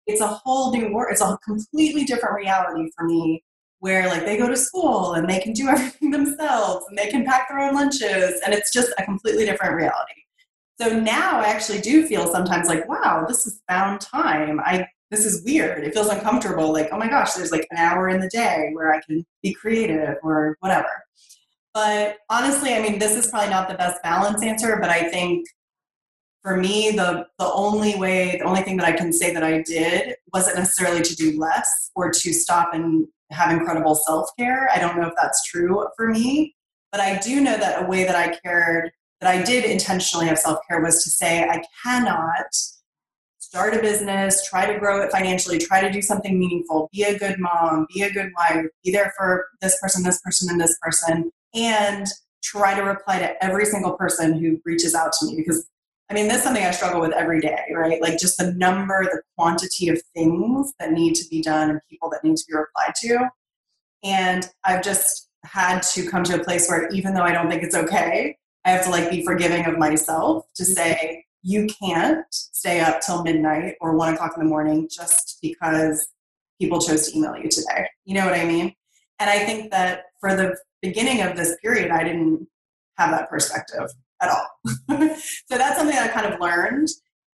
it's 0.07 0.23
a 0.23 0.27
whole 0.27 0.73
new 0.73 0.93
world. 0.95 1.09
It's 1.13 1.21
a 1.21 1.39
completely 1.45 2.05
different 2.05 2.37
reality 2.37 2.91
for 2.97 3.05
me 3.05 3.45
where 3.81 4.09
like 4.09 4.25
they 4.25 4.37
go 4.37 4.49
to 4.49 4.57
school 4.57 5.15
and 5.15 5.29
they 5.29 5.41
can 5.41 5.53
do 5.53 5.69
everything 5.69 6.11
themselves 6.11 6.87
and 6.89 6.97
they 6.97 7.09
can 7.09 7.25
pack 7.25 7.49
their 7.49 7.59
own 7.59 7.75
lunches 7.75 8.41
and 8.45 8.55
it's 8.55 8.73
just 8.73 8.93
a 8.99 9.05
completely 9.05 9.45
different 9.45 9.75
reality 9.75 10.15
so 10.81 10.99
now 10.99 11.41
i 11.41 11.47
actually 11.47 11.81
do 11.81 12.07
feel 12.07 12.31
sometimes 12.31 12.69
like 12.69 12.89
wow 12.89 13.25
this 13.27 13.47
is 13.47 13.61
found 13.69 14.01
time 14.01 14.61
i 14.61 14.87
this 15.11 15.25
is 15.25 15.43
weird. 15.45 15.85
It 15.85 15.93
feels 15.93 16.09
uncomfortable. 16.09 16.73
Like, 16.73 16.89
oh 16.93 16.99
my 16.99 17.09
gosh, 17.09 17.33
there's 17.33 17.51
like 17.51 17.67
an 17.71 17.79
hour 17.79 18.09
in 18.09 18.21
the 18.21 18.29
day 18.29 18.71
where 18.73 18.95
I 18.95 19.01
can 19.01 19.27
be 19.43 19.53
creative 19.53 20.17
or 20.23 20.57
whatever. 20.61 20.89
But 21.75 22.19
honestly, 22.29 22.75
I 22.75 22.81
mean, 22.81 22.99
this 22.99 23.17
is 23.17 23.29
probably 23.31 23.51
not 23.51 23.69
the 23.69 23.75
best 23.75 24.03
balance 24.03 24.43
answer, 24.43 24.79
but 24.81 24.91
I 24.91 25.09
think 25.09 25.47
for 26.43 26.57
me, 26.57 26.91
the 26.93 27.27
the 27.39 27.53
only 27.53 27.97
way, 27.97 28.39
the 28.39 28.45
only 28.45 28.63
thing 28.63 28.77
that 28.79 28.87
I 28.87 28.93
can 28.93 29.13
say 29.13 29.35
that 29.35 29.43
I 29.43 29.63
did 29.63 30.15
wasn't 30.33 30.57
necessarily 30.59 31.03
to 31.03 31.15
do 31.15 31.39
less 31.39 31.91
or 31.95 32.11
to 32.11 32.33
stop 32.33 32.73
and 32.73 33.07
have 33.31 33.53
incredible 33.53 33.95
self 33.95 34.31
care. 34.39 34.69
I 34.73 34.79
don't 34.79 34.97
know 34.97 35.09
if 35.09 35.15
that's 35.21 35.45
true 35.45 35.87
for 35.97 36.09
me, 36.09 36.55
but 36.93 37.01
I 37.01 37.19
do 37.19 37.41
know 37.41 37.57
that 37.57 37.83
a 37.83 37.87
way 37.87 38.05
that 38.05 38.17
I 38.17 38.37
cared, 38.45 38.91
that 39.21 39.31
I 39.31 39.43
did 39.43 39.65
intentionally 39.65 40.27
have 40.27 40.39
self 40.39 40.61
care, 40.69 40.81
was 40.81 41.05
to 41.05 41.11
say 41.11 41.45
I 41.45 41.63
cannot 41.83 42.47
start 43.51 43.75
a 43.75 43.81
business, 43.81 44.49
try 44.49 44.65
to 44.65 44.79
grow 44.79 45.03
it 45.03 45.11
financially, 45.11 45.59
try 45.59 45.81
to 45.81 45.91
do 45.91 46.01
something 46.01 46.39
meaningful, 46.39 46.89
be 46.93 47.03
a 47.03 47.19
good 47.19 47.37
mom, 47.41 47.85
be 47.93 48.03
a 48.03 48.13
good 48.13 48.31
wife, 48.39 48.65
be 48.85 48.93
there 48.93 49.13
for 49.19 49.49
this 49.61 49.77
person, 49.81 50.05
this 50.05 50.21
person, 50.21 50.49
and 50.49 50.61
this 50.61 50.79
person, 50.81 51.33
and 51.53 52.07
try 52.45 52.77
to 52.77 52.83
reply 52.83 53.19
to 53.19 53.45
every 53.45 53.67
single 53.67 53.95
person 53.95 54.39
who 54.39 54.61
reaches 54.65 54.95
out 54.95 55.13
to 55.13 55.27
me 55.27 55.35
because 55.35 55.67
I 56.09 56.15
mean, 56.15 56.27
this 56.27 56.39
is 56.39 56.43
something 56.45 56.65
I 56.65 56.71
struggle 56.71 57.01
with 57.01 57.13
every 57.13 57.41
day, 57.41 57.63
right? 57.73 58.01
Like 58.01 58.19
just 58.19 58.39
the 58.39 58.53
number, 58.55 59.05
the 59.05 59.23
quantity 59.37 59.89
of 59.89 60.01
things 60.15 60.73
that 60.81 60.93
need 60.93 61.15
to 61.15 61.29
be 61.29 61.41
done 61.41 61.71
and 61.71 61.81
people 61.89 62.09
that 62.11 62.25
need 62.25 62.37
to 62.37 62.45
be 62.49 62.55
replied 62.55 62.95
to. 63.03 63.29
And 64.03 64.49
I've 64.65 64.83
just 64.83 65.29
had 65.45 65.83
to 65.83 66.09
come 66.09 66.25
to 66.25 66.41
a 66.41 66.45
place 66.45 66.69
where 66.69 66.89
even 66.89 67.15
though 67.15 67.23
I 67.23 67.33
don't 67.33 67.49
think 67.49 67.63
it's 67.63 67.77
okay, 67.77 68.37
I 68.65 68.71
have 68.71 68.85
to 68.85 68.91
like 68.91 69.11
be 69.11 69.25
forgiving 69.25 69.67
of 69.67 69.79
myself 69.79 70.47
to 70.57 70.65
say, 70.65 71.25
you 71.43 71.67
can't 71.83 72.27
stay 72.31 72.81
up 72.81 73.01
till 73.01 73.23
midnight 73.23 73.75
or 73.81 73.97
one 73.97 74.13
o'clock 74.15 74.33
in 74.37 74.43
the 74.43 74.49
morning 74.49 74.89
just 74.91 75.39
because 75.43 76.09
people 76.61 76.81
chose 76.81 77.09
to 77.09 77.19
email 77.19 77.37
you 77.37 77.49
today. 77.49 77.87
You 78.05 78.15
know 78.15 78.25
what 78.25 78.35
I 78.35 78.45
mean? 78.45 78.75
And 79.19 79.31
I 79.31 79.41
think 79.41 79.71
that 79.71 80.05
for 80.21 80.35
the 80.35 80.57
beginning 80.83 81.23
of 81.23 81.37
this 81.37 81.57
period, 81.63 81.91
I 81.91 82.05
didn't 82.05 82.47
have 82.99 83.11
that 83.11 83.29
perspective 83.31 83.91
at 84.21 84.31
all. 84.31 84.47
so 85.49 85.59
that's 85.59 85.79
something 85.79 85.97
I 85.97 86.09
kind 86.09 86.33
of 86.33 86.41
learned. 86.41 86.89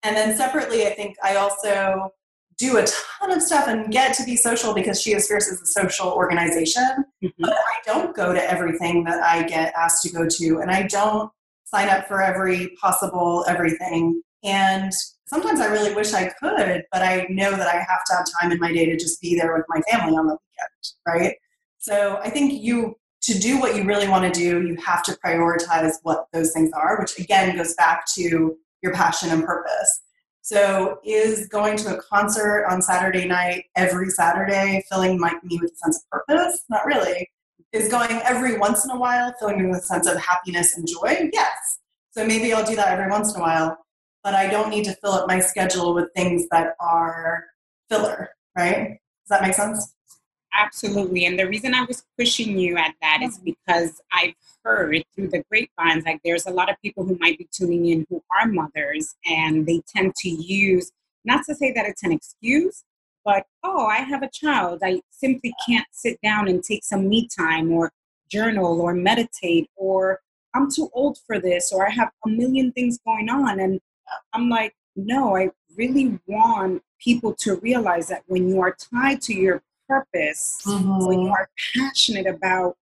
And 0.03 0.14
then 0.14 0.37
separately, 0.37 0.87
I 0.87 0.90
think 0.90 1.17
I 1.23 1.37
also 1.37 2.11
do 2.59 2.77
a 2.77 2.87
ton 2.87 3.33
of 3.33 3.43
stuff 3.43 3.67
and 3.67 3.90
get 3.90 4.14
to 4.17 4.25
be 4.25 4.37
social 4.37 4.75
because 4.75 5.01
She 5.01 5.14
is 5.14 5.27
Fierce 5.27 5.49
is 5.49 5.61
a 5.61 5.67
social 5.67 6.09
organization. 6.09 6.83
Mm-hmm. 7.23 7.29
But 7.38 7.53
I 7.53 7.79
don't 7.85 8.14
go 8.14 8.33
to 8.33 8.51
everything 8.51 9.05
that 9.05 9.23
I 9.23 9.43
get 9.45 9.73
asked 9.75 10.03
to 10.03 10.12
go 10.12 10.29
to, 10.29 10.59
and 10.59 10.71
I 10.71 10.85
don't 10.85 11.31
sign 11.75 11.89
up 11.89 12.07
for 12.07 12.23
every 12.23 12.69
possible 12.81 13.45
everything. 13.49 14.23
And 14.45 14.93
sometimes 15.27 15.61
I 15.61 15.67
really 15.67 15.95
wish 15.95 16.13
I 16.13 16.33
could, 16.41 16.85
but 16.93 17.03
I 17.03 17.27
know 17.31 17.51
that 17.51 17.67
I 17.67 17.79
have 17.79 18.05
to 18.07 18.15
have 18.15 18.27
time 18.41 18.53
in 18.53 18.61
my 18.61 18.73
day 18.73 18.87
to 18.87 18.97
just 18.97 19.21
be 19.21 19.35
there 19.35 19.55
with 19.55 19.65
my 19.69 19.81
family 19.91 20.17
on 20.17 20.27
the 20.27 20.37
weekend, 20.37 20.95
right? 21.07 21.37
So 21.79 22.19
I 22.23 22.31
think 22.31 22.63
you 22.63 22.97
to 23.23 23.39
do 23.39 23.59
what 23.59 23.75
you 23.75 23.85
really 23.85 24.07
want 24.07 24.33
to 24.33 24.39
do, 24.39 24.67
you 24.67 24.77
have 24.85 25.03
to 25.03 25.17
prioritize 25.25 25.95
what 26.03 26.27
those 26.33 26.53
things 26.53 26.71
are, 26.75 27.01
which 27.01 27.19
again 27.19 27.57
goes 27.57 27.75
back 27.75 28.05
to 28.15 28.57
your 28.83 28.93
passion 28.93 29.31
and 29.31 29.45
purpose. 29.45 30.03
So, 30.43 30.99
is 31.07 31.49
going 31.49 31.79
to 31.79 31.97
a 31.97 32.03
concert 32.03 32.67
on 32.67 32.83
Saturday 32.83 33.27
night 33.27 33.65
every 33.77 34.11
Saturday 34.11 34.85
filling 34.91 35.19
my, 35.19 35.33
me 35.43 35.59
with 35.63 35.73
a 35.73 35.77
sense 35.77 36.05
of 36.05 36.11
purpose? 36.11 36.65
Not 36.69 36.85
really. 36.85 37.27
Is 37.75 37.89
going 37.89 38.21
every 38.23 38.57
once 38.57 38.85
in 38.85 38.93
a 38.93 38.97
while 38.97 39.35
filling 39.41 39.61
me 39.61 39.67
with 39.69 39.81
a 39.81 39.83
sense 39.83 40.07
of 40.07 40.17
happiness 40.17 40.77
and 40.77 40.87
joy? 40.87 41.29
Yes. 41.33 41.81
So 42.13 42.25
maybe 42.25 42.53
I'll 42.53 42.65
do 42.65 42.77
that 42.77 42.97
every 42.97 43.11
once 43.11 43.35
in 43.35 43.41
a 43.41 43.43
while, 43.43 43.77
but 44.23 44.33
I 44.33 44.47
don't 44.47 44.71
need 44.71 44.85
to 44.85 44.95
fill 45.03 45.11
up 45.11 45.27
my 45.27 45.41
schedule 45.41 45.93
with 45.93 46.09
things 46.15 46.47
that 46.53 46.77
are 46.79 47.47
filler, 47.91 48.31
right? 48.57 49.01
Does 49.25 49.29
that 49.31 49.43
make 49.43 49.55
sense? 49.55 49.93
Absolutely. 50.53 51.25
And 51.27 51.37
the 51.37 51.49
reason 51.49 51.75
I 51.75 51.83
was 51.83 52.05
pushing 52.17 52.57
you 52.57 52.77
at 52.77 52.95
that 53.03 53.23
is 53.23 53.39
mm-hmm. 53.39 53.47
because 53.47 54.01
I've 54.13 54.35
heard 54.63 55.03
through 55.13 55.31
the 55.31 55.43
grapevines, 55.51 56.05
like 56.05 56.21
there's 56.25 56.47
a 56.47 56.53
lot 56.53 56.71
of 56.71 56.77
people 56.81 57.05
who 57.05 57.19
might 57.19 57.39
be 57.39 57.49
tuning 57.51 57.87
in 57.87 58.07
who 58.09 58.23
are 58.41 58.47
mothers 58.47 59.17
and 59.27 59.67
they 59.67 59.83
tend 59.89 60.15
to 60.19 60.29
use, 60.29 60.93
not 61.25 61.45
to 61.47 61.57
say 61.57 61.73
that 61.73 61.87
it's 61.87 62.05
an 62.05 62.13
excuse, 62.13 62.85
but 63.25 63.47
oh, 63.63 63.87
I 63.87 63.99
have 63.99 64.23
a 64.23 64.31
child. 64.31 64.81
I 64.85 65.01
simply 65.11 65.55
can't 65.67 65.87
sit 65.93 66.21
down 66.23 66.49
and 66.49 66.63
take 66.63 66.85
some 66.85 67.09
me 67.09 67.29
time 67.29 67.73
or 67.73 67.91
journal 68.31 68.81
or 68.81 68.95
meditate 68.95 69.71
or 69.77 70.21
I'm 70.55 70.71
too 70.71 70.91
old 70.93 71.19
for 71.27 71.41
this 71.41 71.73
or 71.73 71.87
I 71.87 71.91
have 71.91 72.11
a 72.27 72.29
million 72.29 72.73
things 72.73 72.99
going 73.05 73.29
on. 73.29 73.61
And 73.61 73.81
I'm 74.33 74.49
like, 74.49 74.75
no, 74.97 75.37
I 75.37 75.51
really 75.77 76.19
want 76.27 76.83
people 77.01 77.35
to 77.41 77.57
realize 77.57 78.09
that 78.09 78.23
when 78.27 78.49
you 78.49 78.61
are 78.61 78.77
tied 78.93 79.21
to 79.23 79.35
your 79.35 79.63
purpose, 79.89 80.61
mm-hmm. 80.67 81.07
when 81.07 81.21
you 81.23 81.29
are 81.29 81.49
passionate 81.75 82.27
about 82.27 82.77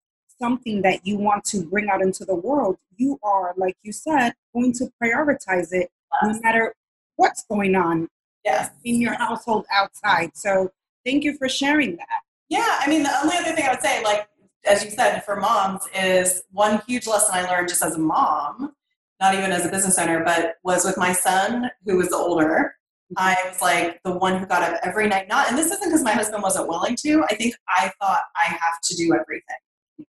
something 0.41 0.83
that 0.83 1.07
you 1.07 1.19
want 1.19 1.45
to 1.45 1.65
bring 1.67 1.91
out 1.91 2.01
into 2.01 2.25
the 2.25 2.35
world, 2.35 2.79
you 2.97 3.19
are, 3.23 3.55
like 3.57 3.77
you 3.83 3.93
said, 3.93 4.33
going 4.55 4.73
to 4.73 4.91
prioritize 5.03 5.73
it 5.73 5.91
yes. 6.23 6.35
no 6.35 6.41
matter 6.43 6.75
what's 7.17 7.45
going 7.45 7.75
on 7.75 8.09
yes. 8.45 8.71
in 8.85 9.01
your 9.01 9.15
household 9.15 9.67
outside. 9.73 10.31
So 10.35 10.71
thank 11.05 11.25
you 11.25 11.37
for 11.37 11.49
sharing 11.49 11.97
that. 11.97 12.21
Yeah, 12.49 12.79
I 12.81 12.89
mean, 12.89 13.03
the 13.03 13.19
only 13.23 13.37
other 13.37 13.53
thing 13.53 13.67
I 13.67 13.71
would 13.71 13.83
say, 13.83 14.03
like, 14.03 14.27
as 14.67 14.85
you 14.85 14.91
said, 14.91 15.21
for 15.21 15.37
moms, 15.37 15.83
is 15.95 16.43
one 16.51 16.81
huge 16.87 17.07
lesson 17.07 17.35
I 17.35 17.49
learned 17.49 17.69
just 17.69 17.83
as 17.83 17.95
a 17.95 17.99
mom, 17.99 18.73
not 19.21 19.35
even 19.35 19.53
as 19.53 19.67
a 19.67 19.71
business 19.71 19.99
owner, 19.99 20.25
but 20.25 20.55
was 20.65 20.85
with 20.85 20.97
my 20.97 21.13
son, 21.13 21.71
who 21.85 21.97
was 21.97 22.13
older. 22.13 22.75
I 23.17 23.37
was 23.47 23.61
like 23.63 24.03
the 24.03 24.13
one 24.13 24.39
who 24.39 24.47
got 24.47 24.63
up 24.63 24.81
every 24.83 25.09
night. 25.09 25.29
Not, 25.29 25.49
and 25.49 25.57
this 25.57 25.71
isn't 25.71 25.89
because 25.89 26.03
my 26.03 26.13
husband 26.13 26.43
wasn't 26.43 26.69
willing 26.69 26.97
to. 26.97 27.25
I 27.29 27.35
think 27.35 27.55
I 27.69 27.91
thought 28.01 28.23
I 28.37 28.45
have 28.45 28.81
to 28.85 28.97
do 28.97 29.15
everything. 29.15 29.57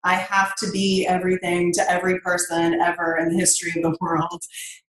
I 0.04 0.16
have 0.16 0.56
to 0.58 0.70
be 0.72 1.06
everything 1.08 1.72
to 1.74 1.92
every 1.92 2.20
person 2.20 2.76
ever 2.76 3.18
in 3.18 3.30
the 3.30 3.38
history 3.38 3.72
of 3.76 3.84
the 3.84 3.98
world. 4.02 4.44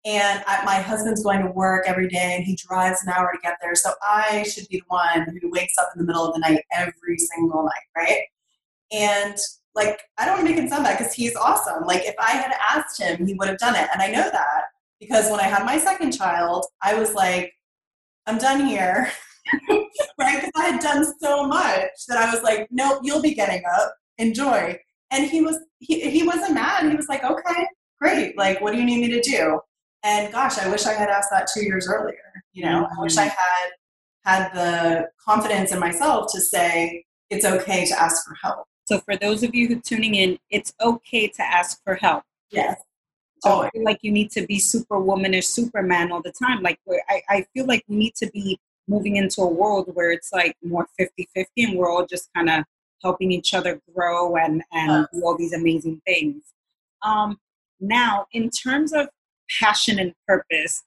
And 0.06 0.44
I, 0.46 0.64
my 0.66 0.76
husband's 0.76 1.24
going 1.24 1.42
to 1.42 1.52
work 1.52 1.86
every 1.88 2.10
day 2.10 2.36
and 2.36 2.44
he 2.44 2.58
drives 2.58 3.02
an 3.04 3.10
hour 3.10 3.32
to 3.32 3.40
get 3.42 3.58
there. 3.62 3.74
So 3.74 3.92
I 4.02 4.44
should 4.44 4.68
be 4.68 4.80
the 4.80 4.84
one 4.88 5.38
who 5.42 5.50
wakes 5.50 5.78
up 5.80 5.92
in 5.96 6.02
the 6.02 6.06
middle 6.06 6.26
of 6.26 6.34
the 6.34 6.40
night 6.40 6.62
every 6.74 7.18
single 7.18 7.64
night, 7.64 7.72
right? 7.96 8.24
And 8.92 9.38
like, 9.76 10.02
I 10.18 10.26
don't 10.26 10.36
want 10.36 10.48
to 10.48 10.54
make 10.54 10.62
him 10.62 10.68
sound 10.68 10.84
bad 10.84 10.98
because 10.98 11.14
he's 11.14 11.36
awesome. 11.36 11.86
Like, 11.86 12.04
if 12.04 12.16
I 12.20 12.32
had 12.32 12.54
asked 12.70 13.02
him, 13.02 13.26
he 13.26 13.34
would 13.34 13.48
have 13.48 13.58
done 13.58 13.76
it. 13.76 13.88
And 13.94 14.02
I 14.02 14.08
know 14.08 14.30
that 14.30 14.64
because 15.00 15.32
when 15.32 15.40
I 15.40 15.44
had 15.44 15.66
my 15.66 15.78
second 15.78 16.12
child, 16.12 16.66
I 16.82 16.96
was 16.96 17.14
like, 17.14 17.54
I'm 18.28 18.38
done 18.38 18.66
here. 18.66 19.12
right? 19.70 20.36
Because 20.36 20.52
I 20.56 20.66
had 20.66 20.82
done 20.82 21.06
so 21.22 21.46
much 21.48 21.90
that 22.08 22.18
I 22.18 22.34
was 22.34 22.44
like, 22.44 22.68
nope, 22.72 23.00
you'll 23.04 23.22
be 23.22 23.34
getting 23.34 23.64
up. 23.78 23.96
Enjoy. 24.18 24.78
And 25.12 25.30
he 25.30 25.42
was 25.42 25.58
he, 25.80 26.10
he 26.10 26.24
wasn't 26.24 26.54
mad. 26.56 26.90
He 26.90 26.96
was 26.96 27.08
like, 27.08 27.24
okay, 27.24 27.68
great. 28.00 28.38
Like, 28.38 28.62
what 28.62 28.74
do 28.74 28.80
you 28.80 28.86
need 28.86 29.02
me 29.02 29.10
to 29.10 29.22
do? 29.22 29.60
And 30.04 30.32
gosh, 30.32 30.58
I 30.58 30.70
wish 30.70 30.86
I 30.86 30.94
had 30.94 31.10
asked 31.10 31.30
that 31.32 31.48
two 31.54 31.64
years 31.64 31.88
earlier. 31.88 32.18
You 32.52 32.66
know, 32.66 32.84
mm-hmm. 32.84 33.00
I 33.00 33.02
wish 33.02 33.18
I 33.18 33.26
had 33.26 33.70
had 34.26 34.54
the 34.54 35.10
confidence 35.24 35.72
in 35.72 35.80
myself 35.80 36.32
to 36.34 36.42
say 36.42 37.06
it's 37.30 37.46
okay 37.46 37.86
to 37.86 38.02
ask 38.02 38.26
for 38.26 38.36
help. 38.42 38.66
So 38.86 39.00
for 39.00 39.16
those 39.16 39.44
of 39.44 39.56
you 39.56 39.68
who 39.68 39.78
are 39.78 39.82
tuning 39.82 40.16
in, 40.16 40.38
it's 40.50 40.74
okay 40.82 41.28
to 41.28 41.42
ask 41.42 41.82
for 41.84 41.96
help. 41.96 42.24
Yes. 42.52 42.82
So 43.40 43.64
I 43.64 43.70
feel 43.72 43.84
like 43.84 44.00
you 44.02 44.12
need 44.12 44.32
to 44.32 44.46
be 44.46 44.60
superwoman 44.60 45.36
or 45.36 45.42
superman 45.42 46.12
all 46.12 46.22
the 46.22 46.32
time. 46.32 46.62
Like 46.62 46.80
I, 47.10 47.22
I 47.30 47.46
feel 47.54 47.66
like 47.66 47.84
we 47.88 47.98
need 47.98 48.16
to 48.16 48.30
be 48.32 48.58
moving 48.88 49.18
into 49.18 49.42
a 49.42 49.48
world 49.48 49.90
where 49.94 50.12
it's 50.12 50.32
like 50.32 50.56
more 50.64 50.88
50-50 51.00 51.46
and 51.58 51.78
we're 51.78 51.90
all 51.90 52.06
just 52.06 52.30
kind 52.36 52.50
of 52.50 52.64
helping 53.02 53.32
each 53.32 53.54
other 53.54 53.82
grow 53.94 54.38
and, 54.38 54.64
and 54.72 55.08
do 55.14 55.22
all 55.26 55.38
these 55.38 55.54
amazing 55.54 56.02
things. 56.06 56.42
Um, 57.02 57.38
now, 57.82 58.28
in 58.32 58.50
terms 58.50 58.94
of 58.94 59.10
passion 59.60 60.00
and 60.00 60.14
purpose, 60.28 60.84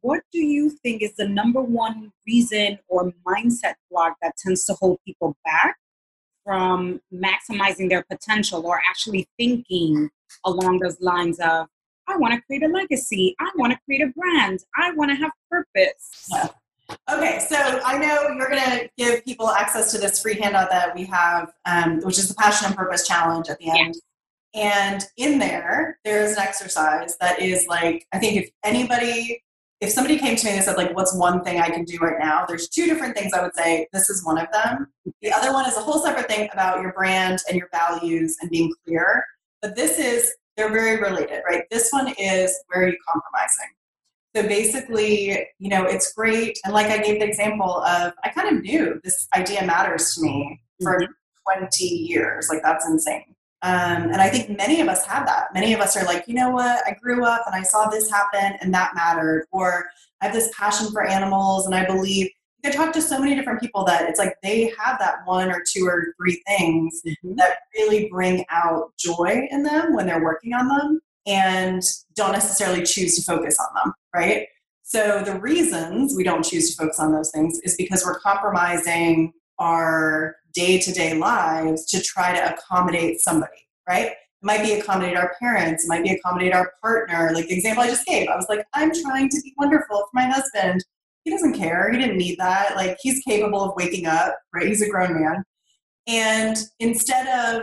what 0.00 0.22
do 0.32 0.38
you 0.38 0.70
think 0.70 1.02
is 1.02 1.14
the 1.16 1.28
number 1.28 1.60
one 1.60 2.12
reason 2.26 2.78
or 2.88 3.12
mindset 3.26 3.74
block 3.90 4.16
that 4.22 4.36
tends 4.36 4.64
to 4.66 4.74
hold 4.74 4.98
people 5.04 5.36
back 5.44 5.76
from 6.44 7.00
maximizing 7.12 7.88
their 7.88 8.04
potential 8.10 8.66
or 8.66 8.80
actually 8.88 9.28
thinking 9.38 10.08
along 10.44 10.78
those 10.78 11.00
lines 11.00 11.38
of 11.40 11.66
I 12.08 12.16
want 12.16 12.34
to 12.34 12.40
create 12.42 12.62
a 12.64 12.68
legacy. 12.68 13.36
I 13.38 13.50
want 13.56 13.72
to 13.72 13.78
create 13.84 14.02
a 14.02 14.08
brand. 14.08 14.64
I 14.76 14.90
want 14.92 15.10
to 15.12 15.14
have 15.16 15.30
purpose. 15.48 16.28
Yeah. 16.30 16.48
Okay, 17.08 17.38
so 17.48 17.80
I 17.84 17.98
know 17.98 18.34
you're 18.36 18.48
going 18.48 18.62
to 18.62 18.90
give 18.98 19.24
people 19.24 19.48
access 19.48 19.92
to 19.92 19.98
this 19.98 20.20
free 20.20 20.34
handout 20.34 20.70
that 20.70 20.92
we 20.94 21.04
have, 21.04 21.52
um, 21.66 22.00
which 22.00 22.18
is 22.18 22.28
the 22.28 22.34
Passion 22.34 22.66
and 22.66 22.76
Purpose 22.76 23.06
Challenge 23.06 23.48
at 23.48 23.58
the 23.60 23.70
end. 23.70 23.94
And 24.54 25.04
in 25.16 25.38
there, 25.38 25.98
there 26.04 26.24
is 26.24 26.32
an 26.32 26.40
exercise 26.40 27.16
that 27.20 27.40
is 27.40 27.66
like, 27.68 28.06
I 28.12 28.18
think 28.18 28.36
if 28.36 28.50
anybody, 28.64 29.42
if 29.80 29.90
somebody 29.90 30.18
came 30.18 30.36
to 30.36 30.46
me 30.46 30.52
and 30.52 30.64
said, 30.64 30.76
like, 30.76 30.94
what's 30.94 31.14
one 31.14 31.44
thing 31.44 31.60
I 31.60 31.70
can 31.70 31.84
do 31.84 31.98
right 31.98 32.18
now? 32.18 32.44
There's 32.46 32.68
two 32.68 32.86
different 32.86 33.16
things 33.16 33.32
I 33.32 33.42
would 33.42 33.54
say. 33.54 33.86
This 33.92 34.10
is 34.10 34.24
one 34.24 34.38
of 34.38 34.48
them. 34.52 34.88
The 35.22 35.32
other 35.32 35.52
one 35.52 35.66
is 35.66 35.76
a 35.76 35.80
whole 35.80 36.00
separate 36.00 36.28
thing 36.28 36.48
about 36.52 36.80
your 36.82 36.92
brand 36.92 37.38
and 37.48 37.56
your 37.56 37.68
values 37.72 38.36
and 38.40 38.50
being 38.50 38.72
clear. 38.84 39.24
But 39.62 39.76
this 39.76 39.98
is 39.98 40.34
they're 40.56 40.72
very 40.72 41.00
related, 41.00 41.42
right? 41.48 41.62
This 41.70 41.90
one 41.90 42.12
is 42.18 42.58
where 42.66 42.82
are 42.82 42.88
you 42.88 42.98
compromising? 43.08 43.68
So 44.36 44.46
basically, 44.46 45.46
you 45.58 45.68
know, 45.70 45.84
it's 45.84 46.12
great. 46.12 46.58
And 46.64 46.74
like 46.74 46.86
I 46.86 46.98
gave 46.98 47.20
the 47.20 47.26
example 47.26 47.82
of, 47.82 48.12
I 48.22 48.28
kind 48.28 48.56
of 48.56 48.62
knew 48.62 49.00
this 49.02 49.26
idea 49.34 49.64
matters 49.64 50.14
to 50.14 50.22
me 50.22 50.60
for 50.82 51.00
mm-hmm. 51.00 51.60
20 51.60 51.84
years. 51.84 52.48
Like, 52.48 52.62
that's 52.62 52.86
insane. 52.86 53.34
Um, 53.62 54.10
and 54.10 54.16
I 54.16 54.30
think 54.30 54.56
many 54.56 54.80
of 54.80 54.88
us 54.88 55.04
have 55.06 55.26
that. 55.26 55.52
Many 55.52 55.74
of 55.74 55.80
us 55.80 55.96
are 55.96 56.04
like, 56.04 56.26
you 56.26 56.34
know 56.34 56.50
what? 56.50 56.82
I 56.86 56.96
grew 57.00 57.24
up 57.24 57.42
and 57.46 57.54
I 57.54 57.62
saw 57.62 57.88
this 57.88 58.10
happen 58.10 58.56
and 58.60 58.72
that 58.72 58.94
mattered. 58.94 59.46
Or 59.52 59.90
I 60.20 60.26
have 60.26 60.34
this 60.34 60.50
passion 60.56 60.90
for 60.92 61.04
animals 61.04 61.66
and 61.66 61.74
I 61.74 61.84
believe 61.86 62.30
I 62.64 62.70
talk 62.70 62.92
to 62.92 63.02
so 63.02 63.18
many 63.18 63.34
different 63.34 63.60
people 63.60 63.84
that 63.84 64.08
it's 64.08 64.18
like 64.18 64.36
they 64.42 64.72
have 64.78 64.98
that 64.98 65.26
one 65.26 65.50
or 65.50 65.62
two 65.66 65.86
or 65.86 66.14
three 66.18 66.42
things 66.46 67.00
mm-hmm. 67.06 67.34
that 67.36 67.58
really 67.74 68.08
bring 68.10 68.44
out 68.50 68.92
joy 68.98 69.48
in 69.50 69.62
them 69.62 69.94
when 69.94 70.06
they're 70.06 70.22
working 70.22 70.52
on 70.52 70.68
them 70.68 71.00
and 71.26 71.82
don't 72.14 72.32
necessarily 72.32 72.82
choose 72.82 73.16
to 73.16 73.22
focus 73.22 73.56
on 73.58 73.74
them, 73.74 73.94
right? 74.14 74.46
So 74.82 75.22
the 75.22 75.38
reasons 75.38 76.14
we 76.16 76.24
don't 76.24 76.44
choose 76.44 76.74
to 76.74 76.82
focus 76.82 76.98
on 76.98 77.12
those 77.12 77.30
things 77.30 77.60
is 77.60 77.76
because 77.76 78.04
we're 78.04 78.18
compromising 78.18 79.32
our 79.58 80.36
day-to-day 80.54 81.14
lives 81.14 81.86
to 81.86 82.02
try 82.02 82.32
to 82.32 82.54
accommodate 82.54 83.20
somebody, 83.20 83.68
right? 83.88 84.06
It 84.06 84.16
might 84.42 84.62
be 84.62 84.72
accommodate 84.72 85.16
our 85.16 85.34
parents, 85.40 85.84
it 85.84 85.88
might 85.88 86.02
be 86.02 86.10
accommodate 86.10 86.52
our 86.52 86.72
partner. 86.82 87.30
Like 87.34 87.48
the 87.48 87.54
example 87.54 87.82
I 87.82 87.88
just 87.88 88.06
gave, 88.06 88.28
I 88.28 88.36
was 88.36 88.46
like, 88.48 88.66
I'm 88.74 88.92
trying 89.02 89.28
to 89.28 89.40
be 89.42 89.54
wonderful 89.58 89.98
for 89.98 90.10
my 90.14 90.26
husband 90.26 90.82
he 91.24 91.30
doesn't 91.30 91.54
care. 91.54 91.90
He 91.92 91.98
didn't 91.98 92.16
need 92.16 92.38
that. 92.38 92.76
Like 92.76 92.96
he's 93.00 93.22
capable 93.22 93.62
of 93.62 93.76
waking 93.76 94.06
up, 94.06 94.36
right? 94.54 94.66
He's 94.66 94.82
a 94.82 94.88
grown 94.88 95.20
man. 95.20 95.44
And 96.06 96.56
instead 96.78 97.26
of 97.26 97.62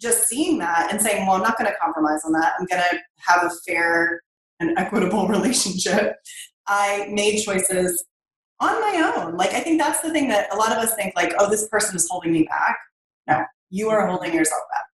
just 0.00 0.28
seeing 0.28 0.58
that 0.58 0.90
and 0.90 1.00
saying, 1.00 1.26
well, 1.26 1.36
I'm 1.36 1.42
not 1.42 1.58
going 1.58 1.70
to 1.70 1.76
compromise 1.78 2.22
on 2.24 2.32
that, 2.32 2.52
I'm 2.58 2.66
going 2.66 2.82
to 2.82 2.98
have 3.18 3.44
a 3.44 3.50
fair 3.66 4.20
and 4.60 4.78
equitable 4.78 5.28
relationship, 5.28 6.16
I 6.66 7.08
made 7.10 7.42
choices 7.42 8.04
on 8.62 8.80
my 8.80 9.12
own. 9.16 9.36
Like, 9.36 9.52
I 9.52 9.60
think 9.60 9.80
that's 9.80 10.00
the 10.00 10.10
thing 10.10 10.28
that 10.28 10.52
a 10.54 10.56
lot 10.56 10.72
of 10.72 10.78
us 10.78 10.94
think, 10.94 11.14
like, 11.16 11.34
oh, 11.38 11.50
this 11.50 11.68
person 11.68 11.96
is 11.96 12.08
holding 12.08 12.32
me 12.32 12.44
back. 12.44 12.78
No, 13.26 13.44
you 13.70 13.90
are 13.90 14.06
holding 14.06 14.32
yourself 14.32 14.62
back. 14.72 14.84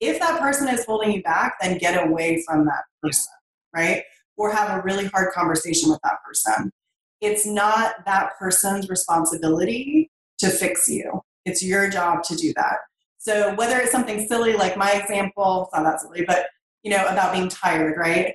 If 0.00 0.18
that 0.20 0.40
person 0.40 0.68
is 0.68 0.84
holding 0.84 1.12
you 1.12 1.22
back, 1.22 1.54
then 1.60 1.78
get 1.78 2.06
away 2.06 2.42
from 2.46 2.64
that 2.66 2.84
person, 3.02 3.32
right? 3.74 4.02
Or 4.36 4.52
have 4.52 4.78
a 4.78 4.82
really 4.82 5.06
hard 5.06 5.32
conversation 5.32 5.90
with 5.90 6.00
that 6.04 6.18
person 6.24 6.70
it's 7.20 7.46
not 7.46 8.04
that 8.04 8.38
person's 8.38 8.88
responsibility 8.88 10.10
to 10.38 10.50
fix 10.50 10.88
you. 10.88 11.22
It's 11.44 11.62
your 11.62 11.88
job 11.88 12.22
to 12.24 12.36
do 12.36 12.52
that. 12.56 12.78
So 13.18 13.54
whether 13.54 13.78
it's 13.78 13.92
something 13.92 14.26
silly 14.28 14.52
like 14.52 14.76
my 14.76 14.92
example, 14.92 15.64
it's 15.64 15.74
not 15.74 15.90
that 15.90 16.00
silly, 16.00 16.24
but 16.26 16.46
you 16.82 16.90
know, 16.90 17.04
about 17.06 17.32
being 17.32 17.48
tired, 17.48 17.96
right? 17.96 18.34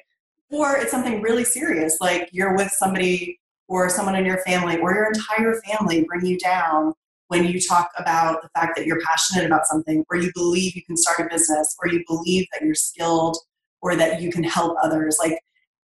Or 0.49 0.75
it's 0.75 0.91
something 0.91 1.21
really 1.21 1.45
serious, 1.45 1.97
like 2.01 2.29
you're 2.31 2.55
with 2.55 2.71
somebody 2.71 3.39
or 3.71 3.87
someone 3.87 4.15
in 4.15 4.25
your 4.25 4.39
family 4.39 4.77
or 4.79 4.93
your 4.93 5.07
entire 5.07 5.55
family 5.61 6.03
bring 6.03 6.25
you 6.25 6.37
down 6.37 6.93
when 7.29 7.45
you 7.45 7.57
talk 7.57 7.89
about 7.97 8.41
the 8.41 8.49
fact 8.49 8.75
that 8.75 8.85
you're 8.85 8.99
passionate 8.99 9.45
about 9.45 9.65
something 9.65 10.03
or 10.09 10.17
you 10.17 10.29
believe 10.35 10.75
you 10.75 10.83
can 10.83 10.97
start 10.97 11.21
a 11.21 11.29
business 11.29 11.73
or 11.81 11.87
you 11.87 12.03
believe 12.05 12.45
that 12.51 12.61
you're 12.61 12.75
skilled 12.75 13.37
or 13.81 13.95
that 13.95 14.21
you 14.21 14.29
can 14.29 14.43
help 14.43 14.75
others. 14.83 15.17
Like 15.17 15.39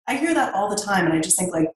i 0.08 0.16
hear 0.16 0.34
that 0.34 0.56
all 0.56 0.70
the 0.70 0.82
time 0.82 1.06
and 1.06 1.14
i 1.14 1.20
just 1.20 1.38
think 1.38 1.54
like 1.54 1.70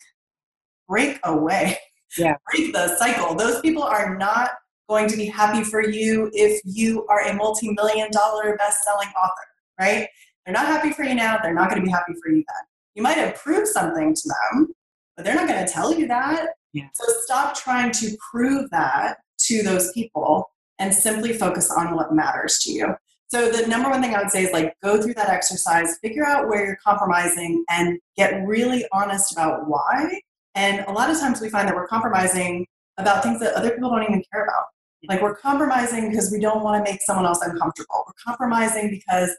break 0.89 1.19
away. 1.23 1.77
Yeah. 2.17 2.35
Break 2.51 2.73
the 2.73 2.97
cycle. 2.97 3.35
Those 3.35 3.61
people 3.61 3.83
are 3.83 4.17
not 4.17 4.51
going 4.89 5.07
to 5.07 5.15
be 5.15 5.27
happy 5.27 5.63
for 5.63 5.87
you 5.87 6.31
if 6.33 6.59
you 6.65 7.05
are 7.07 7.27
a 7.27 7.33
multi-million 7.33 8.09
dollar 8.11 8.57
best-selling 8.57 9.07
author 9.09 9.45
right? 9.79 10.07
They're 10.45 10.53
not 10.53 10.67
happy 10.67 10.91
for 10.91 11.03
you 11.03 11.15
now. 11.15 11.39
They're 11.41 11.53
not 11.53 11.69
going 11.69 11.81
to 11.81 11.85
be 11.85 11.91
happy 11.91 12.13
for 12.21 12.29
you 12.29 12.43
then. 12.47 12.63
You 12.95 13.03
might 13.03 13.17
have 13.17 13.35
proved 13.35 13.67
something 13.67 14.13
to 14.13 14.21
them 14.29 14.75
but 15.21 15.25
they're 15.25 15.35
not 15.35 15.47
going 15.47 15.65
to 15.65 15.71
tell 15.71 15.93
you 15.93 16.07
that 16.07 16.49
yeah. 16.73 16.87
so 16.93 17.03
stop 17.23 17.55
trying 17.55 17.91
to 17.91 18.15
prove 18.31 18.69
that 18.71 19.17
to 19.37 19.61
those 19.61 19.91
people 19.91 20.49
and 20.79 20.93
simply 20.93 21.33
focus 21.33 21.69
on 21.69 21.95
what 21.95 22.13
matters 22.13 22.57
to 22.59 22.71
you 22.71 22.95
so 23.27 23.49
the 23.49 23.65
number 23.65 23.89
one 23.89 24.01
thing 24.01 24.13
I 24.13 24.21
would 24.21 24.29
say 24.29 24.43
is 24.43 24.51
like 24.51 24.75
go 24.83 25.01
through 25.01 25.13
that 25.13 25.29
exercise, 25.29 25.97
figure 25.99 26.25
out 26.25 26.49
where 26.49 26.65
you're 26.65 26.79
compromising 26.85 27.63
and 27.69 27.97
get 28.17 28.45
really 28.45 28.85
honest 28.91 29.31
about 29.31 29.69
why. 29.69 30.19
And 30.53 30.81
a 30.85 30.91
lot 30.91 31.09
of 31.09 31.17
times 31.17 31.39
we 31.39 31.49
find 31.49 31.65
that 31.69 31.73
we're 31.73 31.87
compromising 31.87 32.67
about 32.97 33.23
things 33.23 33.39
that 33.39 33.53
other 33.53 33.71
people 33.71 33.89
don't 33.89 34.03
even 34.03 34.21
care 34.33 34.43
about. 34.43 34.65
Like 35.07 35.21
we're 35.21 35.37
compromising 35.37 36.09
because 36.09 36.29
we 36.29 36.41
don't 36.41 36.61
want 36.61 36.83
to 36.83 36.91
make 36.91 37.01
someone 37.03 37.25
else 37.25 37.41
uncomfortable. 37.41 38.03
We're 38.05 38.13
compromising 38.21 38.89
because 38.89 39.33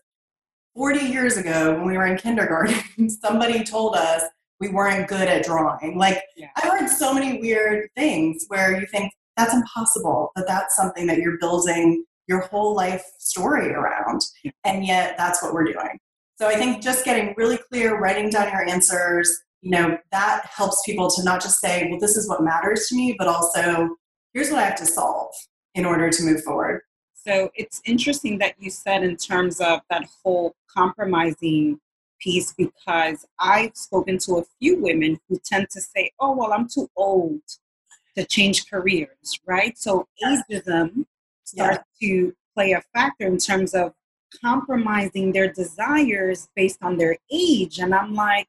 40 0.75 1.01
years 1.01 1.37
ago 1.37 1.75
when 1.75 1.85
we 1.85 1.99
were 1.99 2.07
in 2.07 2.17
kindergarten, 2.17 3.11
somebody 3.23 3.63
told 3.63 3.95
us 3.95 4.23
we 4.63 4.69
weren't 4.69 5.09
good 5.09 5.27
at 5.27 5.45
drawing. 5.45 5.99
Like 5.99 6.23
Yeah. 6.37 6.47
I've 6.57 6.71
heard 6.71 6.89
so 6.89 7.13
many 7.13 7.41
weird 7.41 7.91
things 7.97 8.45
where 8.47 8.79
you 8.79 8.87
think 8.87 9.13
that's 9.37 9.53
impossible, 9.53 10.31
but 10.37 10.47
that's 10.47 10.77
something 10.77 11.05
that 11.09 11.19
you're 11.19 11.37
building 11.39 12.05
your 12.29 12.43
whole 12.43 12.73
life 12.77 13.05
story 13.19 13.73
around. 13.73 14.21
And 14.65 14.87
yet 14.87 15.17
that's 15.19 15.43
what 15.43 15.53
we're 15.53 15.65
doing. 15.65 15.99
So 16.37 16.47
I 16.47 16.55
think 16.55 16.81
just 16.81 17.05
getting 17.05 17.35
really 17.37 17.59
clear, 17.71 17.99
writing 17.99 18.31
down 18.31 18.53
your 18.53 18.65
answers, 18.69 19.37
you 19.63 19.71
know, 19.73 19.99
that 20.13 20.47
helps 20.47 20.81
people 20.87 21.11
to 21.11 21.25
not 21.25 21.43
just 21.43 21.59
say, 21.59 21.89
well, 21.91 21.99
this 21.99 22.17
is 22.17 22.29
what 22.29 22.45
matters 22.45 22.87
to 22.89 22.95
me, 22.95 23.17
but 23.19 23.27
also 23.27 23.97
here's 24.33 24.51
what 24.51 24.61
I 24.61 24.67
have 24.67 24.77
to 24.77 24.87
solve 24.87 25.35
in 25.75 25.85
order 25.85 26.09
to 26.09 26.23
move 26.23 26.45
forward. 26.45 26.83
So 27.15 27.51
it's 27.57 27.81
interesting 27.85 28.39
that 28.39 28.55
you 28.61 28.71
said 28.71 29.03
in 29.03 29.17
terms 29.17 29.61
of 29.61 29.81
that 29.91 30.05
whole 30.23 30.55
compromising 30.73 31.81
piece 32.23 32.55
because 32.57 33.27
I've 33.39 33.77
spoken 33.77 34.19
to 34.19 34.37
a 34.37 34.45
few 34.61 34.81
women 34.81 35.19
who 35.29 35.41
tend 35.45 35.69
to 35.71 35.81
say, 35.81 36.13
oh, 36.21 36.37
well, 36.37 36.53
I'm 36.53 36.69
too 36.69 36.89
old 36.97 37.43
to 38.17 38.25
change 38.25 38.69
careers, 38.71 39.41
right? 39.47 39.77
So 39.79 40.07
ageism 40.25 41.07
starts 41.45 41.85
to 42.03 42.33
play 42.55 42.73
a 42.73 42.83
factor 42.95 43.27
in 43.27 43.39
terms 43.39 43.75
of 43.75 43.93
compromising 44.45 45.33
their 45.33 45.53
desires 45.53 46.49
based 46.55 46.79
on 46.83 46.97
their 46.97 47.17
age. 47.31 47.79
And 47.79 47.95
I'm 47.95 48.15
like, 48.15 48.47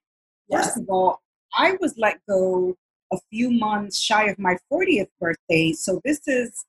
first 0.51 0.77
of 0.77 0.89
all, 0.89 1.21
I 1.55 1.77
was 1.79 1.95
let 1.97 2.19
go 2.27 2.75
a 3.11 3.17
few 3.29 3.51
months 3.51 3.99
shy 3.99 4.25
of 4.25 4.39
my 4.39 4.57
40th 4.71 5.09
birthday. 5.19 5.71
So 5.73 6.01
this 6.03 6.27
is, 6.27 6.65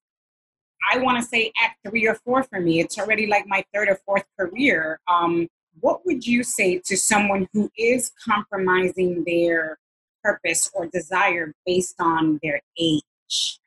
I 0.92 0.98
want 0.98 1.18
to 1.18 1.24
say, 1.24 1.50
act 1.62 1.78
three 1.88 2.06
or 2.06 2.16
four 2.16 2.42
for 2.42 2.60
me. 2.60 2.80
It's 2.80 2.98
already 2.98 3.26
like 3.26 3.46
my 3.46 3.64
third 3.72 3.88
or 3.88 3.98
fourth 4.04 4.24
career. 4.38 5.00
Um, 5.08 5.48
what 5.84 6.00
would 6.06 6.26
you 6.26 6.42
say 6.42 6.80
to 6.82 6.96
someone 6.96 7.46
who 7.52 7.70
is 7.76 8.10
compromising 8.26 9.22
their 9.26 9.76
purpose 10.22 10.70
or 10.72 10.86
desire 10.86 11.52
based 11.66 11.96
on 12.00 12.40
their 12.42 12.58
age? 12.78 13.60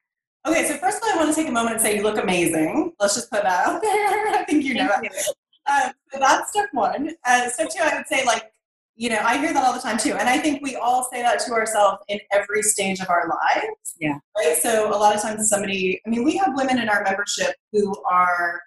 Okay, 0.47 0.65
so 0.65 0.77
first 0.77 0.97
of 0.97 1.03
all, 1.03 1.13
I 1.13 1.15
want 1.17 1.29
to 1.29 1.35
take 1.35 1.47
a 1.47 1.51
moment 1.51 1.75
and 1.75 1.81
say 1.83 1.95
you 1.95 2.01
look 2.01 2.17
amazing. 2.17 2.93
Let's 2.99 3.13
just 3.13 3.29
put 3.29 3.43
that 3.43 3.67
out 3.67 3.83
there. 3.83 4.29
I 4.29 4.43
think 4.49 4.65
you 4.65 4.73
know 4.73 4.87
Thank 4.87 5.11
that. 5.11 5.85
Um, 5.85 5.93
so 6.11 6.19
that's 6.19 6.49
step 6.49 6.69
one. 6.71 7.11
Uh, 7.23 7.49
step 7.49 7.69
two, 7.69 7.83
I 7.83 7.95
would 7.95 8.07
say, 8.07 8.25
like, 8.25 8.51
you 8.95 9.09
know, 9.09 9.19
I 9.21 9.37
hear 9.37 9.53
that 9.53 9.63
all 9.63 9.73
the 9.73 9.79
time 9.79 9.99
too. 9.99 10.13
And 10.13 10.27
I 10.27 10.39
think 10.39 10.63
we 10.63 10.75
all 10.75 11.07
say 11.13 11.21
that 11.21 11.39
to 11.41 11.51
ourselves 11.51 11.99
in 12.07 12.19
every 12.31 12.63
stage 12.63 12.99
of 12.99 13.11
our 13.11 13.29
lives. 13.29 13.93
Yeah. 13.99 14.17
Right. 14.35 14.57
So 14.57 14.89
a 14.89 14.97
lot 14.97 15.15
of 15.15 15.21
times 15.21 15.47
somebody, 15.49 16.01
I 16.03 16.09
mean, 16.09 16.23
we 16.23 16.35
have 16.37 16.53
women 16.55 16.79
in 16.79 16.89
our 16.89 17.03
membership 17.03 17.53
who 17.71 17.93
are 18.09 18.59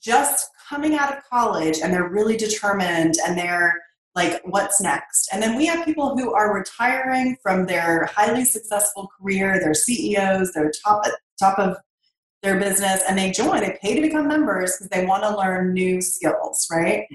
just 0.00 0.48
coming 0.68 0.94
out 0.94 1.16
of 1.16 1.22
college 1.28 1.78
and 1.82 1.92
they're 1.92 2.08
really 2.08 2.36
determined 2.36 3.16
and 3.26 3.36
they're 3.36 3.80
like, 4.14 4.40
what's 4.44 4.80
next? 4.80 5.28
And 5.32 5.42
then 5.42 5.56
we 5.56 5.66
have 5.66 5.84
people 5.84 6.16
who 6.16 6.34
are 6.34 6.54
retiring 6.54 7.36
from 7.42 7.66
their 7.66 8.06
highly 8.06 8.44
successful 8.44 9.10
career, 9.18 9.58
they're 9.58 9.74
CEOs, 9.74 10.52
they're 10.52 10.72
top, 10.84 11.04
top 11.38 11.58
of 11.58 11.76
their 12.42 12.58
business 12.58 13.02
and 13.08 13.16
they 13.16 13.30
join 13.30 13.60
they 13.60 13.78
pay 13.80 13.94
to 13.94 14.00
become 14.00 14.26
members 14.26 14.76
because 14.76 14.88
they 14.88 15.06
want 15.06 15.22
to 15.22 15.36
learn 15.36 15.72
new 15.72 16.02
skills 16.02 16.66
right? 16.70 17.06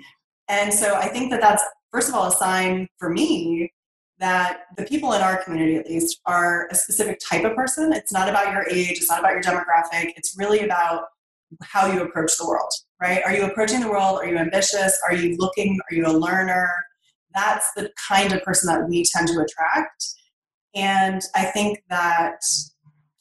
And 0.48 0.74
so 0.74 0.96
i 0.96 1.08
think 1.08 1.32
that 1.32 1.42
that's 1.42 1.64
first 1.92 2.10
of 2.10 2.16
all 2.16 2.28
a 2.28 2.32
sign 2.32 2.88
for 2.98 3.10
me 3.10 3.72
that 4.20 4.62
the 4.78 4.86
people 4.86 5.14
in 5.14 5.22
our 5.22 5.44
community 5.44 5.76
at 5.76 5.88
least 5.88 6.22
are 6.26 6.68
a 6.72 6.76
specific 6.76 7.20
type 7.20 7.44
of 7.44 7.56
person. 7.56 7.94
It's 7.94 8.12
not 8.12 8.28
about 8.28 8.52
your 8.52 8.68
age 8.70 8.98
it's 8.98 9.10
not 9.10 9.20
about 9.20 9.34
your 9.34 9.44
demographic. 9.44 10.14
It's 10.16 10.36
really 10.38 10.62
about 10.62 11.04
how 11.64 11.92
you 11.92 12.02
approach 12.02 12.38
the 12.38 12.46
world 12.46 12.72
right? 13.02 13.22
Are 13.24 13.34
you 13.34 13.46
approaching 13.46 13.80
the 13.80 13.90
world? 13.90 14.20
Are 14.20 14.28
you 14.28 14.38
ambitious? 14.38 15.00
Are 15.08 15.16
you 15.16 15.36
looking 15.38 15.78
are 15.90 15.96
you 15.96 16.06
a 16.06 16.12
learner? 16.12 16.70
That's 17.34 17.72
the 17.76 17.92
kind 18.08 18.34
of 18.34 18.44
person 18.44 18.74
that 18.74 18.88
we 18.88 19.06
tend 19.06 19.28
to 19.28 19.40
attract. 19.40 20.06
And 20.76 21.22
i 21.36 21.46
think 21.46 21.80
that 21.90 22.42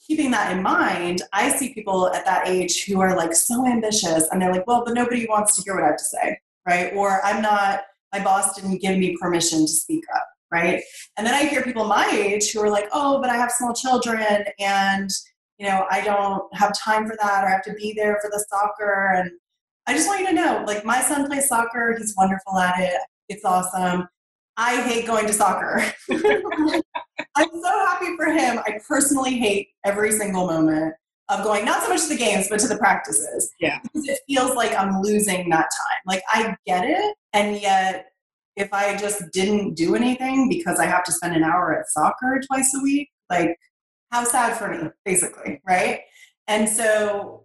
keeping 0.07 0.31
that 0.31 0.53
in 0.53 0.63
mind, 0.63 1.23
I 1.33 1.51
see 1.51 1.75
people 1.75 2.09
at 2.13 2.25
that 2.25 2.47
age 2.47 2.85
who 2.85 3.01
are 3.01 3.17
like 3.17 3.35
so 3.35 3.67
ambitious 3.67 4.29
and 4.31 4.41
they're 4.41 4.53
like, 4.53 4.67
well, 4.67 4.85
but 4.85 4.95
nobody 4.95 5.27
wants 5.29 5.57
to 5.57 5.63
hear 5.63 5.75
what 5.75 5.83
I 5.83 5.89
have 5.89 5.97
to 5.97 6.05
say, 6.05 6.39
right? 6.67 6.93
Or 6.95 7.25
I'm 7.25 7.43
not, 7.43 7.81
my 8.13 8.23
boss 8.23 8.55
didn't 8.55 8.81
give 8.81 8.99
me 8.99 9.17
permission 9.21 9.63
to 9.63 9.69
speak 9.69 10.05
up, 10.15 10.29
right? 10.53 10.81
And 11.17 11.27
then 11.27 11.35
I 11.35 11.47
hear 11.47 11.63
people 11.63 11.87
my 11.87 12.09
age 12.13 12.53
who 12.53 12.61
are 12.61 12.71
like, 12.71 12.89
oh, 12.93 13.21
but 13.21 13.31
I 13.31 13.37
have 13.37 13.51
small 13.51 13.75
children 13.75 14.45
and, 14.61 15.11
you 15.59 15.67
know, 15.67 15.87
I 15.91 16.03
don't 16.03 16.43
have 16.55 16.77
time 16.79 17.07
for 17.07 17.17
that 17.21 17.45
or 17.45 17.49
I 17.49 17.51
have 17.51 17.65
to 17.65 17.75
be 17.75 17.95
there 17.97 18.19
for 18.23 18.31
the 18.31 18.45
soccer. 18.51 19.15
And 19.17 19.31
I 19.87 19.95
just 19.95 20.09
want 20.09 20.21
you 20.21 20.27
to 20.29 20.33
know, 20.33 20.65
like, 20.67 20.85
my 20.85 21.01
son 21.01 21.27
plays 21.27 21.49
soccer, 21.49 21.97
he's 21.97 22.15
wonderful 22.17 22.59
at 22.59 22.79
it, 22.81 23.01
it's 23.29 23.45
awesome. 23.45 24.09
I 24.57 24.81
hate 24.83 25.07
going 25.07 25.27
to 25.27 25.33
soccer. 25.33 25.83
I'm 26.11 27.51
so 27.51 27.87
happy 27.87 28.17
for 28.17 28.27
him. 28.27 28.59
I 28.61 28.81
personally 28.87 29.37
hate 29.37 29.69
every 29.85 30.13
single 30.13 30.47
moment 30.47 30.95
of 31.29 31.45
going, 31.45 31.65
not 31.65 31.83
so 31.83 31.91
much 31.91 32.03
to 32.05 32.09
the 32.09 32.17
games, 32.17 32.49
but 32.49 32.61
to 32.61 32.69
the 32.69 32.79
practices. 32.79 33.51
Yeah. 33.61 33.81
Because 33.83 34.09
it 34.09 34.21
feels 34.27 34.55
like 34.55 34.73
I'm 34.79 35.03
losing 35.03 35.51
that 35.51 35.69
time. 35.77 35.99
Like 36.07 36.23
I 36.29 36.57
get 36.67 36.85
it. 36.85 37.17
And 37.35 37.61
yet, 37.61 38.07
if 38.57 38.73
I 38.73 38.97
just 38.97 39.23
didn't 39.33 39.75
do 39.75 39.95
anything 39.95 40.49
because 40.49 40.79
I 40.79 40.87
have 40.87 41.05
to 41.05 41.13
spend 41.13 41.37
an 41.37 41.45
hour 41.45 41.79
at 41.79 41.89
soccer 41.89 42.41
twice 42.47 42.75
a 42.75 42.83
week, 42.83 43.11
like 43.29 43.55
how 44.11 44.25
sad 44.25 44.57
for 44.57 44.69
me, 44.69 44.91
basically. 45.05 45.61
Right. 45.67 46.01
And 46.49 46.69
so 46.69 47.45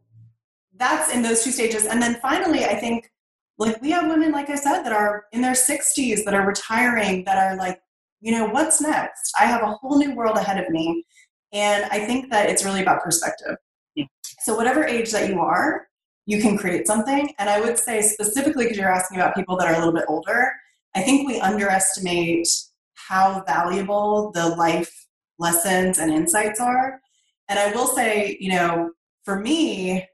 that's 0.77 1.13
in 1.13 1.21
those 1.21 1.43
two 1.43 1.51
stages. 1.51 1.85
And 1.85 2.01
then 2.01 2.15
finally, 2.21 2.65
I 2.65 2.75
think 2.75 3.09
like 3.57 3.81
we 3.81 3.91
have 3.91 4.07
women, 4.07 4.31
like 4.31 4.49
I 4.49 4.55
said, 4.55 4.83
that 4.83 4.91
are 4.91 5.25
in 5.31 5.41
their 5.41 5.53
60s 5.53 6.25
that 6.25 6.33
are 6.33 6.45
retiring, 6.45 7.23
that 7.25 7.37
are 7.37 7.55
like, 7.57 7.79
you 8.19 8.31
know, 8.31 8.45
what's 8.45 8.81
next? 8.81 9.33
I 9.39 9.45
have 9.45 9.61
a 9.61 9.67
whole 9.67 9.97
new 9.97 10.15
world 10.15 10.37
ahead 10.37 10.63
of 10.63 10.69
me. 10.69 11.05
And 11.53 11.85
I 11.85 12.05
think 12.05 12.31
that 12.31 12.49
it's 12.49 12.63
really 12.63 12.81
about 12.81 13.03
perspective. 13.03 13.55
Yeah. 13.95 14.05
So, 14.39 14.55
whatever 14.55 14.85
age 14.85 15.11
that 15.11 15.29
you 15.29 15.39
are, 15.41 15.87
you 16.25 16.41
can 16.41 16.57
create 16.57 16.87
something. 16.87 17.33
And 17.39 17.49
I 17.49 17.59
would 17.59 17.77
say, 17.77 18.01
specifically 18.01 18.65
because 18.65 18.77
you're 18.77 18.91
asking 18.91 19.17
about 19.17 19.35
people 19.35 19.57
that 19.57 19.67
are 19.67 19.73
a 19.73 19.77
little 19.77 19.93
bit 19.93 20.05
older, 20.07 20.53
I 20.95 21.01
think 21.01 21.27
we 21.27 21.39
underestimate 21.39 22.47
how 22.95 23.43
valuable 23.45 24.31
the 24.31 24.49
life 24.49 25.07
lessons 25.41 25.97
and 25.97 26.11
insights 26.11 26.61
are. 26.61 27.01
And 27.49 27.59
I 27.59 27.71
will 27.73 27.87
say, 27.87 28.37
you 28.39 28.51
know, 28.51 28.91
for 29.25 29.39
me, 29.39 30.05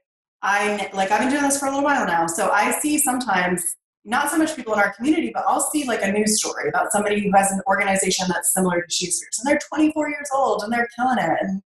I 0.42 0.90
like 0.92 1.10
I've 1.10 1.20
been 1.20 1.30
doing 1.30 1.42
this 1.42 1.58
for 1.58 1.66
a 1.66 1.70
little 1.70 1.84
while 1.84 2.06
now. 2.06 2.26
So 2.26 2.50
I 2.50 2.72
see 2.80 2.98
sometimes 2.98 3.76
not 4.04 4.30
so 4.30 4.38
much 4.38 4.56
people 4.56 4.72
in 4.72 4.80
our 4.80 4.92
community, 4.94 5.30
but 5.34 5.44
I'll 5.46 5.60
see 5.70 5.84
like 5.86 6.02
a 6.02 6.10
news 6.10 6.40
story 6.40 6.68
about 6.68 6.90
somebody 6.92 7.20
who 7.20 7.30
has 7.36 7.52
an 7.52 7.60
organization 7.66 8.26
that's 8.28 8.54
similar 8.54 8.80
to 8.80 8.90
Schuster's, 8.90 9.38
and 9.38 9.46
they're 9.48 9.58
24 9.68 10.08
years 10.08 10.28
old 10.34 10.62
and 10.62 10.72
they're 10.72 10.88
killing 10.96 11.18
it, 11.18 11.38
and 11.42 11.62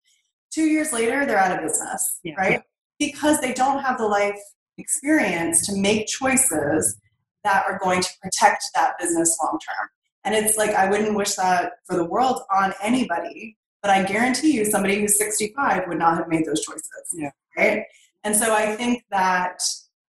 two 0.51 0.63
years 0.63 0.91
later 0.91 1.25
they're 1.25 1.37
out 1.37 1.55
of 1.55 1.61
business, 1.61 2.19
Yeah. 2.23 2.33
right? 2.37 2.61
Because 2.99 3.39
they 3.41 3.53
don't 3.53 3.83
have 3.83 3.97
the 3.97 4.07
life 4.07 4.39
experience 4.77 5.65
to 5.67 5.75
make 5.75 6.07
choices 6.07 6.97
that 7.43 7.65
are 7.67 7.77
going 7.79 8.01
to 8.01 8.09
protect 8.21 8.63
that 8.75 8.97
business 8.99 9.37
long 9.43 9.59
term. 9.59 9.89
And 10.23 10.35
it's 10.35 10.57
like 10.57 10.71
I 10.71 10.89
wouldn't 10.89 11.15
wish 11.15 11.35
that 11.35 11.73
for 11.85 11.95
the 11.95 12.05
world 12.05 12.41
on 12.55 12.73
anybody, 12.81 13.57
but 13.81 13.91
I 13.91 14.03
guarantee 14.03 14.53
you 14.53 14.65
somebody 14.65 14.99
who's 14.99 15.17
65 15.17 15.87
would 15.87 15.97
not 15.97 16.17
have 16.17 16.27
made 16.27 16.45
those 16.45 16.61
choices. 16.61 16.85
Yeah. 17.13 17.31
Right. 17.57 17.83
And 18.23 18.35
so 18.35 18.53
I 18.53 18.75
think 18.75 19.03
that 19.09 19.59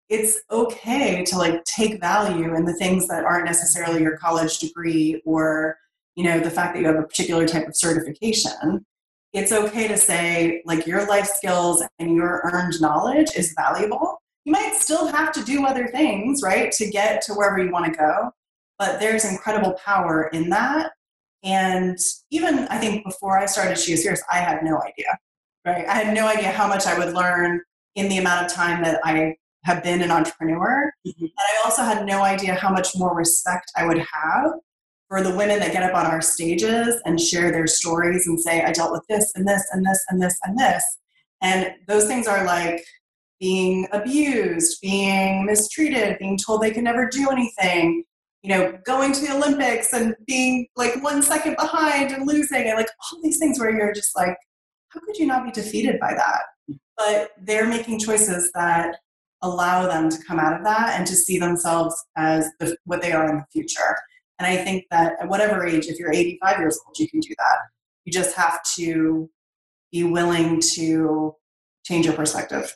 it's 0.10 0.41
okay 0.52 1.24
to 1.24 1.38
like 1.38 1.63
take 1.63 2.02
value 2.02 2.56
in 2.56 2.65
the 2.65 2.74
things 2.74 3.08
that 3.08 3.24
aren't 3.24 3.45
necessarily 3.45 4.02
your 4.02 4.17
college 4.17 4.60
degree 4.60 5.21
or 5.26 5.78
you 6.15 6.24
know, 6.24 6.39
the 6.39 6.50
fact 6.50 6.74
that 6.74 6.82
you 6.82 6.88
have 6.88 6.97
a 6.97 7.04
particular 7.04 7.47
type 7.47 7.67
of 7.67 7.76
certification, 7.76 8.86
it's 9.34 9.52
okay 9.52 9.88
to 9.88 9.97
say 9.97 10.62
like 10.65 10.86
your 10.86 11.08
life 11.08 11.28
skills 11.28 11.84
and 12.00 12.15
your 12.15 12.41
earned 12.52 12.80
knowledge 12.82 13.30
is 13.36 13.54
valuable. 13.58 14.21
You 14.43 14.52
might 14.52 14.76
still 14.76 15.08
have 15.08 15.32
to 15.34 15.43
do 15.43 15.65
other 15.65 15.88
things, 15.88 16.41
right, 16.43 16.71
to 16.74 16.89
get 16.89 17.21
to 17.24 17.34
wherever 17.34 17.63
you 17.63 17.71
want 17.71 17.86
to 17.86 17.97
go, 17.97 18.32
but 18.82 19.00
there's 19.00 19.26
incredible 19.26 19.74
power 19.74 20.28
in 20.34 20.50
that. 20.50 20.94
And 21.44 22.00
even 22.32 22.67
I 22.70 22.80
think 22.80 23.06
before 23.06 23.38
I 23.38 23.46
started 23.46 23.78
She 23.78 23.94
Is 23.94 24.02
Fierce, 24.02 24.24
I 24.32 24.38
had 24.38 24.63
no 24.63 24.82
idea, 24.82 25.20
right? 25.63 25.88
I 25.88 25.94
had 25.94 26.15
no 26.15 26.26
idea 26.26 26.50
how 26.52 26.67
much 26.67 26.88
I 26.88 26.98
would 26.98 27.13
learn 27.13 27.62
in 27.94 28.10
the 28.10 28.17
amount 28.17 28.48
of 28.48 28.52
time 28.52 28.82
that 28.82 29.00
I 29.04 29.36
have 29.65 29.84
been 29.84 30.02
an 30.02 30.10
entrepreneur. 30.10 30.91
Mm-hmm. 31.08 31.26
And 31.26 31.32
I 31.38 31.62
also 31.63 31.84
had 31.84 32.08
no 32.08 32.24
idea 32.24 32.56
how 32.56 32.72
much 32.72 32.98
more 32.98 33.15
respect 33.15 33.72
I 33.78 33.86
would 33.86 34.00
have 34.00 34.54
for 35.08 35.22
the 35.22 35.36
women 35.36 35.60
that 35.60 35.74
get 35.74 35.84
up 35.84 35.96
on 35.96 36.08
our 36.08 36.22
stages 36.22 37.00
and 37.06 37.22
share 37.22 37.52
their 37.52 37.67
stories 37.67 38.26
and 38.26 38.41
say, 38.41 38.63
I 38.63 38.72
dealt 38.72 38.94
with 38.94 39.06
this 39.08 39.32
and 39.36 39.48
this 39.48 39.63
and 39.74 39.86
this 39.86 40.04
and 40.10 40.20
this 40.20 40.39
and 40.44 40.58
this. 40.58 40.84
And 41.41 41.76
those 41.88 42.08
things 42.08 42.26
are 42.26 42.46
like 42.46 42.84
being 43.39 43.88
abused, 43.91 44.82
being 44.82 45.46
mistreated, 45.46 46.17
being 46.17 46.39
told 46.39 46.63
they 46.63 46.72
can 46.72 46.84
never 46.84 47.08
do 47.08 47.30
anything, 47.30 48.06
you 48.41 48.49
know, 48.49 48.77
going 48.86 49.13
to 49.13 49.21
the 49.21 49.36
Olympics 49.36 49.93
and 49.93 50.15
being 50.25 50.67
like 50.75 51.01
one 51.04 51.21
second 51.21 51.56
behind 51.58 52.12
and 52.12 52.27
losing, 52.27 52.67
and 52.67 52.77
like 52.77 52.89
all 53.12 53.19
these 53.21 53.38
things 53.38 53.60
where 53.60 53.75
you're 53.75 53.93
just 53.93 54.15
like, 54.15 54.36
how 54.89 54.99
could 54.99 55.17
you 55.17 55.27
not 55.27 55.45
be 55.45 55.51
defeated 55.51 55.99
by 55.99 56.13
that? 56.13 56.41
But 56.97 57.32
they're 57.41 57.67
making 57.67 57.99
choices 57.99 58.51
that 58.54 58.97
allow 59.41 59.88
them 59.88 60.10
to 60.10 60.17
come 60.27 60.39
out 60.39 60.54
of 60.54 60.63
that 60.63 60.97
and 60.97 61.08
to 61.08 61.15
see 61.15 61.39
themselves 61.39 61.95
as 62.15 62.49
the, 62.60 62.75
what 62.86 63.01
they 63.01 63.12
are 63.12 63.30
in 63.30 63.38
the 63.38 63.45
future. 63.51 63.95
And 64.39 64.47
I 64.47 64.63
think 64.63 64.86
that 64.91 65.13
at 65.21 65.27
whatever 65.27 65.65
age, 65.65 65.88
if 65.88 65.99
you're 65.99 66.13
85 66.13 66.60
years 66.60 66.80
old, 66.86 66.97
you 66.97 67.08
can 67.08 67.19
do 67.19 67.34
that. 67.38 67.58
You 68.06 68.12
just 68.12 68.36
have 68.36 68.60
to 68.77 69.30
be 69.91 70.04
willing 70.04 70.60
to 70.75 71.36
change 71.84 72.06
your 72.06 72.15
perspective. 72.15 72.75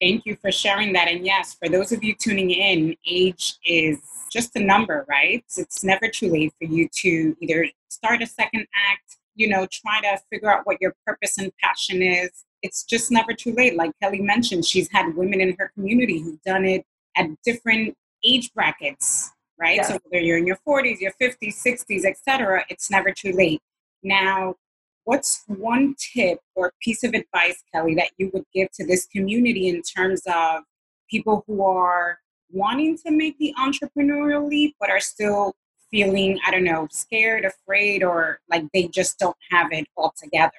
Thank 0.00 0.26
you 0.26 0.36
for 0.36 0.52
sharing 0.52 0.92
that. 0.92 1.08
And 1.08 1.24
yes, 1.24 1.54
for 1.54 1.68
those 1.68 1.90
of 1.92 2.04
you 2.04 2.14
tuning 2.14 2.50
in, 2.50 2.96
age 3.06 3.58
is 3.64 3.98
just 4.30 4.54
a 4.56 4.60
number, 4.60 5.04
right? 5.08 5.44
It's 5.56 5.82
never 5.82 6.08
too 6.08 6.30
late 6.30 6.52
for 6.58 6.66
you 6.68 6.88
to 7.00 7.36
either 7.40 7.68
start 7.88 8.22
a 8.22 8.26
second 8.26 8.66
act, 8.90 9.16
you 9.34 9.48
know, 9.48 9.66
try 9.70 10.00
to 10.02 10.20
figure 10.30 10.52
out 10.52 10.66
what 10.66 10.80
your 10.80 10.94
purpose 11.06 11.38
and 11.38 11.50
passion 11.60 12.02
is. 12.02 12.30
It's 12.62 12.84
just 12.84 13.10
never 13.10 13.32
too 13.32 13.52
late. 13.54 13.76
Like 13.76 13.92
Kelly 14.00 14.20
mentioned, 14.20 14.64
she's 14.64 14.88
had 14.92 15.16
women 15.16 15.40
in 15.40 15.56
her 15.58 15.70
community 15.74 16.20
who've 16.20 16.42
done 16.42 16.64
it 16.64 16.84
at 17.16 17.26
different 17.44 17.96
age 18.24 18.52
brackets, 18.54 19.30
right? 19.58 19.76
Yeah. 19.76 19.82
So 19.82 19.98
whether 20.04 20.24
you're 20.24 20.38
in 20.38 20.46
your 20.46 20.58
40s, 20.66 21.00
your 21.00 21.12
50s, 21.20 21.54
60s, 21.64 22.04
etc., 22.04 22.64
it's 22.68 22.90
never 22.90 23.10
too 23.10 23.32
late. 23.32 23.60
Now, 24.02 24.54
what's 25.08 25.42
one 25.46 25.94
tip 26.14 26.38
or 26.54 26.70
piece 26.82 27.02
of 27.02 27.14
advice, 27.14 27.62
Kelly, 27.74 27.94
that 27.94 28.10
you 28.18 28.30
would 28.34 28.44
give 28.52 28.70
to 28.72 28.86
this 28.86 29.06
community 29.06 29.68
in 29.68 29.80
terms 29.80 30.20
of 30.26 30.60
people 31.10 31.44
who 31.46 31.64
are 31.64 32.18
wanting 32.50 32.98
to 32.98 33.10
make 33.10 33.38
the 33.38 33.54
entrepreneurial 33.58 34.46
leap 34.46 34.76
but 34.78 34.90
are 34.90 35.00
still 35.00 35.54
feeling, 35.90 36.38
I 36.46 36.50
don't 36.50 36.62
know, 36.62 36.88
scared, 36.90 37.46
afraid, 37.46 38.02
or 38.02 38.40
like 38.50 38.64
they 38.74 38.88
just 38.88 39.18
don't 39.18 39.36
have 39.50 39.72
it 39.72 39.86
all 39.96 40.12
together? 40.14 40.52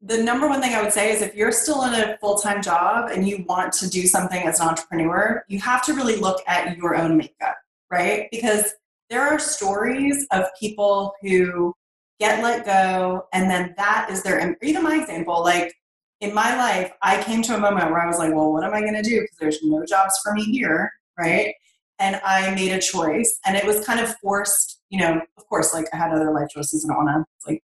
The 0.00 0.22
number 0.22 0.46
one 0.46 0.62
thing 0.62 0.72
I 0.72 0.82
would 0.82 0.92
say 0.92 1.10
is 1.10 1.20
if 1.20 1.34
you're 1.34 1.50
still 1.50 1.82
in 1.82 1.94
a 1.94 2.16
full 2.18 2.36
time 2.36 2.62
job 2.62 3.10
and 3.10 3.28
you 3.28 3.44
want 3.48 3.72
to 3.72 3.90
do 3.90 4.06
something 4.06 4.40
as 4.46 4.60
an 4.60 4.68
entrepreneur, 4.68 5.44
you 5.48 5.58
have 5.58 5.84
to 5.84 5.94
really 5.94 6.14
look 6.14 6.40
at 6.46 6.76
your 6.76 6.94
own 6.94 7.16
makeup, 7.16 7.56
right? 7.90 8.28
Because 8.30 8.72
there 9.10 9.22
are 9.22 9.40
stories 9.40 10.28
of 10.30 10.44
people 10.60 11.12
who 11.22 11.74
get 12.18 12.42
let 12.42 12.64
go 12.64 13.26
and 13.32 13.50
then 13.50 13.74
that 13.76 14.08
is 14.10 14.22
their 14.22 14.56
even 14.62 14.82
my 14.82 14.96
example 15.00 15.42
like 15.42 15.74
in 16.20 16.32
my 16.32 16.56
life 16.56 16.92
i 17.02 17.22
came 17.22 17.42
to 17.42 17.54
a 17.54 17.58
moment 17.58 17.90
where 17.90 18.00
i 18.00 18.06
was 18.06 18.18
like 18.18 18.34
well 18.34 18.52
what 18.52 18.64
am 18.64 18.72
i 18.72 18.80
going 18.80 18.94
to 18.94 19.02
do 19.02 19.20
because 19.20 19.36
there's 19.38 19.58
no 19.62 19.84
jobs 19.84 20.18
for 20.24 20.32
me 20.32 20.44
here 20.44 20.90
right? 21.18 21.54
And 21.98 22.20
I 22.24 22.54
made 22.54 22.72
a 22.72 22.80
choice, 22.80 23.38
and 23.46 23.56
it 23.56 23.64
was 23.64 23.84
kind 23.84 24.00
of 24.00 24.14
forced. 24.16 24.80
You 24.90 25.00
know, 25.00 25.20
of 25.36 25.46
course, 25.48 25.74
like 25.74 25.86
I 25.92 25.96
had 25.96 26.12
other 26.12 26.32
life 26.32 26.48
choices. 26.50 26.84
I 26.84 26.94
don't 26.94 27.04
want 27.04 27.26
like, 27.46 27.62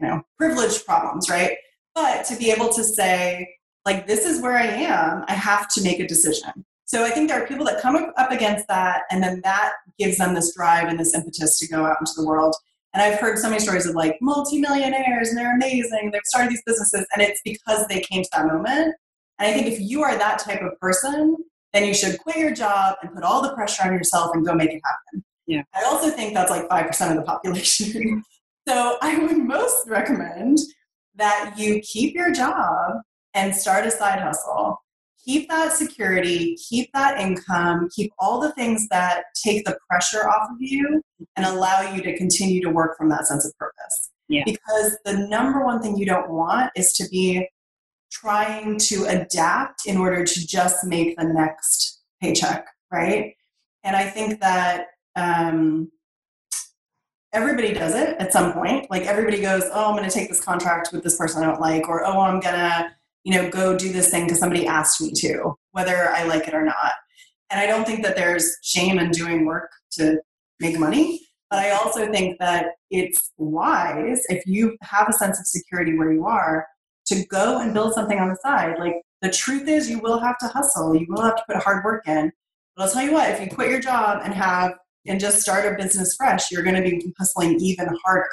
you 0.00 0.08
know, 0.08 0.22
privileged 0.38 0.84
problems, 0.86 1.28
right? 1.28 1.56
But 1.94 2.24
to 2.26 2.36
be 2.36 2.50
able 2.50 2.72
to 2.72 2.82
say, 2.82 3.48
like, 3.84 4.06
this 4.06 4.24
is 4.24 4.42
where 4.42 4.56
I 4.56 4.66
am. 4.66 5.24
I 5.28 5.34
have 5.34 5.68
to 5.74 5.82
make 5.82 6.00
a 6.00 6.08
decision. 6.08 6.64
So 6.86 7.04
I 7.04 7.10
think 7.10 7.28
there 7.28 7.42
are 7.42 7.46
people 7.46 7.64
that 7.66 7.80
come 7.80 7.96
up 8.16 8.30
against 8.30 8.66
that, 8.68 9.02
and 9.10 9.22
then 9.22 9.40
that 9.44 9.74
gives 9.98 10.18
them 10.18 10.34
this 10.34 10.54
drive 10.56 10.88
and 10.88 10.98
this 10.98 11.14
impetus 11.14 11.58
to 11.58 11.68
go 11.68 11.84
out 11.84 11.96
into 12.00 12.12
the 12.16 12.26
world. 12.26 12.54
And 12.96 13.02
I've 13.02 13.20
heard 13.20 13.38
so 13.38 13.50
many 13.50 13.60
stories 13.60 13.84
of 13.84 13.94
like 13.94 14.16
multimillionaires, 14.22 15.28
and 15.28 15.36
they're 15.36 15.54
amazing. 15.54 16.12
They've 16.12 16.22
started 16.24 16.50
these 16.50 16.62
businesses, 16.64 17.06
and 17.12 17.20
it's 17.20 17.42
because 17.44 17.86
they 17.88 18.00
came 18.00 18.22
to 18.22 18.28
that 18.32 18.46
moment. 18.46 18.94
And 19.38 19.46
I 19.46 19.52
think 19.52 19.66
if 19.66 19.78
you 19.78 20.02
are 20.02 20.16
that 20.16 20.38
type 20.38 20.62
of 20.62 20.80
person, 20.80 21.36
then 21.74 21.84
you 21.84 21.92
should 21.92 22.18
quit 22.20 22.38
your 22.38 22.54
job 22.54 22.96
and 23.02 23.12
put 23.12 23.22
all 23.22 23.42
the 23.42 23.52
pressure 23.52 23.82
on 23.82 23.92
yourself 23.92 24.30
and 24.32 24.46
go 24.46 24.54
make 24.54 24.70
it 24.70 24.80
happen. 24.82 25.22
Yeah. 25.46 25.62
I 25.74 25.84
also 25.84 26.08
think 26.08 26.32
that's 26.32 26.50
like 26.50 26.70
5% 26.70 27.10
of 27.10 27.16
the 27.16 27.22
population. 27.22 28.24
so 28.66 28.96
I 29.02 29.18
would 29.18 29.36
most 29.36 29.86
recommend 29.90 30.56
that 31.16 31.52
you 31.58 31.82
keep 31.82 32.14
your 32.14 32.32
job 32.32 33.02
and 33.34 33.54
start 33.54 33.86
a 33.86 33.90
side 33.90 34.20
hustle. 34.20 34.80
Keep 35.26 35.48
that 35.48 35.72
security, 35.72 36.56
keep 36.56 36.90
that 36.94 37.20
income, 37.20 37.88
keep 37.94 38.12
all 38.18 38.40
the 38.40 38.52
things 38.52 38.86
that 38.88 39.24
take 39.34 39.64
the 39.64 39.76
pressure 39.90 40.28
off 40.28 40.50
of 40.50 40.56
you 40.60 41.02
and 41.34 41.44
allow 41.44 41.80
you 41.92 42.00
to 42.02 42.16
continue 42.16 42.62
to 42.62 42.70
work 42.70 42.96
from 42.96 43.08
that 43.08 43.26
sense 43.26 43.44
of 43.44 43.52
purpose. 43.58 44.10
Yeah. 44.28 44.44
Because 44.44 44.96
the 45.04 45.26
number 45.28 45.64
one 45.64 45.82
thing 45.82 45.96
you 45.96 46.06
don't 46.06 46.30
want 46.30 46.70
is 46.76 46.92
to 46.94 47.08
be 47.08 47.48
trying 48.10 48.78
to 48.78 49.04
adapt 49.06 49.86
in 49.86 49.96
order 49.96 50.24
to 50.24 50.46
just 50.46 50.84
make 50.84 51.16
the 51.16 51.24
next 51.24 52.02
paycheck, 52.20 52.66
right? 52.92 53.34
And 53.84 53.96
I 53.96 54.04
think 54.04 54.40
that 54.40 54.86
um, 55.16 55.90
everybody 57.32 57.72
does 57.72 57.94
it 57.94 58.16
at 58.18 58.32
some 58.32 58.52
point. 58.52 58.90
Like 58.90 59.02
everybody 59.02 59.40
goes, 59.40 59.64
"Oh, 59.72 59.90
I'm 59.90 59.96
going 59.96 60.08
to 60.08 60.14
take 60.14 60.28
this 60.28 60.40
contract 60.40 60.90
with 60.92 61.02
this 61.02 61.16
person 61.16 61.42
I 61.42 61.46
don't 61.46 61.60
like," 61.60 61.88
or 61.88 62.04
"Oh, 62.04 62.20
I'm 62.20 62.40
going 62.40 62.54
to, 62.54 62.90
you 63.26 63.34
know, 63.34 63.50
go 63.50 63.76
do 63.76 63.92
this 63.92 64.08
thing 64.08 64.24
because 64.24 64.38
somebody 64.38 64.68
asked 64.68 65.00
me 65.00 65.10
to, 65.10 65.54
whether 65.72 66.10
I 66.10 66.22
like 66.22 66.46
it 66.46 66.54
or 66.54 66.64
not." 66.64 66.92
And 67.50 67.60
I 67.60 67.66
don't 67.66 67.84
think 67.84 68.04
that 68.04 68.14
there's 68.16 68.56
shame 68.62 68.98
in 69.00 69.10
doing 69.10 69.44
work 69.44 69.70
to 69.92 70.20
make 70.60 70.78
money. 70.78 71.20
But 71.50 71.58
I 71.60 71.70
also 71.70 72.10
think 72.12 72.38
that 72.38 72.66
it's 72.90 73.32
wise 73.36 74.24
if 74.28 74.46
you 74.46 74.76
have 74.82 75.08
a 75.08 75.12
sense 75.12 75.40
of 75.40 75.46
security 75.46 75.96
where 75.98 76.12
you 76.12 76.24
are 76.26 76.66
to 77.06 77.24
go 77.26 77.60
and 77.60 77.74
build 77.74 77.94
something 77.94 78.18
on 78.18 78.28
the 78.28 78.36
side. 78.36 78.78
Like 78.78 78.96
the 79.22 79.30
truth 79.30 79.68
is, 79.68 79.90
you 79.90 79.98
will 80.00 80.18
have 80.18 80.38
to 80.38 80.48
hustle. 80.48 80.96
You 80.96 81.06
will 81.08 81.22
have 81.22 81.36
to 81.36 81.44
put 81.48 81.62
hard 81.62 81.84
work 81.84 82.06
in. 82.06 82.32
But 82.76 82.84
I'll 82.84 82.90
tell 82.90 83.02
you 83.02 83.12
what, 83.12 83.30
if 83.30 83.40
you 83.40 83.48
quit 83.48 83.70
your 83.70 83.80
job 83.80 84.20
and 84.24 84.34
have 84.34 84.72
and 85.06 85.20
just 85.20 85.40
start 85.40 85.72
a 85.72 85.76
business 85.76 86.14
fresh, 86.16 86.50
you're 86.50 86.64
going 86.64 86.76
to 86.76 86.82
be 86.82 87.12
hustling 87.18 87.58
even 87.60 87.88
harder 88.04 88.28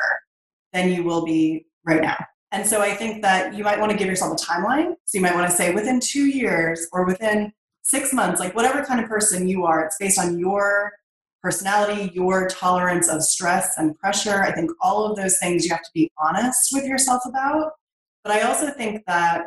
than 0.72 0.92
you 0.92 1.04
will 1.04 1.24
be 1.24 1.66
right 1.86 2.02
now. 2.02 2.18
And 2.54 2.66
so 2.66 2.82
I 2.82 2.94
think 2.94 3.22
that 3.24 3.54
you 3.54 3.64
might 3.66 3.80
want 3.80 3.92
to 3.92 3.98
give 3.98 4.08
yourself 4.08 4.40
a 4.40 4.46
timeline. 4.46 4.94
So 5.06 5.18
you 5.18 5.22
might 5.22 5.36
want 5.36 5.50
to 5.50 5.56
say 5.56 5.74
within 5.74 6.00
two 6.00 6.28
years 6.28 6.88
or 6.94 7.06
within 7.06 7.52
six 7.84 8.14
months, 8.14 8.40
like 8.40 8.56
whatever 8.56 8.86
kind 8.86 9.02
of 9.02 9.10
person 9.10 9.48
you 9.48 9.66
are, 9.66 9.84
it's 9.84 9.98
based 10.00 10.18
on 10.18 10.40
your 10.40 10.94
personality, 11.42 12.10
your 12.14 12.48
tolerance 12.48 13.10
of 13.10 13.22
stress 13.22 13.78
and 13.78 13.98
pressure. 14.00 14.44
I 14.44 14.54
think 14.54 14.72
all 14.80 15.06
of 15.06 15.18
those 15.18 15.38
things 15.40 15.66
you 15.66 15.72
have 15.72 15.84
to 15.84 15.92
be 15.94 16.10
honest 16.18 16.70
with 16.72 16.86
yourself 16.86 17.24
about 17.26 17.74
but 18.24 18.32
I 18.32 18.42
also 18.42 18.70
think 18.70 19.06
that 19.06 19.46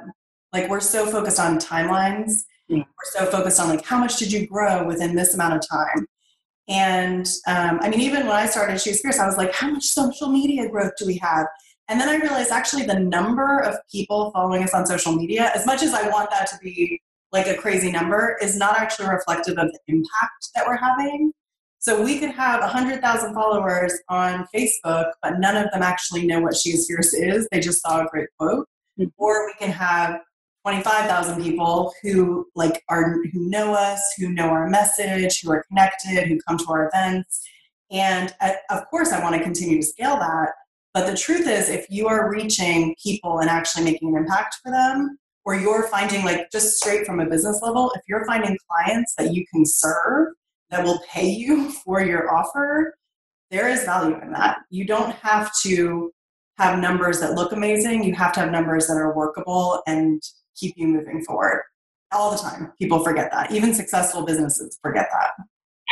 like 0.53 0.69
we're 0.69 0.81
so 0.81 1.07
focused 1.07 1.41
on 1.41 1.59
timelines. 1.59 2.43
We're 2.69 2.85
so 3.05 3.27
focused 3.27 3.61
on 3.61 3.69
like 3.69 3.85
how 3.85 3.99
much 3.99 4.17
did 4.17 4.31
you 4.31 4.47
grow 4.47 4.87
within 4.87 5.15
this 5.15 5.35
amount 5.35 5.55
of 5.55 5.69
time. 5.69 6.07
And 6.69 7.27
um, 7.47 7.79
I 7.81 7.89
mean, 7.89 8.01
even 8.01 8.27
when 8.27 8.37
I 8.37 8.47
started 8.47 8.81
She 8.81 8.91
Is 8.91 9.01
Fierce, 9.01 9.19
I 9.19 9.27
was 9.27 9.37
like, 9.37 9.53
how 9.53 9.71
much 9.71 9.85
social 9.85 10.29
media 10.29 10.69
growth 10.69 10.93
do 10.99 11.07
we 11.07 11.17
have? 11.19 11.47
And 11.89 12.01
then 12.01 12.09
I 12.09 12.17
realized 12.17 12.51
actually 12.51 12.85
the 12.85 12.99
number 12.99 13.61
of 13.61 13.77
people 13.91 14.31
following 14.33 14.63
us 14.63 14.75
on 14.75 14.87
social 14.87 15.13
media, 15.13 15.53
as 15.55 15.67
much 15.67 15.83
as 15.83 15.95
I 15.95 16.09
want 16.09 16.31
that 16.31 16.47
to 16.49 16.59
be 16.59 17.01
like 17.33 17.47
a 17.47 17.55
crazy 17.55 17.93
number, 17.93 18.37
is 18.43 18.57
not 18.57 18.79
actually 18.79 19.09
reflective 19.09 19.57
of 19.59 19.71
the 19.73 19.79
impact 19.89 20.49
that 20.55 20.67
we're 20.67 20.77
having. 20.77 21.33
So 21.79 22.03
we 22.03 22.19
could 22.19 22.31
have 22.31 22.61
100,000 22.61 23.35
followers 23.35 23.95
on 24.09 24.47
Facebook, 24.55 25.13
but 25.23 25.39
none 25.39 25.57
of 25.57 25.71
them 25.71 25.83
actually 25.83 26.27
know 26.27 26.41
what 26.41 26.57
She 26.57 26.71
Is 26.71 26.89
Fierce 26.89 27.15
is. 27.15 27.47
They 27.53 27.61
just 27.61 27.81
saw 27.81 28.01
a 28.01 28.09
great 28.09 28.29
quote. 28.39 28.67
Mm-hmm. 28.99 29.11
Or 29.19 29.47
we 29.47 29.55
can 29.59 29.71
have 29.71 30.21
25,000 30.65 31.41
people 31.41 31.93
who 32.03 32.49
like 32.57 32.83
are 32.89 33.23
who 33.33 33.49
know 33.49 33.73
us, 33.73 34.01
who 34.19 34.31
know 34.31 34.49
our 34.49 34.69
message, 34.69 35.41
who 35.41 35.53
are 35.53 35.65
connected, 35.69 36.27
who 36.27 36.39
come 36.49 36.59
to 36.59 36.67
our 36.69 36.89
events. 36.89 37.41
And 37.93 38.35
uh, 38.41 38.55
of 38.71 38.85
course, 38.91 39.13
I 39.13 39.23
want 39.23 39.37
to 39.37 39.43
continue 39.43 39.81
to 39.81 39.87
scale 39.87 40.17
that. 40.17 40.49
But 40.97 41.07
the 41.07 41.15
truth 41.15 41.47
is, 41.47 41.69
if 41.69 41.85
you 41.91 42.09
are 42.09 42.31
reaching 42.31 42.97
people 43.03 43.41
and 43.41 43.51
actually 43.51 43.85
making 43.85 44.09
an 44.09 44.23
impact 44.23 44.57
for 44.63 44.73
them, 44.73 45.19
or 45.45 45.55
you're 45.55 45.89
finding, 45.89 46.25
like, 46.25 46.51
just 46.51 46.79
straight 46.79 47.05
from 47.05 47.21
a 47.21 47.27
business 47.27 47.61
level, 47.61 47.93
if 47.95 48.01
you're 48.09 48.25
finding 48.25 48.57
clients 48.67 49.15
that 49.19 49.35
you 49.35 49.45
can 49.53 49.67
serve 49.67 50.29
that 50.71 50.83
will 50.83 50.99
pay 51.07 51.29
you 51.29 51.71
for 51.85 52.01
your 52.01 52.35
offer, 52.35 52.97
there 53.51 53.69
is 53.69 53.85
value 53.85 54.19
in 54.23 54.33
that. 54.33 54.61
You 54.71 54.87
don't 54.87 55.15
have 55.17 55.53
to 55.65 56.15
have 56.57 56.79
numbers 56.79 57.21
that 57.21 57.35
look 57.35 57.53
amazing. 57.53 58.03
You 58.03 58.15
have 58.15 58.33
to 58.33 58.41
have 58.41 58.51
numbers 58.51 58.87
that 58.87 58.97
are 58.97 59.15
workable 59.15 59.83
and 59.87 60.23
keep 60.59 60.79
you 60.79 60.89
moving 60.89 61.23
forward. 61.25 61.65
All 62.11 62.31
the 62.31 62.39
time. 62.39 62.73
People 62.79 63.01
forget 63.01 63.31
that. 63.33 63.53
Even 63.53 63.75
successful 63.75 64.25
businesses 64.25 64.79
forget 64.81 65.09
that. 65.13 65.33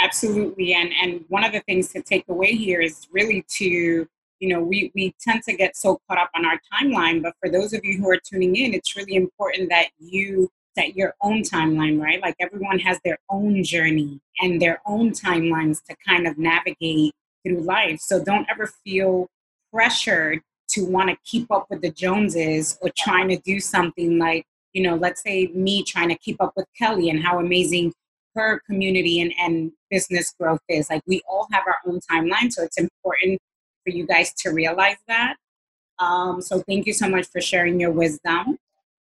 Absolutely. 0.02 0.72
And 0.72 0.92
and 0.94 1.26
one 1.28 1.44
of 1.44 1.52
the 1.52 1.60
things 1.60 1.88
to 1.92 2.00
take 2.00 2.24
away 2.30 2.52
here 2.52 2.80
is 2.80 3.06
really 3.12 3.44
to 3.58 4.08
you 4.40 4.48
know 4.48 4.60
we, 4.60 4.90
we 4.94 5.14
tend 5.20 5.42
to 5.42 5.54
get 5.54 5.76
so 5.76 6.00
caught 6.08 6.18
up 6.18 6.30
on 6.34 6.44
our 6.44 6.60
timeline 6.72 7.22
but 7.22 7.34
for 7.40 7.50
those 7.50 7.72
of 7.72 7.84
you 7.84 7.98
who 7.98 8.10
are 8.10 8.20
tuning 8.28 8.56
in 8.56 8.74
it's 8.74 8.96
really 8.96 9.14
important 9.14 9.68
that 9.70 9.88
you 9.98 10.48
set 10.74 10.96
your 10.96 11.14
own 11.22 11.42
timeline 11.42 12.00
right? 12.00 12.20
Like 12.20 12.36
everyone 12.40 12.78
has 12.80 12.98
their 13.04 13.18
own 13.30 13.62
journey 13.62 14.20
and 14.40 14.60
their 14.60 14.80
own 14.86 15.12
timelines 15.12 15.82
to 15.88 15.96
kind 16.06 16.26
of 16.26 16.38
navigate 16.38 17.12
through 17.44 17.60
life. 17.60 18.00
So 18.00 18.22
don't 18.22 18.46
ever 18.50 18.70
feel 18.84 19.28
pressured 19.72 20.40
to 20.70 20.84
want 20.84 21.10
to 21.10 21.16
keep 21.24 21.50
up 21.50 21.66
with 21.70 21.82
the 21.82 21.90
joneses 21.90 22.78
or 22.80 22.90
trying 22.96 23.28
to 23.28 23.38
do 23.38 23.60
something 23.60 24.18
like 24.18 24.44
you 24.72 24.82
know 24.82 24.96
let's 24.96 25.22
say 25.22 25.48
me 25.48 25.82
trying 25.84 26.08
to 26.08 26.18
keep 26.18 26.40
up 26.40 26.52
with 26.56 26.66
kelly 26.76 27.10
and 27.10 27.22
how 27.22 27.38
amazing 27.38 27.92
her 28.34 28.60
community 28.66 29.20
and, 29.20 29.32
and 29.38 29.70
business 29.90 30.34
growth 30.40 30.60
is. 30.68 30.90
Like 30.90 31.02
we 31.06 31.22
all 31.28 31.46
have 31.52 31.64
our 31.66 31.76
own 31.86 32.00
timeline 32.10 32.52
so 32.52 32.62
it's 32.62 32.78
important 32.78 33.40
for 33.84 33.90
you 33.90 34.06
guys 34.06 34.32
to 34.34 34.50
realize 34.50 34.96
that. 35.06 35.36
Um, 35.98 36.42
so 36.42 36.60
thank 36.60 36.86
you 36.86 36.92
so 36.92 37.08
much 37.08 37.26
for 37.28 37.40
sharing 37.40 37.78
your 37.78 37.92
wisdom. 37.92 38.58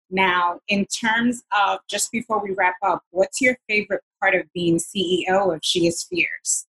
Now, 0.09 0.61
in 0.69 0.85
terms 0.85 1.43
of 1.57 1.79
just 1.89 2.11
before 2.11 2.41
we 2.41 2.53
wrap 2.53 2.75
up, 2.81 3.03
what's 3.11 3.41
your 3.41 3.57
favorite 3.67 4.01
part 4.21 4.35
of 4.35 4.43
being 4.53 4.77
CEO 4.77 5.53
of 5.53 5.59
She 5.63 5.85
Is 5.87 6.03
Fierce? 6.03 6.65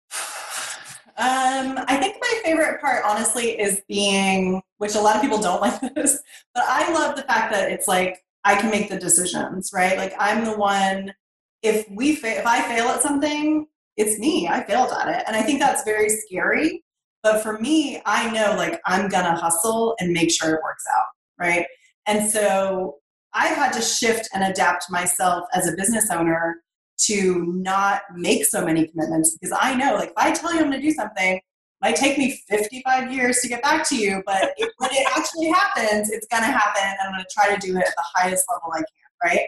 Um, 1.18 1.78
I 1.88 1.98
think 1.98 2.16
my 2.20 2.40
favorite 2.44 2.80
part, 2.80 3.04
honestly, 3.04 3.58
is 3.60 3.82
being, 3.88 4.62
which 4.78 4.94
a 4.94 5.00
lot 5.00 5.16
of 5.16 5.22
people 5.22 5.38
don't 5.38 5.60
like 5.60 5.80
this, 5.94 6.20
but 6.54 6.64
I 6.66 6.92
love 6.92 7.16
the 7.16 7.22
fact 7.22 7.52
that 7.52 7.70
it's 7.70 7.86
like 7.86 8.22
I 8.44 8.56
can 8.56 8.70
make 8.70 8.88
the 8.88 8.98
decisions, 8.98 9.70
right? 9.74 9.96
Like 9.96 10.14
I'm 10.18 10.44
the 10.44 10.56
one. 10.56 11.14
If 11.62 11.88
we 11.90 12.16
fa- 12.16 12.38
if 12.38 12.46
I 12.46 12.62
fail 12.62 12.88
at 12.88 13.02
something, 13.02 13.66
it's 13.96 14.18
me. 14.18 14.48
I 14.48 14.64
failed 14.64 14.90
at 14.90 15.08
it, 15.08 15.24
and 15.26 15.36
I 15.36 15.42
think 15.42 15.60
that's 15.60 15.84
very 15.84 16.08
scary. 16.08 16.82
But 17.22 17.42
for 17.42 17.58
me, 17.58 18.02
I 18.04 18.30
know 18.32 18.56
like 18.56 18.80
I'm 18.86 19.08
gonna 19.08 19.36
hustle 19.36 19.94
and 20.00 20.12
make 20.12 20.30
sure 20.30 20.54
it 20.54 20.62
works 20.62 20.84
out, 20.96 21.06
right? 21.38 21.66
And 22.06 22.28
so 22.28 22.96
I 23.32 23.48
had 23.48 23.72
to 23.74 23.80
shift 23.80 24.28
and 24.34 24.42
adapt 24.44 24.90
myself 24.90 25.44
as 25.54 25.68
a 25.68 25.76
business 25.76 26.10
owner 26.10 26.56
to 27.02 27.52
not 27.56 28.02
make 28.14 28.44
so 28.44 28.64
many 28.64 28.88
commitments 28.88 29.36
because 29.36 29.56
I 29.58 29.74
know 29.74 29.94
like 29.94 30.10
if 30.10 30.14
I 30.16 30.32
tell 30.32 30.52
you 30.52 30.60
I'm 30.60 30.70
gonna 30.70 30.82
do 30.82 30.90
something, 30.90 31.36
it 31.36 31.42
might 31.80 31.96
take 31.96 32.18
me 32.18 32.42
55 32.48 33.12
years 33.12 33.38
to 33.40 33.48
get 33.48 33.62
back 33.62 33.88
to 33.90 33.96
you, 33.96 34.22
but 34.26 34.52
it, 34.56 34.72
when 34.78 34.90
it 34.92 35.06
actually 35.16 35.48
happens, 35.48 36.10
it's 36.10 36.26
gonna 36.26 36.46
happen 36.46 36.82
and 36.82 36.96
I'm 37.04 37.12
gonna 37.12 37.24
try 37.32 37.54
to 37.54 37.66
do 37.66 37.76
it 37.76 37.86
at 37.86 37.94
the 37.96 38.04
highest 38.14 38.46
level 38.50 38.72
I 38.72 38.78
can, 38.78 39.30
right? 39.30 39.46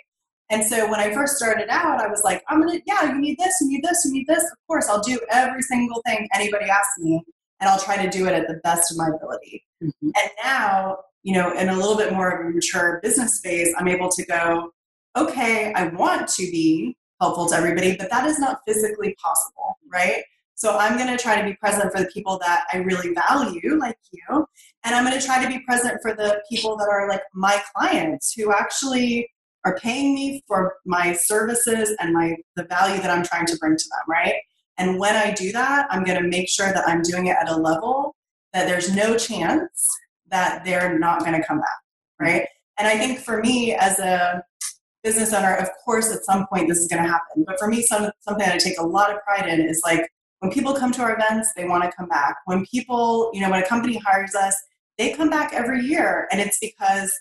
And 0.51 0.65
so 0.65 0.89
when 0.89 1.01
I 1.01 1.13
first 1.13 1.37
started 1.37 1.69
out, 1.71 2.01
I 2.01 2.07
was 2.07 2.23
like, 2.23 2.45
I'm 2.49 2.61
gonna, 2.61 2.79
yeah, 2.87 3.13
you 3.13 3.21
need 3.21 3.37
this, 3.39 3.57
you 3.61 3.69
need 3.69 3.83
this, 3.83 4.05
you 4.05 4.13
need 4.13 4.27
this. 4.29 4.45
Of 4.45 4.59
course, 4.69 4.89
I'll 4.89 5.03
do 5.03 5.19
every 5.31 5.63
single 5.63 6.01
thing 6.07 6.29
anybody 6.35 6.67
asks 6.67 6.99
me 6.99 7.21
and 7.65 7.73
I'll 7.73 7.81
try 7.81 7.97
to 7.97 8.11
do 8.11 8.27
it 8.27 8.35
at 8.35 8.47
the 8.47 8.61
best 8.63 8.93
of 8.93 8.99
my 8.99 9.09
ability. 9.09 9.65
Mm-hmm. 9.83 10.11
And 10.15 10.31
now, 10.45 10.99
you 11.23 11.33
know, 11.33 11.55
in 11.55 11.71
a 11.71 11.75
little 11.75 11.97
bit 11.97 12.13
more 12.13 12.29
of 12.29 12.47
a 12.47 12.51
mature 12.51 13.01
business 13.03 13.39
space, 13.39 13.75
I'm 13.79 13.89
able 13.89 14.11
to 14.11 14.25
go, 14.27 14.71
okay, 15.17 15.73
I 15.73 15.87
want 15.89 16.29
to 16.29 16.43
be 16.43 16.95
helpful 17.23 17.47
to 17.49 17.57
everybody, 17.57 17.97
but 17.97 18.11
that 18.11 18.27
is 18.27 18.39
not 18.39 18.61
physically 18.69 19.17
possible, 19.19 19.79
right? 19.91 20.23
So 20.57 20.77
I'm 20.77 20.99
going 20.99 21.09
to 21.09 21.17
try 21.17 21.41
to 21.41 21.49
be 21.49 21.55
present 21.55 21.91
for 21.91 22.01
the 22.01 22.11
people 22.13 22.39
that 22.41 22.65
I 22.71 22.79
really 22.79 23.15
value, 23.15 23.79
like 23.79 23.97
you, 24.13 24.47
and 24.85 24.95
I'm 24.95 25.07
going 25.07 25.19
to 25.19 25.27
try 25.27 25.43
to 25.43 25.49
be 25.49 25.61
present 25.61 25.99
for 26.03 26.15
the 26.15 26.43
people 26.51 26.77
that 26.77 26.89
are 26.91 27.09
like 27.09 27.23
my 27.33 27.63
clients 27.75 28.35
who 28.35 28.53
actually 28.53 29.27
are 29.65 29.79
paying 29.79 30.15
me 30.15 30.45
for 30.47 30.75
my 30.85 31.15
services 31.15 31.97
and 31.99 32.13
my 32.13 32.37
the 32.57 32.65
value 32.65 33.01
that 33.01 33.11
I'm 33.11 33.25
trying 33.25 33.47
to 33.47 33.57
bring 33.57 33.75
to 33.75 33.85
them, 33.85 34.05
right? 34.07 34.35
And 34.79 34.99
when 34.99 35.15
I 35.15 35.33
do 35.33 35.53
that, 35.53 35.87
I'm 35.91 36.05
going 36.05 36.21
to 36.21 36.29
make 36.29 36.49
sure 36.49 36.73
that 36.73 36.87
I'm 36.87 37.03
doing 37.03 37.27
it 37.27 37.37
at 37.41 37.49
a 37.49 37.57
level 37.57 38.15
that 38.53 38.67
there's 38.67 38.95
no 38.95 39.17
chance 39.17 39.89
that 40.31 40.65
they're 40.65 40.99
not 40.99 41.21
going 41.21 41.41
to 41.41 41.47
come 41.47 41.59
back, 41.59 41.79
right? 42.21 42.47
And 42.79 42.89
I 42.89 42.99
think 42.99 43.21
for 43.21 43.41
me 43.41 43.75
as 43.75 43.99
a 43.99 44.43
business 45.03 45.33
owner, 45.33 45.55
of 45.55 45.69
course, 45.85 46.13
at 46.13 46.25
some 46.25 46.47
point 46.47 46.69
this 46.69 46.79
is 46.79 46.89
going 46.89 47.03
to 47.03 47.09
happen. 47.09 47.45
But 47.47 47.59
for 47.59 47.69
me, 47.69 47.83
some, 47.83 48.11
something 48.21 48.45
that 48.45 48.55
I 48.55 48.59
take 48.59 48.79
a 48.79 48.87
lot 48.87 49.13
of 49.13 49.23
pride 49.23 49.49
in 49.49 49.61
is 49.61 49.83
like 49.85 50.11
when 50.41 50.51
people 50.51 50.75
come 50.75 50.93
to 50.93 51.03
our 51.03 51.15
events, 51.15 51.53
they 51.57 51.67
want 51.67 51.85
to 51.85 51.93
come 51.97 52.09
back. 52.09 52.37
When 52.47 52.65
people, 52.67 53.31
you 53.33 53.41
know, 53.41 53.51
when 53.51 53.63
a 53.63 53.67
company 53.67 54.01
hires 54.05 54.35
us, 54.35 54.57
they 54.99 55.13
come 55.13 55.31
back 55.31 55.53
every 55.53 55.81
year. 55.81 56.29
And 56.31 56.41
it's 56.41 56.59
because 56.59 57.13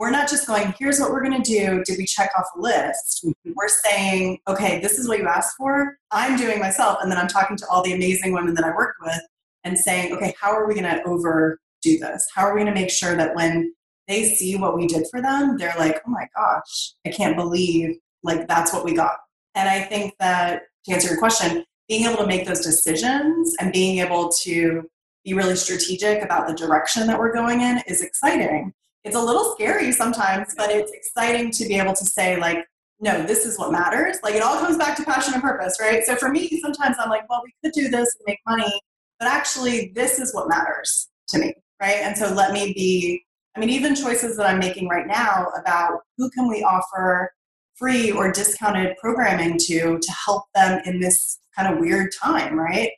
we're 0.00 0.10
not 0.10 0.30
just 0.30 0.46
going, 0.46 0.74
here's 0.78 0.98
what 0.98 1.10
we're 1.10 1.22
going 1.22 1.42
to 1.42 1.48
do. 1.48 1.84
Did 1.84 1.98
we 1.98 2.06
check 2.06 2.30
off 2.36 2.46
a 2.56 2.60
list? 2.60 3.22
Mm-hmm. 3.22 3.52
We're 3.54 3.68
saying, 3.68 4.38
okay, 4.48 4.80
this 4.80 4.98
is 4.98 5.06
what 5.06 5.18
you 5.18 5.28
asked 5.28 5.56
for. 5.58 5.98
I'm 6.10 6.38
doing 6.38 6.58
myself. 6.58 6.98
And 7.02 7.12
then 7.12 7.18
I'm 7.18 7.28
talking 7.28 7.54
to 7.58 7.66
all 7.70 7.82
the 7.82 7.92
amazing 7.92 8.32
women 8.32 8.54
that 8.54 8.64
I 8.64 8.70
work 8.70 8.96
with 9.02 9.20
and 9.62 9.78
saying, 9.78 10.14
okay, 10.14 10.34
how 10.40 10.52
are 10.52 10.66
we 10.66 10.72
going 10.72 10.84
to 10.84 11.02
overdo 11.04 11.58
this? 11.84 12.26
How 12.34 12.46
are 12.46 12.54
we 12.54 12.62
going 12.62 12.74
to 12.74 12.80
make 12.80 12.88
sure 12.88 13.14
that 13.14 13.36
when 13.36 13.74
they 14.08 14.24
see 14.24 14.56
what 14.56 14.74
we 14.74 14.86
did 14.86 15.06
for 15.10 15.20
them, 15.20 15.58
they're 15.58 15.76
like, 15.78 16.00
oh 16.06 16.10
my 16.10 16.26
gosh, 16.34 16.94
I 17.06 17.10
can't 17.10 17.36
believe 17.36 17.98
like 18.22 18.48
that's 18.48 18.72
what 18.72 18.86
we 18.86 18.94
got. 18.94 19.18
And 19.54 19.68
I 19.68 19.82
think 19.82 20.14
that 20.18 20.62
to 20.86 20.92
answer 20.92 21.10
your 21.10 21.18
question, 21.18 21.62
being 21.88 22.06
able 22.06 22.22
to 22.22 22.26
make 22.26 22.46
those 22.46 22.64
decisions 22.64 23.54
and 23.60 23.70
being 23.70 23.98
able 23.98 24.30
to 24.44 24.88
be 25.26 25.34
really 25.34 25.56
strategic 25.56 26.22
about 26.22 26.48
the 26.48 26.54
direction 26.54 27.06
that 27.06 27.18
we're 27.18 27.34
going 27.34 27.60
in 27.60 27.82
is 27.86 28.00
exciting 28.00 28.72
it's 29.04 29.16
a 29.16 29.22
little 29.22 29.52
scary 29.52 29.92
sometimes, 29.92 30.54
but 30.56 30.70
it's 30.70 30.92
exciting 30.92 31.50
to 31.52 31.66
be 31.66 31.76
able 31.78 31.94
to 31.94 32.04
say, 32.04 32.38
like, 32.38 32.64
no, 33.00 33.22
this 33.22 33.46
is 33.46 33.58
what 33.58 33.72
matters. 33.72 34.18
Like, 34.22 34.34
it 34.34 34.42
all 34.42 34.58
comes 34.58 34.76
back 34.76 34.96
to 34.96 35.04
passion 35.04 35.32
and 35.32 35.42
purpose, 35.42 35.78
right? 35.80 36.04
So 36.04 36.16
for 36.16 36.28
me, 36.28 36.60
sometimes 36.60 36.96
I'm 36.98 37.08
like, 37.08 37.28
well, 37.30 37.40
we 37.42 37.54
could 37.64 37.72
do 37.72 37.88
this 37.88 38.14
and 38.18 38.24
make 38.26 38.40
money, 38.46 38.80
but 39.18 39.28
actually, 39.28 39.92
this 39.94 40.18
is 40.18 40.34
what 40.34 40.48
matters 40.48 41.08
to 41.28 41.38
me, 41.38 41.54
right? 41.80 41.96
And 42.02 42.16
so 42.16 42.32
let 42.32 42.52
me 42.52 42.74
be, 42.74 43.24
I 43.56 43.60
mean, 43.60 43.70
even 43.70 43.94
choices 43.94 44.36
that 44.36 44.46
I'm 44.46 44.58
making 44.58 44.88
right 44.88 45.06
now 45.06 45.46
about 45.58 46.00
who 46.18 46.30
can 46.30 46.48
we 46.48 46.62
offer 46.62 47.32
free 47.74 48.12
or 48.12 48.30
discounted 48.30 48.94
programming 48.98 49.56
to 49.56 49.98
to 49.98 50.12
help 50.26 50.44
them 50.54 50.82
in 50.84 51.00
this 51.00 51.38
kind 51.56 51.72
of 51.72 51.80
weird 51.80 52.12
time, 52.22 52.58
right? 52.58 52.90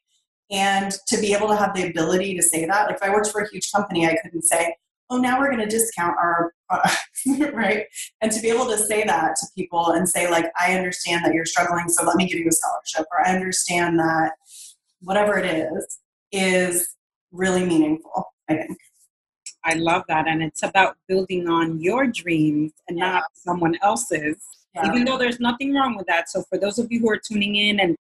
And 0.51 0.93
to 1.07 1.19
be 1.19 1.33
able 1.33 1.49
to 1.49 1.57
have 1.57 1.75
the 1.75 1.89
ability 1.89 2.37
to 2.37 2.43
say 2.43 2.67
that, 2.67 2.87
like 2.87 2.97
if 2.97 3.03
I 3.03 3.11
worked 3.11 3.31
for 3.31 3.41
a 3.41 3.49
huge 3.49 3.71
company, 3.71 4.07
I 4.07 4.17
couldn't 4.23 4.43
say, 4.43 4.75
oh, 5.13 5.19
now 5.19 5.39
we're 5.39 5.51
going 5.55 5.59
to 5.59 5.67
discount 5.67 6.17
our 6.19 6.53
products, 6.69 6.97
uh, 7.29 7.51
right? 7.53 7.85
And 8.21 8.33
to 8.33 8.41
be 8.41 8.49
able 8.49 8.67
to 8.67 8.79
say 8.79 9.05
that 9.05 9.37
to 9.37 9.47
people 9.57 9.93
and 9.93 10.09
say, 10.09 10.31
like, 10.31 10.47
I 10.59 10.75
understand 10.75 11.25
that 11.25 11.35
you're 11.35 11.45
struggling, 11.45 11.89
so 11.89 12.05
let 12.05 12.17
me 12.17 12.27
give 12.27 12.39
you 12.39 12.49
a 12.49 12.53
scholarship, 12.53 13.07
or 13.13 13.27
I 13.27 13.35
understand 13.35 13.99
that 13.99 14.33
whatever 15.01 15.39
it 15.39 15.47
is, 15.47 15.99
is 16.33 16.97
really 17.31 17.65
meaningful, 17.65 18.25
I 18.49 18.55
think. 18.55 18.79
I 19.65 19.75
love 19.75 20.03
that. 20.09 20.27
And 20.27 20.43
it's 20.43 20.63
about 20.63 20.97
building 21.09 21.49
on 21.49 21.81
your 21.81 22.07
dreams 22.07 22.73
and 22.89 22.99
yeah. 22.99 23.13
not 23.13 23.25
someone 23.35 23.77
else's, 23.83 24.37
yeah. 24.75 24.89
even 24.89 25.05
though 25.05 25.19
there's 25.19 25.41
nothing 25.41 25.75
wrong 25.75 25.97
with 25.97 26.07
that. 26.07 26.29
So, 26.31 26.43
for 26.49 26.59
those 26.59 26.79
of 26.79 26.91
you 26.91 27.01
who 27.01 27.11
are 27.11 27.21
tuning 27.25 27.57
in 27.57 27.79
and 27.79 27.97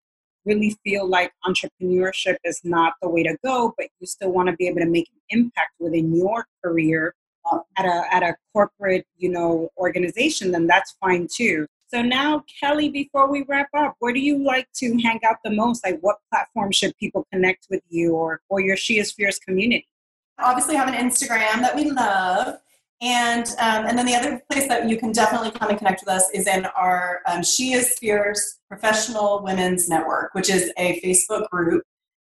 really 0.47 0.77
feel 0.83 1.07
like 1.07 1.31
entrepreneurship 1.45 2.37
is 2.43 2.61
not 2.63 2.93
the 3.01 3.09
way 3.09 3.23
to 3.23 3.37
go, 3.43 3.73
but 3.77 3.87
you 3.99 4.07
still 4.07 4.31
want 4.31 4.49
to 4.49 4.55
be 4.55 4.67
able 4.67 4.79
to 4.79 4.87
make 4.87 5.09
an 5.13 5.39
impact 5.39 5.73
within 5.79 6.15
your 6.15 6.47
career 6.63 7.13
uh, 7.51 7.59
at 7.77 7.85
a 7.85 8.03
at 8.13 8.23
a 8.23 8.35
corporate, 8.53 9.05
you 9.17 9.29
know, 9.29 9.69
organization, 9.77 10.51
then 10.51 10.67
that's 10.67 10.95
fine 10.99 11.27
too. 11.31 11.67
So 11.89 12.01
now, 12.01 12.43
Kelly, 12.59 12.89
before 12.89 13.31
we 13.31 13.45
wrap 13.47 13.69
up, 13.73 13.95
where 13.99 14.11
do 14.11 14.19
you 14.19 14.43
like 14.43 14.67
to 14.77 14.97
hang 15.01 15.21
out 15.25 15.37
the 15.45 15.51
most? 15.51 15.85
Like, 15.85 15.99
what 16.01 16.17
platform 16.29 16.71
should 16.73 16.93
people 16.97 17.25
connect 17.31 17.67
with 17.69 17.81
you 17.89 18.13
or 18.13 18.41
or 18.49 18.59
your 18.59 18.75
She 18.75 18.99
Is 18.99 19.11
Fierce 19.11 19.39
community? 19.39 19.87
Obviously, 20.39 20.75
have 20.75 20.89
an 20.89 20.95
Instagram 20.95 21.61
that 21.61 21.75
we 21.75 21.89
love. 21.89 22.57
And 23.01 23.45
um, 23.59 23.85
and 23.85 23.97
then 23.97 24.07
the 24.07 24.15
other 24.15 24.41
place 24.51 24.67
that 24.67 24.89
you 24.89 24.97
can 24.97 25.11
definitely 25.11 25.51
come 25.51 25.69
and 25.69 25.77
connect 25.77 26.01
with 26.01 26.09
us 26.09 26.29
is 26.33 26.47
in 26.47 26.65
our 26.65 27.21
um, 27.27 27.43
She 27.43 27.73
Is 27.73 27.95
Fierce 27.99 28.59
Professional 28.69 29.43
Women's 29.43 29.87
Network, 29.87 30.33
which 30.33 30.49
is 30.49 30.71
a 30.77 30.99
Facebook 31.01 31.47
group. 31.49 31.83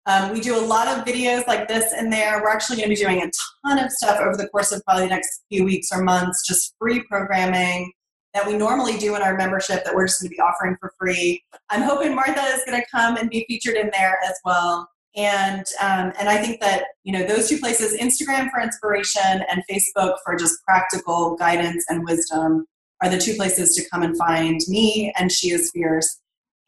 Um, 0.06 0.32
we 0.32 0.42
do 0.42 0.56
a 0.58 0.62
lot 0.62 0.88
of 0.88 1.06
videos 1.06 1.48
like 1.48 1.68
this 1.68 1.94
in 1.94 2.10
there. 2.10 2.42
We're 2.42 2.50
actually 2.50 2.78
going 2.78 2.90
to 2.90 2.96
be 2.96 3.02
doing 3.02 3.22
a 3.24 3.32
ton 3.68 3.80
of 3.80 3.92
stuff 3.92 4.20
over 4.20 4.38
the 4.38 4.48
course 4.50 4.72
of 4.72 4.84
probably 4.86 5.04
the 5.04 5.10
next 5.10 5.44
few 5.50 5.64
weeks 5.64 5.90
or 5.92 6.04
months, 6.04 6.46
just 6.48 6.76
free 6.80 7.04
programming 7.04 7.92
that 8.34 8.46
we 8.46 8.56
normally 8.56 8.98
do 8.98 9.16
in 9.16 9.24
our 9.24 9.36
membership 9.36 9.84
that 9.84 9.94
we're 9.94 10.06
just 10.06 10.22
going 10.22 10.30
to 10.30 10.36
be 10.36 10.40
offering 10.40 10.78
for 10.80 10.94
free. 11.00 11.44
I'm 11.70 11.82
hoping 11.82 12.14
Martha 12.14 12.42
is 12.42 12.62
going 12.66 12.80
to 12.80 12.88
come 12.92 13.18
and 13.18 13.30
be 13.30 13.44
featured 13.48 13.76
in 13.76 13.90
there 13.92 14.20
as 14.28 14.36
well 14.46 14.88
and 15.20 15.66
um, 15.82 16.14
and 16.18 16.30
I 16.30 16.38
think 16.38 16.62
that 16.62 16.86
you 17.04 17.12
know 17.12 17.26
those 17.28 17.50
two 17.50 17.60
places, 17.60 18.00
Instagram 18.00 18.50
for 18.50 18.62
inspiration 18.62 19.44
and 19.50 19.64
Facebook 19.70 20.16
for 20.24 20.38
just 20.38 20.64
practical 20.64 21.36
guidance 21.36 21.86
and 21.90 22.06
wisdom, 22.06 22.66
are 23.02 23.10
the 23.10 23.18
two 23.18 23.36
places 23.36 23.76
to 23.76 23.90
come 23.90 24.02
and 24.02 24.18
find 24.18 24.62
me. 24.70 25.14
And 25.18 25.30
she 25.30 25.50
is 25.50 25.72
fierce. 25.72 26.22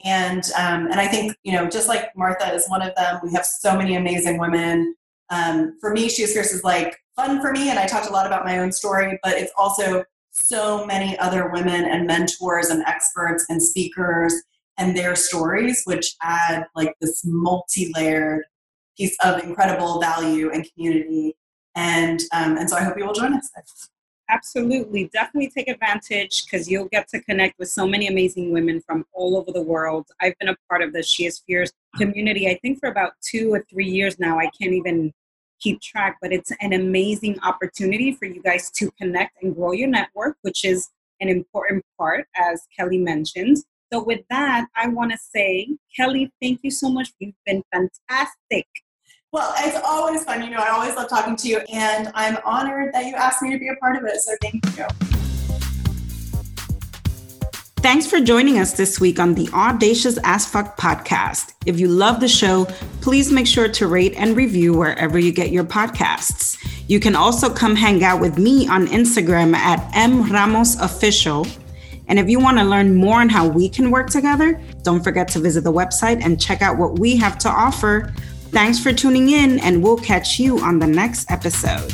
And 0.04 0.43
um, 0.58 0.88
and 0.88 0.99
I 0.99 1.08
think 1.08 1.34
you 1.43 1.54
know, 1.54 1.70
just 1.70 1.88
like 1.88 2.10
Martha 2.18 2.54
is 2.54 2.68
one 2.68 2.82
of 2.82 2.93
them. 2.95 3.22
We 3.24 3.32
have 3.32 3.45
so 3.45 3.78
many 3.78 3.95
amazing 3.95 4.38
women. 4.38 4.95
Um, 5.30 5.78
for 5.80 5.93
me, 5.93 6.10
She 6.10 6.24
is 6.24 6.34
Fierce 6.34 6.52
is 6.52 6.66
like 6.66 6.97
fun 7.16 7.39
for 7.39 7.54
me, 7.54 7.70
and 7.70 7.80
I 7.80 7.88
talked 7.88 8.10
a 8.10 8.12
lot 8.12 8.28
about 8.28 8.43
my 8.43 8.60
own 8.60 8.74
story, 8.74 9.18
but 9.24 9.34
it's 9.34 9.54
also 9.58 10.04
so 10.32 10.86
many 10.86 11.18
other 11.20 11.49
women 11.52 11.86
and 11.86 12.06
mentors 12.06 12.68
and 12.68 12.84
experts 12.84 13.45
and 13.47 13.64
speakers 13.64 14.34
and 14.82 14.98
their 14.98 15.16
stories, 15.16 15.84
which 15.86 16.16
add 16.24 16.66
like 16.76 16.94
this 17.00 17.22
multi-layered 17.24 18.44
piece 18.98 19.16
of 19.24 19.44
incredible 19.44 20.02
value 20.02 20.52
and 20.52 20.68
community. 20.74 21.36
And 21.76 22.20
um, 22.34 22.58
and 22.58 22.70
so 22.70 22.76
I 22.76 22.84
hope 22.84 22.98
you 22.98 23.06
will 23.06 23.14
join 23.14 23.34
us. 23.34 23.50
Absolutely, 24.28 25.10
definitely 25.14 25.52
take 25.56 25.68
advantage 25.68 26.46
because 26.46 26.70
you'll 26.70 26.88
get 26.88 27.08
to 27.10 27.22
connect 27.22 27.60
with 27.60 27.70
so 27.70 27.86
many 27.86 28.08
amazing 28.08 28.52
women 28.52 28.82
from 28.82 29.06
all 29.14 29.38
over 29.38 29.52
the 29.52 29.62
world. 29.62 30.08
I've 30.22 30.38
been 30.40 30.50
a 30.50 30.56
part 30.70 30.82
of 30.82 30.94
the 30.94 31.04
She 31.04 31.26
is 31.26 31.40
Fierce 31.46 31.72
community, 31.98 32.50
I 32.50 32.58
think, 32.62 32.80
for 32.80 32.90
about 32.90 33.14
two 33.22 33.54
or 33.54 33.66
three 33.70 33.88
years 33.88 34.20
now. 34.20 34.40
I 34.40 34.50
can't 34.60 34.74
even 34.74 35.14
keep 35.60 35.82
track, 35.82 36.18
but 36.22 36.34
it's 36.34 36.52
an 36.60 36.74
amazing 36.74 37.40
opportunity 37.42 38.14
for 38.14 38.26
you 38.26 38.42
guys 38.42 38.72
to 38.72 38.90
connect 39.00 39.42
and 39.44 39.54
grow 39.56 39.74
your 39.74 39.90
network, 39.90 40.38
which 40.42 40.66
is 40.66 40.90
an 41.20 41.30
important 41.30 41.84
part, 41.98 42.26
as 42.36 42.64
Kelly 42.78 42.98
mentioned. 42.98 43.58
So, 43.94 44.02
with 44.02 44.22
that, 44.30 44.68
I 44.74 44.88
want 44.88 45.12
to 45.12 45.18
say, 45.18 45.68
Kelly, 45.98 46.32
thank 46.42 46.62
you 46.64 46.72
so 46.72 46.88
much. 46.88 47.10
You've 47.20 47.36
been 47.46 47.62
fantastic. 47.74 48.66
Well, 49.34 49.54
it's 49.58 49.78
always 49.86 50.24
fun. 50.24 50.42
You 50.44 50.52
know, 50.52 50.60
I 50.60 50.70
always 50.70 50.96
love 50.96 51.10
talking 51.10 51.36
to 51.36 51.48
you, 51.50 51.58
and 51.74 52.10
I'm 52.16 52.38
honored 52.46 52.94
that 52.94 53.06
you 53.06 53.16
asked 53.16 53.42
me 53.42 53.52
to 53.52 53.60
be 53.60 53.68
a 53.68 53.76
part 53.76 53.98
of 53.98 54.06
it. 54.06 54.22
So, 54.22 54.34
thank 54.42 54.64
you. 54.78 54.86
Thanks 57.82 58.08
for 58.08 58.22
joining 58.22 58.60
us 58.60 58.74
this 58.74 59.02
week 59.02 59.20
on 59.20 59.34
the 59.34 59.50
Audacious 59.50 60.18
as 60.24 60.46
Fuck 60.46 60.78
podcast. 60.78 61.54
If 61.66 61.78
you 61.78 61.89
love 61.89 62.22
the 62.22 62.30
show, 62.30 62.66
please 63.02 63.30
make 63.30 63.48
sure 63.48 63.68
to 63.68 63.88
rate 63.88 64.14
and 64.16 64.38
review 64.38 64.74
wherever 64.74 65.20
you 65.20 65.34
get 65.34 65.52
your 65.52 65.66
podcasts. 65.66 66.58
You 66.88 67.02
can 67.02 67.18
also 67.18 67.54
come 67.54 67.76
hang 67.76 68.06
out 68.06 68.22
with 68.22 68.38
me 68.38 68.70
on 68.70 68.88
Instagram 68.88 69.54
at 69.54 69.92
mramosofficial. 69.92 71.58
And 72.12 72.20
if 72.20 72.30
you 72.30 72.41
want 72.41 72.57
to 72.57 72.66
learn 72.66 72.93
more 72.93 73.22
on 73.22 73.30
how 73.30 73.47
we 73.47 73.70
can 73.70 73.89
work 73.89 74.09
together, 74.09 74.62
don't 74.82 75.01
forget 75.01 75.30
to 75.30 75.39
visit 75.39 75.64
the 75.64 75.72
website 75.72 76.22
and 76.22 76.39
check 76.39 76.62
out 76.62 76.78
what 76.78 76.99
we 76.99 77.16
have 77.16 77.38
to 77.39 77.49
offer. 77.49 78.14
Thanks 78.49 78.84
for 78.84 78.91
tuning 78.91 79.30
in, 79.30 79.59
and 79.59 79.82
we'll 79.82 79.95
catch 79.95 80.38
you 80.38 80.59
on 80.59 80.78
the 80.78 80.88
next 80.88 81.32
episode. 81.32 81.93